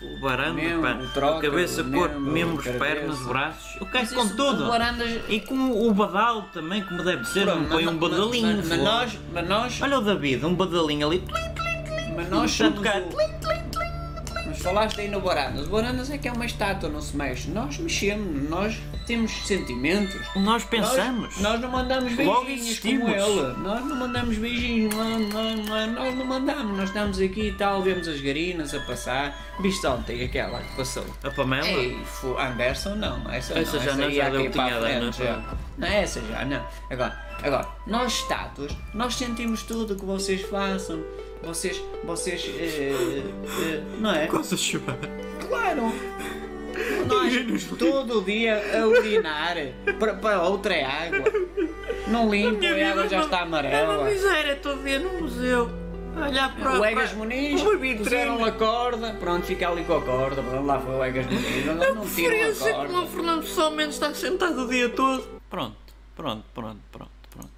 Membro, 0.52 0.82
pá, 0.82 0.98
troca, 1.12 1.48
cabeça, 1.48 1.84
corpo, 1.84 2.18
membro, 2.18 2.20
membros, 2.32 2.64
cabeça. 2.64 2.84
pernas, 2.84 3.18
braços. 3.26 3.76
Eu 3.80 3.86
quero 3.86 4.14
com 4.14 4.28
tudo. 4.30 4.66
Barandas- 4.66 5.20
E 5.28 5.40
com 5.40 5.70
o 5.88 5.94
badalo 5.94 6.42
também, 6.52 6.82
como 6.82 7.04
deve 7.04 7.24
ser, 7.24 7.46
não 7.46 7.64
põe 7.66 7.86
um 7.86 7.96
badalinho. 7.98 8.56
Mas, 8.56 8.68
mas 8.68 8.80
nós, 8.82 9.18
mas 9.32 9.48
nós, 9.48 9.80
Olha 9.82 9.98
o 9.98 10.02
David, 10.02 10.44
um 10.44 10.54
badalinho 10.56 11.06
ali. 11.06 11.22
mas 12.16 12.28
nós 12.30 12.50
somos 12.50 12.80
Mas 14.46 14.58
falaste 14.60 15.00
aí 15.00 15.08
no 15.08 15.20
Barandas. 15.20 15.66
O 15.66 15.70
Barandas 15.70 16.10
é 16.10 16.18
que 16.18 16.26
é 16.28 16.32
uma 16.32 16.46
estátua, 16.46 16.88
não 16.88 17.00
se 17.00 17.16
mexe. 17.16 17.50
Nós 17.50 17.78
mexemos, 17.78 18.48
nós 18.50 18.76
temos 19.06 19.32
sentimentos. 19.46 20.20
Nós 20.36 20.64
pensamos. 20.64 21.36
Nós, 21.36 21.40
nós 21.52 21.60
não 21.60 21.70
mandamos 21.70 22.16
Logo 22.16 22.44
beijinhos 22.44 22.66
existimos. 22.68 23.04
como 23.04 23.14
ele. 23.14 23.52
Nós 23.62 23.84
não 23.84 23.96
mandamos 23.96 24.36
beijinhos, 24.38 24.94
não, 24.94 25.18
não, 25.18 25.56
não, 25.56 25.86
nós 25.92 26.14
não 26.14 26.24
mandamos. 26.24 26.76
Nós 26.76 26.88
estamos 26.88 27.20
aqui 27.20 27.48
e 27.48 27.52
tal, 27.52 27.82
vemos 27.82 28.08
as 28.08 28.20
garinas 28.20 28.74
a 28.74 28.80
passar. 28.80 29.36
Viste 29.60 29.86
ontem 29.86 30.24
aquela 30.24 30.58
que 30.60 30.76
passou? 30.76 31.04
A 31.22 31.30
Pamela? 31.30 31.66
Ei, 31.68 31.96
fu- 32.04 32.36
Anderson 32.38 32.96
não, 32.96 33.30
essa, 33.30 33.58
Essa 33.58 33.76
não, 33.76 33.84
já 33.84 33.94
não, 33.96 34.04
aí 34.06 34.14
já 34.16 34.28
deu 34.28 34.50
para 34.50 34.64
a 34.76 34.80
frente, 34.80 35.00
não 35.04 35.12
já. 35.12 35.42
Não, 35.78 35.88
essa 35.88 36.20
já 36.22 36.44
não. 36.44 36.66
Agora, 36.90 37.26
agora, 37.42 37.68
nós 37.86 38.12
estátuas, 38.14 38.72
nós 38.92 39.14
sentimos 39.14 39.62
tudo 39.62 39.94
o 39.94 39.96
que 39.96 40.04
vocês 40.04 40.42
façam. 40.42 41.00
Vocês, 41.42 41.78
vocês, 42.04 42.42
eh, 42.58 42.94
eh, 43.60 43.82
não 44.00 44.10
é? 44.14 44.26
Coisa 44.26 44.56
chorar. 44.56 44.96
Claro! 45.46 45.92
Nós 47.06 47.64
todo 47.78 48.22
dia 48.22 48.62
a 48.78 48.86
urinar 48.86 49.56
para, 49.98 50.14
para 50.14 50.42
outra 50.42 50.74
água. 50.86 51.24
Não 52.06 52.30
limpo, 52.30 52.64
a 52.64 52.90
água 52.90 53.08
já 53.08 53.20
está 53.20 53.40
É 53.40 53.44
uma 53.44 53.58
amarela. 53.58 54.04
miséria, 54.04 54.52
estou 54.52 54.72
a 54.72 54.76
ver 54.76 55.00
no 55.00 55.22
museu. 55.22 55.70
Olhar 56.16 56.54
para 56.54 56.80
O 56.80 56.84
Egas 56.84 57.12
Muniz, 57.12 57.60
uma 57.60 57.96
puseram 57.96 58.44
a 58.44 58.52
corda, 58.52 59.14
pronto, 59.14 59.46
fica 59.46 59.68
ali 59.68 59.84
com 59.84 59.96
a 59.96 60.00
corda, 60.00 60.42
pronto, 60.42 60.64
lá 60.64 60.78
foi 60.78 60.94
o 60.94 61.04
Egas 61.04 61.26
Muniz, 61.26 61.66
não, 61.66 61.74
não 61.74 61.84
tiram 61.84 61.96
a 61.96 62.04
Referência 62.04 62.72
como 62.74 62.84
o 62.84 62.92
corda. 62.92 63.06
Fernando 63.08 63.42
Pessoa 63.42 63.70
Mendes 63.70 63.94
está 63.94 64.14
sentado 64.14 64.64
o 64.64 64.68
dia 64.68 64.88
todo. 64.90 65.40
Pronto, 65.50 65.76
pronto, 66.14 66.44
pronto, 66.54 66.80
pronto, 66.92 67.10
pronto. 67.30 67.50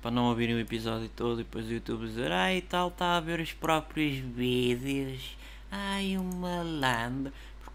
Para 0.00 0.10
não 0.10 0.24
ouvirem 0.30 0.54
o 0.54 0.58
episódio 0.58 1.10
todo 1.14 1.42
e 1.42 1.44
depois 1.44 1.66
o 1.66 1.72
YouTube 1.72 2.06
dizer 2.06 2.32
ai 2.32 2.62
tal, 2.62 2.88
está 2.88 3.16
a 3.18 3.20
ver 3.20 3.40
os 3.40 3.52
próprios 3.52 4.16
vídeos. 4.16 5.36
Ai, 5.70 6.16
o 6.18 6.22
malandro. 6.22 7.32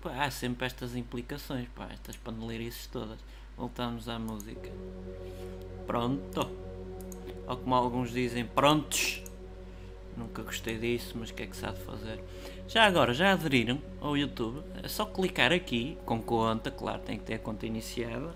Pá, 0.08 0.24
há 0.24 0.32
sempre 0.32 0.66
estas 0.66 0.96
implicações, 0.96 1.68
pá, 1.76 1.90
estas 1.92 2.16
paneleirices 2.16 2.88
todas. 2.88 3.20
Voltamos 3.58 4.08
à 4.08 4.18
música. 4.18 4.72
Pronto. 5.86 6.50
Ou 7.46 7.58
como 7.58 7.76
alguns 7.76 8.12
dizem, 8.12 8.46
prontos. 8.46 9.22
Nunca 10.16 10.44
gostei 10.44 10.78
disso, 10.78 11.14
mas 11.20 11.30
o 11.30 11.34
que 11.34 11.44
é 11.44 11.48
que 11.48 11.58
se 11.58 11.66
há 11.66 11.72
de 11.72 11.82
fazer? 11.82 12.24
Já 12.70 12.86
agora, 12.86 13.14
já 13.14 13.34
aderiram 13.34 13.82
ao 14.00 14.16
YouTube? 14.16 14.64
É 14.82 14.88
só 14.88 15.06
clicar 15.06 15.52
aqui, 15.52 15.98
com 16.06 16.22
conta, 16.22 16.72
claro, 16.72 17.02
tem 17.02 17.18
que 17.18 17.26
ter 17.26 17.34
a 17.34 17.40
conta 17.40 17.66
iniciada. 17.66 18.34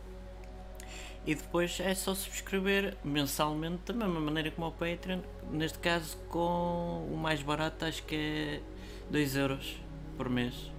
E 1.25 1.33
depois 1.35 1.79
é 1.79 1.95
só 1.95 2.13
subscrever 2.13 2.97
mensalmente 3.01 3.83
da 3.85 3.93
mesma 3.93 4.19
maneira 4.19 4.51
como 4.51 4.67
o 4.67 4.71
Patreon. 4.73 5.21
Neste 5.49 5.79
caso, 5.79 6.17
com 6.27 7.07
o 7.09 7.15
mais 7.15 7.41
barato, 7.41 7.85
acho 7.85 8.03
que 8.03 8.15
é 8.15 8.61
2 9.09 9.37
euros 9.37 9.77
por 10.17 10.27
mês. 10.27 10.70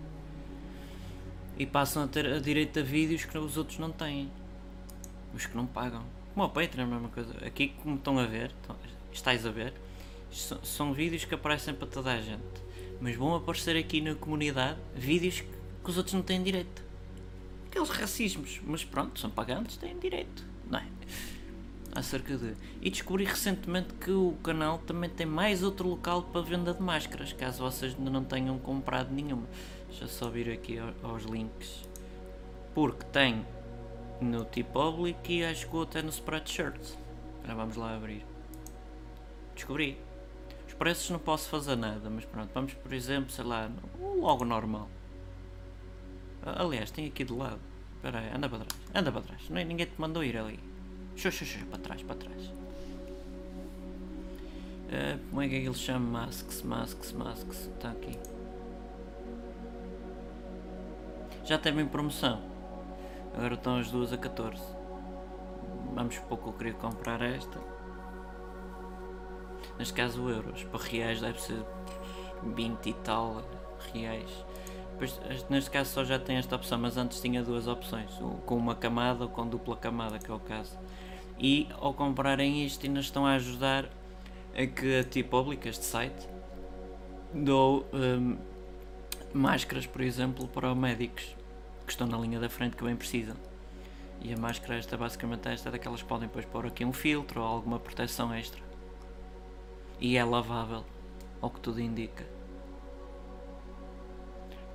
E 1.59 1.67
passam 1.67 2.03
a 2.05 2.09
ter 2.09 2.27
a 2.27 2.39
direito 2.39 2.79
a 2.79 2.83
vídeos 2.83 3.25
que 3.25 3.37
os 3.37 3.57
outros 3.57 3.79
não 3.79 3.91
têm. 3.91 4.31
Os 5.35 5.47
que 5.47 5.57
não 5.57 5.67
pagam. 5.67 6.03
Como 6.35 6.47
o 6.47 6.49
Patreon, 6.49 6.85
a 6.85 6.87
mesma 6.87 7.09
coisa. 7.09 7.35
Aqui, 7.45 7.75
como 7.83 7.97
estão 7.97 8.19
a 8.19 8.27
ver, 8.27 8.51
estão- 8.61 8.77
estáis 9.13 9.45
a 9.47 9.51
ver, 9.51 9.75
são, 10.31 10.65
são 10.65 10.93
vídeos 10.95 11.25
que 11.25 11.35
aparecem 11.35 11.75
para 11.75 11.87
toda 11.87 12.13
a 12.13 12.21
gente. 12.21 12.43
Mas 13.01 13.17
vão 13.17 13.35
aparecer 13.35 13.77
aqui 13.77 14.01
na 14.01 14.15
comunidade 14.15 14.79
vídeos 14.95 15.41
que, 15.41 15.49
que 15.85 15.91
os 15.91 15.97
outros 15.97 16.15
não 16.15 16.23
têm 16.23 16.43
direito. 16.43 16.83
Aqueles 17.67 17.89
racismos. 17.91 18.61
Mas 18.65 18.85
pronto, 18.85 19.19
são 19.21 19.31
pagantes, 19.31 19.77
têm 19.77 19.99
direito. 19.99 20.45
Não 20.71 20.79
é? 20.79 20.87
Acerca 21.95 22.37
de. 22.37 22.55
E 22.81 22.89
descobri 22.89 23.25
recentemente 23.25 23.93
que 23.95 24.11
o 24.11 24.33
canal 24.43 24.79
também 24.79 25.11
tem 25.11 25.27
mais 25.27 25.63
outro 25.63 25.87
local 25.89 26.23
para 26.23 26.41
venda 26.41 26.73
de 26.73 26.81
máscaras, 26.83 27.33
caso 27.35 27.63
vocês 27.63 27.95
ainda 27.95 28.11
não 28.11 28.25
tenham 28.25 28.59
comprado 28.59 29.13
nenhuma. 29.13 29.47
Deixa 29.93 30.09
só 30.09 30.31
vir 30.31 30.51
aqui 30.51 30.79
ao- 30.79 30.95
aos 31.11 31.25
links. 31.25 31.87
Porque 32.75 33.05
tem 33.13 33.45
no 34.23 34.43
T-Public 34.43 35.31
e 35.31 35.45
acho 35.45 35.69
que 35.69 35.77
o 35.77 35.81
outro 35.81 35.99
é 35.99 36.03
no 36.03 36.09
Spreadshirt. 36.09 36.81
Agora 37.43 37.55
vamos 37.57 37.77
lá 37.77 37.95
abrir. 37.95 38.25
Descobri. 39.55 39.99
Os 40.67 40.73
preços 40.73 41.11
não 41.11 41.19
posso 41.19 41.51
fazer 41.51 41.77
nada, 41.77 42.09
mas 42.09 42.25
pronto, 42.25 42.51
vamos 42.55 42.73
por 42.73 42.95
exemplo, 42.95 43.31
sei 43.31 43.45
lá, 43.45 43.71
logo 44.01 44.47
normal. 44.47 44.89
Aliás, 46.43 46.91
tem 46.91 47.07
aqui 47.07 47.23
do 47.23 47.37
lado. 47.37 47.61
Espera 47.97 48.21
aí, 48.21 48.31
anda 48.35 48.49
para 48.49 48.61
trás, 48.65 48.81
anda 48.95 49.13
para 49.13 49.21
trás. 49.21 49.49
Nem, 49.51 49.67
ninguém 49.67 49.87
te 49.87 50.01
mandou 50.01 50.25
ir 50.25 50.39
ali. 50.39 50.59
Xô, 51.15 51.31
xô, 51.31 51.45
para 51.67 51.79
trás, 51.79 52.03
para 52.03 52.17
trás. 52.17 52.51
Eh, 54.91 55.19
como 55.29 55.43
é 55.43 55.49
que 55.49 55.57
ele 55.57 55.75
chama? 55.75 56.21
Masks, 56.21 56.63
masks, 56.63 57.13
masks. 57.13 57.67
Está 57.77 57.91
aqui. 57.91 58.19
Já 61.45 61.59
teve 61.59 61.83
em 61.83 61.87
promoção. 61.87 62.41
Agora 63.35 63.55
estão 63.55 63.79
as 63.79 63.91
duas 63.91 64.13
a 64.13 64.19
14. 64.19 64.63
Vamos 65.95 66.15
supor 66.15 66.39
que 66.39 66.47
eu 66.49 66.53
queria 66.53 66.75
comprar 66.75 67.21
esta. 67.21 67.59
Neste 69.79 69.95
caso 69.95 70.29
euros. 70.29 70.63
Para 70.65 70.83
reais 70.85 71.21
deve 71.21 71.41
ser 71.41 71.65
20 72.43 72.87
e 72.87 72.93
tal 72.95 73.43
reais. 73.93 74.45
Neste 75.51 75.71
caso 75.71 75.91
só 75.91 76.05
já 76.05 76.19
tem 76.19 76.37
esta 76.37 76.55
opção, 76.55 76.79
mas 76.79 76.97
antes 76.97 77.21
tinha 77.21 77.43
duas 77.43 77.67
opções. 77.67 78.11
Com 78.47 78.57
uma 78.57 78.75
camada 78.75 79.25
ou 79.25 79.31
com 79.31 79.47
dupla 79.47 79.77
camada, 79.77 80.19
que 80.19 80.31
é 80.31 80.35
o 80.35 80.39
caso. 80.39 80.79
E 81.39 81.67
ao 81.81 81.93
comprarem 81.93 82.65
isto 82.65 82.87
ainda 82.87 83.01
estão 83.01 83.27
a 83.27 83.33
ajudar 83.33 83.89
a 84.55 84.67
que 84.67 85.01
a 85.01 85.03
T-Public, 85.03 85.69
este 85.69 85.85
site, 85.85 86.29
dou 87.35 87.85
hum, 87.93 88.37
máscaras, 89.35 89.87
por 89.87 90.01
exemplo, 90.01 90.47
para 90.49 90.75
médicos 90.75 91.37
que 91.85 91.93
estão 91.93 92.07
na 92.07 92.19
linha 92.19 92.39
da 92.39 92.49
frente 92.49 92.77
que 92.77 92.85
bem 92.85 92.97
precisam. 92.97 93.37
E 94.21 94.33
a 94.33 94.37
máscara 94.37 94.77
esta 94.77 94.97
basicamente 94.97 95.49
esta 95.49 95.69
é 95.69 95.73
daquelas 95.73 96.03
que 96.03 96.09
podem 96.09 96.29
depois 96.29 96.45
pôr 96.45 96.67
aqui 96.67 96.85
um 96.85 96.93
filtro 96.93 97.41
ou 97.41 97.47
alguma 97.47 97.81
proteção 97.81 98.33
extra. 98.33 98.63
E 99.99 100.17
é 100.17 100.25
lavável, 100.25 100.85
ao 101.41 101.51
que 101.51 101.61
tudo 101.61 101.81
indica. 101.81 102.25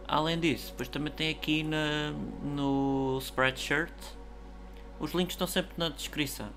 Além 0.08 0.40
disso, 0.40 0.72
depois 0.72 0.88
também 0.88 1.12
tem 1.12 1.30
aqui 1.30 1.64
na, 1.64 2.12
no 2.44 3.18
Spreadshirt. 3.22 3.94
Os 5.00 5.12
links 5.12 5.34
estão 5.34 5.48
sempre 5.48 5.74
na 5.78 5.90
descrição. 5.90 6.50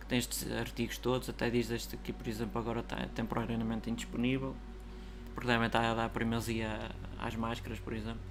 Que 0.00 0.06
tem 0.06 0.18
estes 0.18 0.50
artigos 0.52 0.98
todos, 0.98 1.28
até 1.28 1.48
diz 1.48 1.70
este 1.70 1.94
aqui, 1.94 2.12
por 2.12 2.26
exemplo, 2.26 2.60
agora 2.60 2.80
está 2.80 2.96
temporariamente 3.14 3.90
indisponível. 3.90 4.56
Porque 5.36 5.48
devem 5.48 5.66
estar 5.66 5.84
a 5.84 5.92
dar 5.92 6.08
primazia 6.08 6.90
às 7.18 7.36
máscaras, 7.36 7.78
por 7.78 7.92
exemplo. 7.92 8.22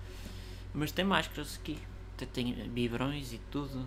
Mas 0.74 0.92
tem 0.92 1.06
máscaras 1.06 1.60
aqui. 1.62 1.78
Até 2.16 2.26
tem 2.26 2.52
biberões 2.68 3.32
e 3.32 3.38
tudo. 3.52 3.86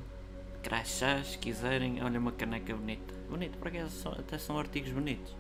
Crachás, 0.63 1.33
se 1.33 1.39
quiserem. 1.39 2.01
Olha 2.01 2.21
uma 2.21 2.31
caneca 2.31 2.73
bonita. 2.77 3.13
Bonita, 3.29 3.59
porque 3.59 3.79
até 3.79 4.39
são 4.39 4.57
artigos 4.57 4.93
bonitos. 4.93 5.35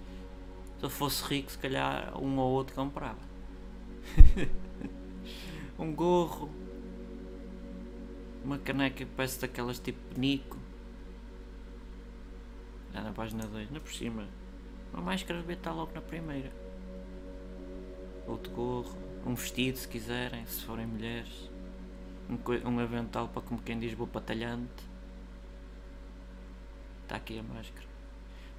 Se 0.81 0.85
eu 0.85 0.91
fosse 0.91 1.23
rico, 1.23 1.53
se 1.53 1.59
calhar 1.59 2.21
um 2.21 2.37
ou 2.39 2.51
outro 2.51 2.75
comprava. 2.75 3.21
um 5.79 5.95
gorro, 5.95 6.51
uma 8.45 8.59
caneca 8.59 9.07
parece 9.17 9.41
daquelas 9.41 9.79
tipo 9.79 10.01
penico. 10.13 10.57
Já 12.93 13.03
na 13.03 13.13
página 13.13 13.47
2, 13.47 13.71
não 13.71 13.81
por 13.81 13.93
cima. 13.93 14.27
Uma 14.93 15.01
máscara 15.01 15.39
devia 15.39 15.55
estar 15.55 15.73
logo 15.73 15.93
na 15.95 16.01
primeira. 16.01 16.51
Outro 18.29 18.53
gorro, 18.53 18.99
um 19.25 19.35
vestido 19.35 19.79
se 19.79 19.89
quiserem, 19.89 20.45
se 20.45 20.63
forem 20.65 20.87
mulheres. 20.87 21.51
Um, 22.29 22.69
um 22.69 22.79
avental 22.79 23.27
para 23.29 23.41
como 23.41 23.61
quem 23.63 23.81
diz 23.81 23.95
vou 23.95 24.07
patalhante. 24.07 24.85
Está 27.05 27.17
aqui 27.17 27.39
a 27.39 27.43
máscara. 27.43 27.89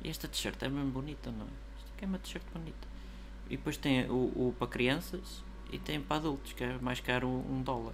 E 0.04 0.10
esta 0.10 0.28
t-shirt 0.28 0.62
é 0.64 0.70
mesmo 0.70 0.90
bonita, 0.90 1.30
não 1.30 1.46
é? 1.46 1.50
Isto 1.78 1.92
aqui 1.94 2.06
é 2.06 2.08
uma 2.08 2.18
t-shirt 2.18 2.44
bonita. 2.52 2.88
E 3.48 3.58
depois 3.58 3.78
tem 3.78 4.10
o, 4.10 4.32
o 4.36 4.56
para 4.58 4.68
crianças 4.68 5.44
e 5.72 5.78
tem 5.78 6.02
para 6.02 6.18
adultos, 6.18 6.54
que 6.54 6.64
é 6.64 6.78
mais 6.80 7.00
caro 7.00 7.28
um, 7.28 7.62
dólar. 7.62 7.94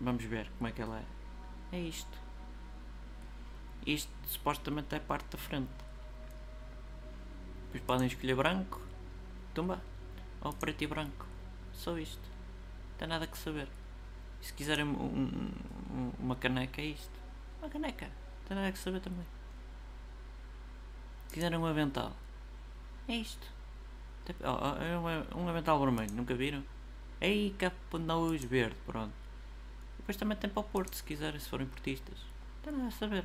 Vamos 0.00 0.22
ver 0.24 0.48
como 0.58 0.68
é 0.68 0.72
que 0.72 0.80
ela 0.80 1.00
é. 1.00 1.76
É 1.76 1.80
isto. 1.80 2.18
Isto 3.84 4.12
supostamente 4.26 4.94
é 4.94 5.00
parte 5.00 5.26
da 5.28 5.38
frente. 5.38 5.68
Depois 7.66 7.82
podem 7.84 8.06
escolher 8.06 8.36
branco, 8.36 8.80
tumba, 9.54 9.82
ou 10.40 10.52
preto 10.52 10.82
e 10.82 10.86
branco. 10.86 11.26
Só 11.72 11.96
isto. 11.98 12.20
Não 12.90 12.98
tem 12.98 13.08
nada 13.08 13.26
que 13.26 13.38
saber. 13.38 13.68
E 14.40 14.46
se 14.46 14.52
quiserem 14.52 14.84
um- 14.84 15.02
um- 15.02 15.52
um- 15.90 16.12
uma 16.18 16.36
caneca, 16.36 16.80
é 16.80 16.86
isto. 16.86 17.18
Uma 17.60 17.68
caneca. 17.68 18.06
Não 18.06 18.48
tem 18.48 18.56
nada 18.56 18.72
que 18.72 18.78
saber 18.78 19.00
também. 19.00 19.26
Se 21.28 21.34
quiserem 21.34 21.58
um 21.58 21.66
avental, 21.66 22.12
é 23.06 23.16
isto. 23.16 23.46
Uma- 24.98 25.40
um 25.40 25.48
avental 25.48 25.78
vermelho, 25.80 26.12
nunca 26.12 26.34
viram? 26.34 26.62
Ei, 27.20 27.54
capa 27.58 27.98
nós 27.98 28.44
verde, 28.44 28.76
pronto. 28.86 29.12
Depois 29.98 30.16
também 30.16 30.36
tem 30.38 30.48
para 30.48 30.60
o 30.60 30.64
Porto, 30.64 30.94
se 30.94 31.02
quiserem, 31.02 31.40
se 31.40 31.48
forem 31.48 31.66
portistas. 31.66 32.18
Não 32.18 32.62
tem 32.62 32.72
nada 32.74 32.88
a 32.88 32.90
saber. 32.92 33.24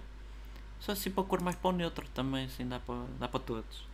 Só 0.80 0.91
assim 0.93 1.11
para 1.11 1.24
a 1.24 1.26
cor 1.26 1.41
mais 1.41 1.55
para 1.55 1.70
o 1.70 1.72
neutro 1.72 2.07
também, 2.09 2.45
assim 2.45 2.68
dá 2.68 2.80
para, 2.80 3.05
dá 3.20 3.28
para 3.28 3.39
todos. 3.39 3.88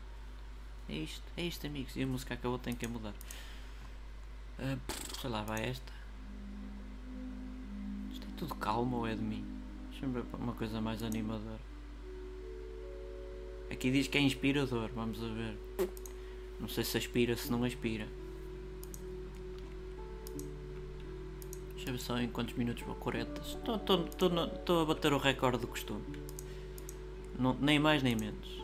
É 0.89 0.93
isto, 0.93 1.23
é 1.37 1.43
isto 1.43 1.67
amigos. 1.67 1.95
E 1.95 2.03
a 2.03 2.07
música 2.07 2.33
acabou, 2.33 2.57
tem 2.57 2.73
que 2.75 2.87
mudar. 2.87 3.13
Pff, 4.57 5.21
sei 5.21 5.29
lá, 5.29 5.43
vai 5.43 5.63
esta. 5.69 5.93
Isto 8.11 8.25
é 8.27 8.29
tudo 8.37 8.55
calmo 8.55 8.97
ou 8.97 9.07
é 9.07 9.15
de 9.15 9.21
mim? 9.21 9.45
Deixa-me 9.91 10.13
ver 10.13 10.25
uma 10.37 10.53
coisa 10.53 10.81
mais 10.81 11.03
animadora. 11.03 11.59
Aqui 13.71 13.91
diz 13.91 14.07
que 14.07 14.17
é 14.17 14.21
inspirador, 14.21 14.89
vamos 14.95 15.21
a 15.23 15.27
ver. 15.27 15.57
Não 16.59 16.67
sei 16.67 16.83
se 16.83 16.97
aspira, 16.97 17.37
se 17.37 17.51
não 17.51 17.63
aspira. 17.63 18.07
Deixa 21.75 21.89
eu 21.89 21.93
ver 21.93 21.99
só 21.99 22.17
em 22.19 22.27
quantos 22.29 22.55
minutos 22.55 22.83
vou. 22.83 22.95
40. 22.95 23.41
Estou, 23.41 23.75
estou, 23.75 24.05
estou, 24.05 24.29
no- 24.29 24.45
estou 24.55 24.81
a 24.81 24.85
bater 24.85 25.13
o 25.13 25.17
recorde 25.17 25.59
do 25.59 25.67
costume. 25.67 26.03
Não, 27.37 27.53
nem 27.53 27.79
mais 27.79 28.03
nem 28.03 28.15
menos. 28.15 28.58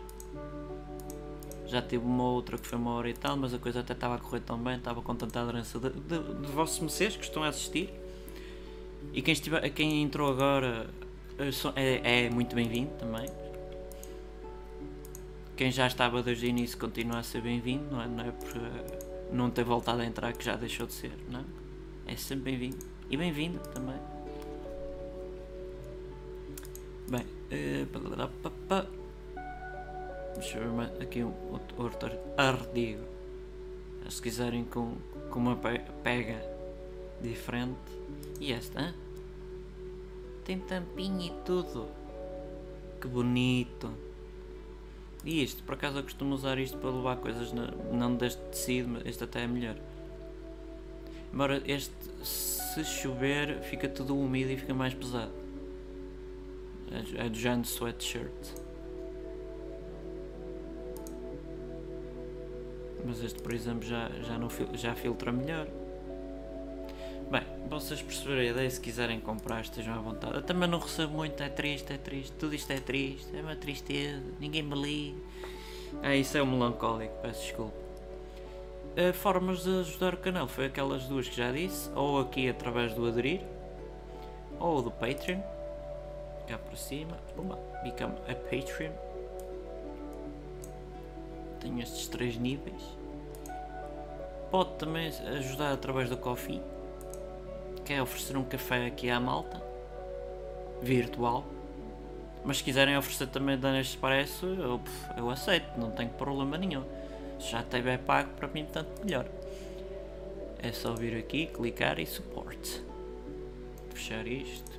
Já 1.68 1.82
tive 1.82 2.06
uma 2.06 2.24
outra 2.24 2.58
que 2.58 2.68
foi 2.68 2.78
uma 2.78 2.92
hora 2.92 3.10
e 3.10 3.14
tal, 3.14 3.36
mas 3.36 3.54
a 3.54 3.58
coisa 3.58 3.80
até 3.80 3.94
estava 3.94 4.16
a 4.16 4.20
correr 4.20 4.42
tão 4.42 4.58
bem, 4.58 4.76
estava 4.76 5.02
com 5.02 5.16
tanta 5.16 5.42
aderança 5.42 5.80
de, 5.80 5.90
de, 5.90 6.36
de 6.42 6.52
vossos 6.52 6.80
meceres 6.80 7.16
que 7.18 7.24
estão 7.24 7.44
a 7.44 7.48
assistir. 7.48 7.92
E 9.14 9.22
quem, 9.22 9.34
estiver, 9.34 9.68
quem 9.70 10.04
entrou 10.04 10.32
agora 10.32 10.90
é, 11.76 12.26
é 12.26 12.30
muito 12.30 12.56
bem-vindo 12.56 12.92
também. 13.00 13.28
Quem 15.56 15.72
já 15.72 15.88
estava 15.88 16.22
desde 16.22 16.46
o 16.46 16.50
início 16.50 16.78
continua 16.78 17.20
a 17.20 17.24
ser 17.24 17.42
bem-vindo, 17.42 17.86
não 17.90 18.02
é? 18.02 18.08
Não 18.08 18.24
é 18.24 18.28
eh, 18.28 19.00
não 19.32 19.50
ter 19.50 19.64
voltado 19.64 20.02
a 20.02 20.06
entrar 20.06 20.34
que 20.34 20.44
já 20.44 20.56
deixou 20.56 20.86
de 20.86 20.94
ser, 20.94 21.14
não 21.32 21.40
é? 21.40 22.14
É 22.14 22.16
sempre 22.18 22.52
bem-vindo. 22.52 22.86
E 23.10 23.16
bem-vindo 23.16 23.60
também. 23.74 23.96
Bem, 27.08 27.26
eh, 27.52 27.86
mais- 30.76 31.02
aqui 31.02 31.24
um 31.24 31.34
outro, 31.52 31.82
outro 31.84 32.12
artigo. 32.38 33.04
Se 34.10 34.22
quiserem 34.22 34.64
com, 34.66 34.96
com 35.32 35.40
uma 35.40 35.56
pe- 35.56 35.82
pega 36.04 36.40
diferente. 37.22 37.80
E 38.40 38.52
esta? 38.54 38.94
Tem 40.44 40.60
tampinha 40.60 41.28
e 41.28 41.32
tudo. 41.44 41.88
Que 43.02 43.08
bonito. 43.08 43.92
E 45.24 45.42
isto, 45.44 45.64
por 45.64 45.74
acaso 45.74 45.98
eu 45.98 46.04
costumo 46.04 46.36
usar 46.36 46.60
isto 46.60 46.78
para 46.78 46.92
levar 46.92 47.16
coisas 47.18 47.52
na- 47.52 47.72
não 47.92 48.16
deste 48.16 48.42
tecido, 48.44 48.90
mas 48.90 49.06
este 49.08 49.24
até 49.24 49.44
é 49.44 49.48
melhor. 49.48 49.76
Embora 51.34 51.62
este, 51.66 51.92
se 52.24 52.84
chover, 52.86 53.60
fica 53.64 53.90
tudo 53.90 54.16
úmido 54.18 54.52
e 54.52 54.58
fica 54.58 54.74
mais 54.74 54.94
pesado. 54.94 55.32
É, 57.18 57.26
é 57.26 57.30
do 57.30 57.36
género 57.38 57.68
sweatshirt. 57.68 58.65
Mas 63.06 63.24
este, 63.24 63.42
por 63.42 63.54
exemplo, 63.54 63.88
já, 63.88 64.10
já, 64.24 64.38
não, 64.38 64.50
já 64.74 64.96
filtra 64.96 65.32
melhor. 65.32 65.68
Bem, 67.30 67.42
vocês 67.70 68.02
perceberam 68.02 68.42
a 68.42 68.46
ideia, 68.46 68.70
se 68.70 68.80
quiserem 68.80 69.20
comprar, 69.20 69.62
estejam 69.62 69.96
à 69.96 69.98
vontade. 69.98 70.36
Eu 70.36 70.42
também 70.42 70.70
não 70.70 70.80
recebo 70.80 71.14
muito, 71.14 71.42
é 71.42 71.50
triste, 71.50 71.92
é 71.92 71.98
triste, 71.98 72.32
tudo 72.34 72.54
isto 72.54 72.72
é 72.72 72.80
triste, 72.80 73.36
é 73.36 73.42
uma 73.42 73.56
tristeza, 73.56 74.24
ninguém 74.40 74.62
me 74.62 74.76
liga. 74.76 75.18
Ah, 76.04 76.16
isso 76.16 76.38
é 76.38 76.44
um 76.44 76.46
melancólico, 76.46 77.14
peço 77.22 77.42
desculpa. 77.42 77.86
Uh, 78.96 79.14
formas 79.14 79.64
de 79.64 79.80
ajudar 79.80 80.14
o 80.14 80.18
canal 80.18 80.48
foi 80.48 80.68
aquelas 80.68 81.04
duas 81.06 81.28
que 81.28 81.36
já 81.36 81.52
disse, 81.52 81.90
ou 81.96 82.20
aqui 82.20 82.48
através 82.48 82.94
do 82.94 83.06
aderir, 83.08 83.42
ou 84.60 84.82
do 84.82 84.92
Patreon, 84.92 85.42
cá 86.48 86.58
por 86.58 86.78
cima, 86.78 87.18
pumba, 87.36 87.58
become 87.84 88.14
a 88.30 88.36
Patreon. 88.36 89.05
Estes 91.80 92.08
três 92.08 92.38
níveis. 92.38 92.82
Pode 94.52 94.76
também 94.76 95.08
ajudar 95.08 95.74
através 95.74 96.10
do 96.10 96.18
Coffee, 96.18 96.62
que 97.84 97.94
é 97.94 98.02
oferecer 98.02 98.38
um 98.38 98.44
café 98.44 98.86
aqui 98.86 99.10
à 99.10 99.20
malta, 99.20 99.62
virtual. 100.82 101.44
Mas 102.44 102.58
se 102.58 102.64
quiserem 102.64 102.96
oferecer 102.98 103.28
também 103.28 103.56
este 103.80 103.96
expresso, 103.96 104.46
eu, 104.46 104.80
eu 105.18 105.30
aceito, 105.30 105.80
não 105.80 105.92
tenho 105.92 106.12
problema 106.12 106.58
nenhum. 106.58 106.84
Se 107.40 107.52
já 107.52 107.64
tiver 107.64 107.98
pago, 108.00 108.30
para 108.38 108.48
mim, 108.48 108.66
tanto 108.72 109.04
melhor. 109.04 109.26
É 110.60 110.72
só 110.72 110.94
vir 110.94 111.18
aqui, 111.18 111.48
clicar 111.48 112.00
e 112.00 112.06
support. 112.06 112.82
Fechar 113.94 114.26
isto. 114.28 114.75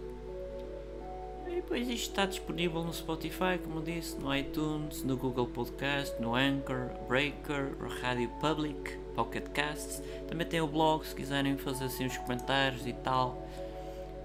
E 1.49 1.57
depois 1.57 1.89
isto 1.89 2.11
está 2.11 2.27
disponível 2.27 2.83
no 2.83 2.93
Spotify, 2.93 3.59
como 3.63 3.81
disse, 3.81 4.17
no 4.17 4.35
iTunes, 4.35 5.05
no 5.05 5.17
Google 5.17 5.47
Podcast, 5.47 6.21
no 6.21 6.35
Anchor, 6.35 6.91
Breaker, 7.07 7.73
Rádio 8.01 8.29
Public, 8.41 8.99
Pocket 9.15 9.49
Casts. 9.51 10.03
Também 10.29 10.47
tem 10.47 10.61
o 10.61 10.67
blog, 10.67 11.07
se 11.07 11.15
quiserem 11.15 11.57
fazer 11.57 11.85
assim 11.85 12.07
os 12.07 12.19
comentários 12.19 12.85
e 12.87 12.93
tal. 12.93 13.47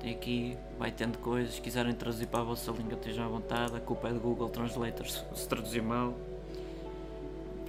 Tem 0.01 0.15
aqui, 0.15 0.57
vai 0.79 0.91
tendo 0.91 1.19
coisas, 1.19 1.53
se 1.53 1.61
quiserem 1.61 1.93
traduzir 1.93 2.25
para 2.25 2.39
a 2.39 2.43
vossa 2.43 2.71
língua, 2.71 2.93
estejam 2.93 3.23
à 3.23 3.27
vontade. 3.27 3.75
A 3.75 3.79
culpa 3.79 4.09
é 4.09 4.13
do 4.13 4.19
Google 4.19 4.49
Translator 4.49 5.07
se, 5.07 5.47
traduzir 5.47 5.83
mal. 5.83 6.15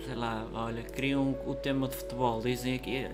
Sei 0.06 0.14
lá, 0.14 0.46
olha, 0.54 0.82
criam 0.82 1.36
o 1.46 1.54
tema 1.54 1.86
de 1.86 1.94
futebol, 1.94 2.40
dizem 2.40 2.74
aqui, 2.74 3.06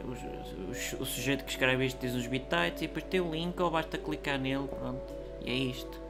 o 0.99 1.05
sujeito 1.05 1.45
que 1.45 1.51
escreve 1.51 1.85
isto 1.85 2.01
diz 2.01 2.15
uns 2.15 2.27
bitites 2.27 2.81
e 2.81 2.87
depois 2.87 3.05
tem 3.05 3.21
o 3.21 3.31
link 3.31 3.61
ou 3.61 3.71
basta 3.71 3.99
clicar 3.99 4.39
nele, 4.39 4.69
pronto, 4.69 5.03
e 5.45 5.51
é 5.51 5.55
isto. 5.55 6.08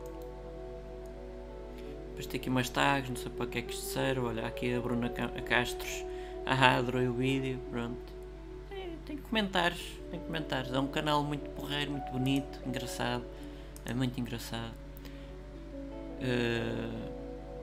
Depois 2.18 2.26
tem 2.26 2.40
aqui 2.40 2.50
umas 2.50 2.68
tags, 2.68 3.08
não 3.10 3.16
sei 3.16 3.30
para 3.30 3.46
que 3.46 3.58
é 3.58 3.62
que 3.62 3.72
isto 3.72 3.84
serve, 3.84 4.18
olha, 4.22 4.44
aqui 4.44 4.74
a 4.74 4.80
Bruna 4.80 5.08
Ca- 5.08 5.28
Castros, 5.42 6.04
a 6.44 6.76
adorei 6.76 7.06
o 7.06 7.12
vídeo, 7.12 7.60
pronto. 7.70 7.96
É, 8.72 8.88
tem 9.06 9.16
comentários, 9.18 9.80
tem 10.10 10.18
comentários, 10.18 10.74
é 10.74 10.80
um 10.80 10.88
canal 10.88 11.22
muito 11.22 11.48
porreiro, 11.50 11.92
muito 11.92 12.10
bonito, 12.10 12.58
engraçado, 12.66 13.22
é 13.84 13.94
muito 13.94 14.18
engraçado. 14.18 14.72
Eh, 16.20 16.88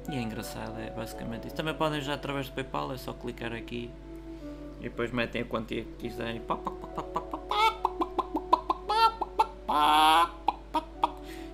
e 0.09 0.15
é 0.15 0.21
engraçado, 0.21 0.79
é 0.79 0.89
basicamente 0.89 1.47
isso. 1.47 1.55
Também 1.57 1.73
podem 1.73 1.99
já 1.99 2.13
através 2.13 2.47
do 2.47 2.53
PayPal, 2.53 2.93
é 2.93 2.97
só 2.97 3.11
clicar 3.11 3.51
aqui 3.51 3.91
e 4.79 4.83
depois 4.83 5.11
metem 5.11 5.41
a 5.41 5.45
quantia 5.45 5.83
que 5.83 6.07
quiserem. 6.07 6.41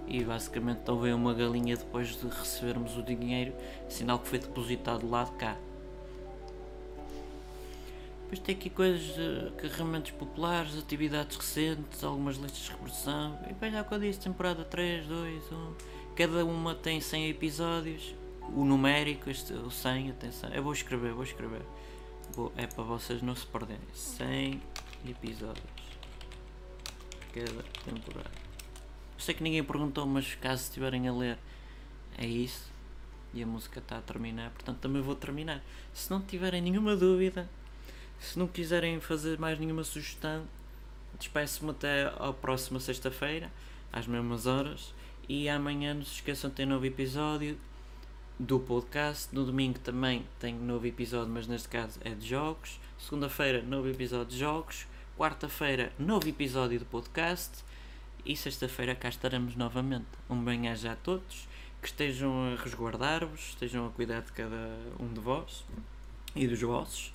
E 0.07 0.23
basicamente 0.23 0.89
houve 0.89 1.13
uma 1.13 1.33
galinha 1.33 1.77
depois 1.77 2.19
de 2.19 2.27
recebermos 2.27 2.97
o 2.97 3.03
dinheiro, 3.03 3.53
sinal 3.87 4.19
que 4.19 4.27
foi 4.27 4.39
depositado 4.39 5.09
lá 5.09 5.23
de 5.23 5.31
cá. 5.33 5.57
Depois 8.23 8.39
tem 8.39 8.55
aqui 8.55 8.69
coisas, 8.69 9.53
carregamentos 9.57 10.11
populares, 10.11 10.77
atividades 10.77 11.35
recentes, 11.35 12.03
algumas 12.03 12.37
listas 12.37 12.61
de 12.61 12.71
reprodução. 12.71 13.39
E 13.43 13.53
depois 13.53 13.87
que 13.87 13.93
eu 13.93 13.99
disse, 13.99 14.19
temporada 14.19 14.63
3, 14.63 15.05
2, 15.05 15.51
1. 15.51 15.73
Cada 16.15 16.45
uma 16.45 16.73
tem 16.73 17.01
100 17.01 17.29
episódios. 17.29 18.15
O 18.55 18.63
numérico, 18.63 19.29
este, 19.29 19.53
o 19.53 19.69
100, 19.69 20.11
atenção. 20.11 20.49
Eu 20.51 20.63
vou 20.63 20.71
escrever, 20.71 21.13
vou 21.13 21.23
escrever. 21.23 21.61
Vou, 22.33 22.51
é 22.55 22.67
para 22.67 22.83
vocês 22.83 23.21
não 23.21 23.35
se 23.35 23.45
perderem. 23.45 23.81
100 23.93 24.61
episódios 25.09 25.81
cada 27.33 27.63
temporada. 27.85 28.50
Sei 29.21 29.35
que 29.35 29.43
ninguém 29.43 29.63
perguntou, 29.63 30.03
mas 30.07 30.33
caso 30.33 30.63
estiverem 30.63 31.07
a 31.07 31.13
ler, 31.13 31.37
é 32.17 32.25
isso. 32.25 32.71
E 33.35 33.43
a 33.43 33.45
música 33.45 33.77
está 33.77 33.99
a 33.99 34.01
terminar, 34.01 34.49
portanto 34.49 34.79
também 34.79 34.99
vou 34.99 35.15
terminar. 35.15 35.63
Se 35.93 36.09
não 36.09 36.19
tiverem 36.19 36.59
nenhuma 36.59 36.95
dúvida, 36.95 37.47
se 38.19 38.39
não 38.39 38.47
quiserem 38.47 38.99
fazer 38.99 39.37
mais 39.37 39.59
nenhuma 39.59 39.83
sugestão, 39.83 40.43
despeço-me 41.19 41.69
até 41.69 42.11
à 42.17 42.33
próxima 42.33 42.79
sexta-feira, 42.79 43.51
às 43.93 44.07
mesmas 44.07 44.47
horas. 44.47 44.91
E 45.29 45.47
amanhã 45.47 45.93
não 45.93 46.03
se 46.03 46.13
esqueçam 46.13 46.49
de 46.49 46.55
ter 46.55 46.65
novo 46.65 46.87
episódio 46.87 47.55
do 48.39 48.59
podcast. 48.59 49.33
No 49.35 49.45
domingo 49.45 49.77
também 49.77 50.25
tem 50.39 50.55
novo 50.55 50.87
episódio, 50.87 51.31
mas 51.31 51.45
neste 51.45 51.69
caso 51.69 51.99
é 52.03 52.15
de 52.15 52.27
jogos. 52.27 52.79
Segunda-feira, 52.97 53.61
novo 53.61 53.87
episódio 53.87 54.25
de 54.25 54.39
jogos. 54.39 54.87
Quarta-feira, 55.15 55.93
novo 55.99 56.27
episódio 56.27 56.79
do 56.79 56.85
podcast. 56.85 57.63
E 58.23 58.35
sexta-feira 58.35 58.93
cá 58.93 59.09
estaremos 59.09 59.55
novamente. 59.55 60.05
Um 60.29 60.43
bem-aja 60.43 60.91
a 60.91 60.95
todos. 60.95 61.47
Que 61.81 61.87
estejam 61.87 62.53
a 62.53 62.63
resguardar-vos, 62.63 63.49
estejam 63.49 63.87
a 63.87 63.89
cuidar 63.89 64.21
de 64.21 64.31
cada 64.31 64.77
um 64.99 65.11
de 65.11 65.19
vós 65.19 65.65
e 66.35 66.47
dos 66.47 66.61
vossos. 66.61 67.11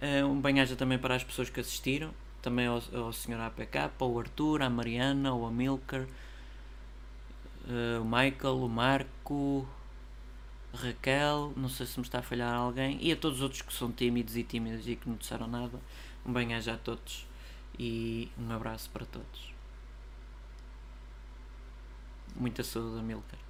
Eh, 0.00 0.24
um 0.24 0.40
bem-aja 0.40 0.74
também 0.74 0.98
para 0.98 1.14
as 1.14 1.22
pessoas 1.22 1.50
que 1.50 1.60
assistiram. 1.60 2.14
Também 2.40 2.66
ao, 2.66 2.82
ao 2.94 3.12
Sr. 3.12 3.40
APK, 3.40 3.90
ao 4.00 4.18
Arthur, 4.18 4.62
à 4.62 4.70
Mariana, 4.70 5.28
ao 5.28 5.44
Amilcar, 5.44 6.06
eh, 7.68 7.98
o 8.00 8.04
Michael, 8.04 8.64
o 8.64 8.68
Marco, 8.68 9.68
Raquel, 10.74 11.52
não 11.54 11.68
sei 11.68 11.86
se 11.86 11.98
me 12.00 12.06
está 12.06 12.20
a 12.20 12.22
falhar 12.22 12.54
alguém, 12.54 12.98
e 13.00 13.12
a 13.12 13.16
todos 13.16 13.38
os 13.38 13.42
outros 13.42 13.62
que 13.62 13.72
são 13.72 13.92
tímidos 13.92 14.36
e 14.36 14.42
tímidas 14.42 14.86
e 14.86 14.96
que 14.96 15.08
não 15.08 15.16
disseram 15.16 15.46
nada. 15.46 15.78
Um 16.24 16.32
bem-aja 16.32 16.74
a 16.74 16.78
todos 16.78 17.26
e 17.78 18.30
um 18.38 18.50
abraço 18.50 18.88
para 18.90 19.04
todos. 19.04 19.51
Muita 22.36 22.62
saúde, 22.62 23.00
Amilcar. 23.00 23.41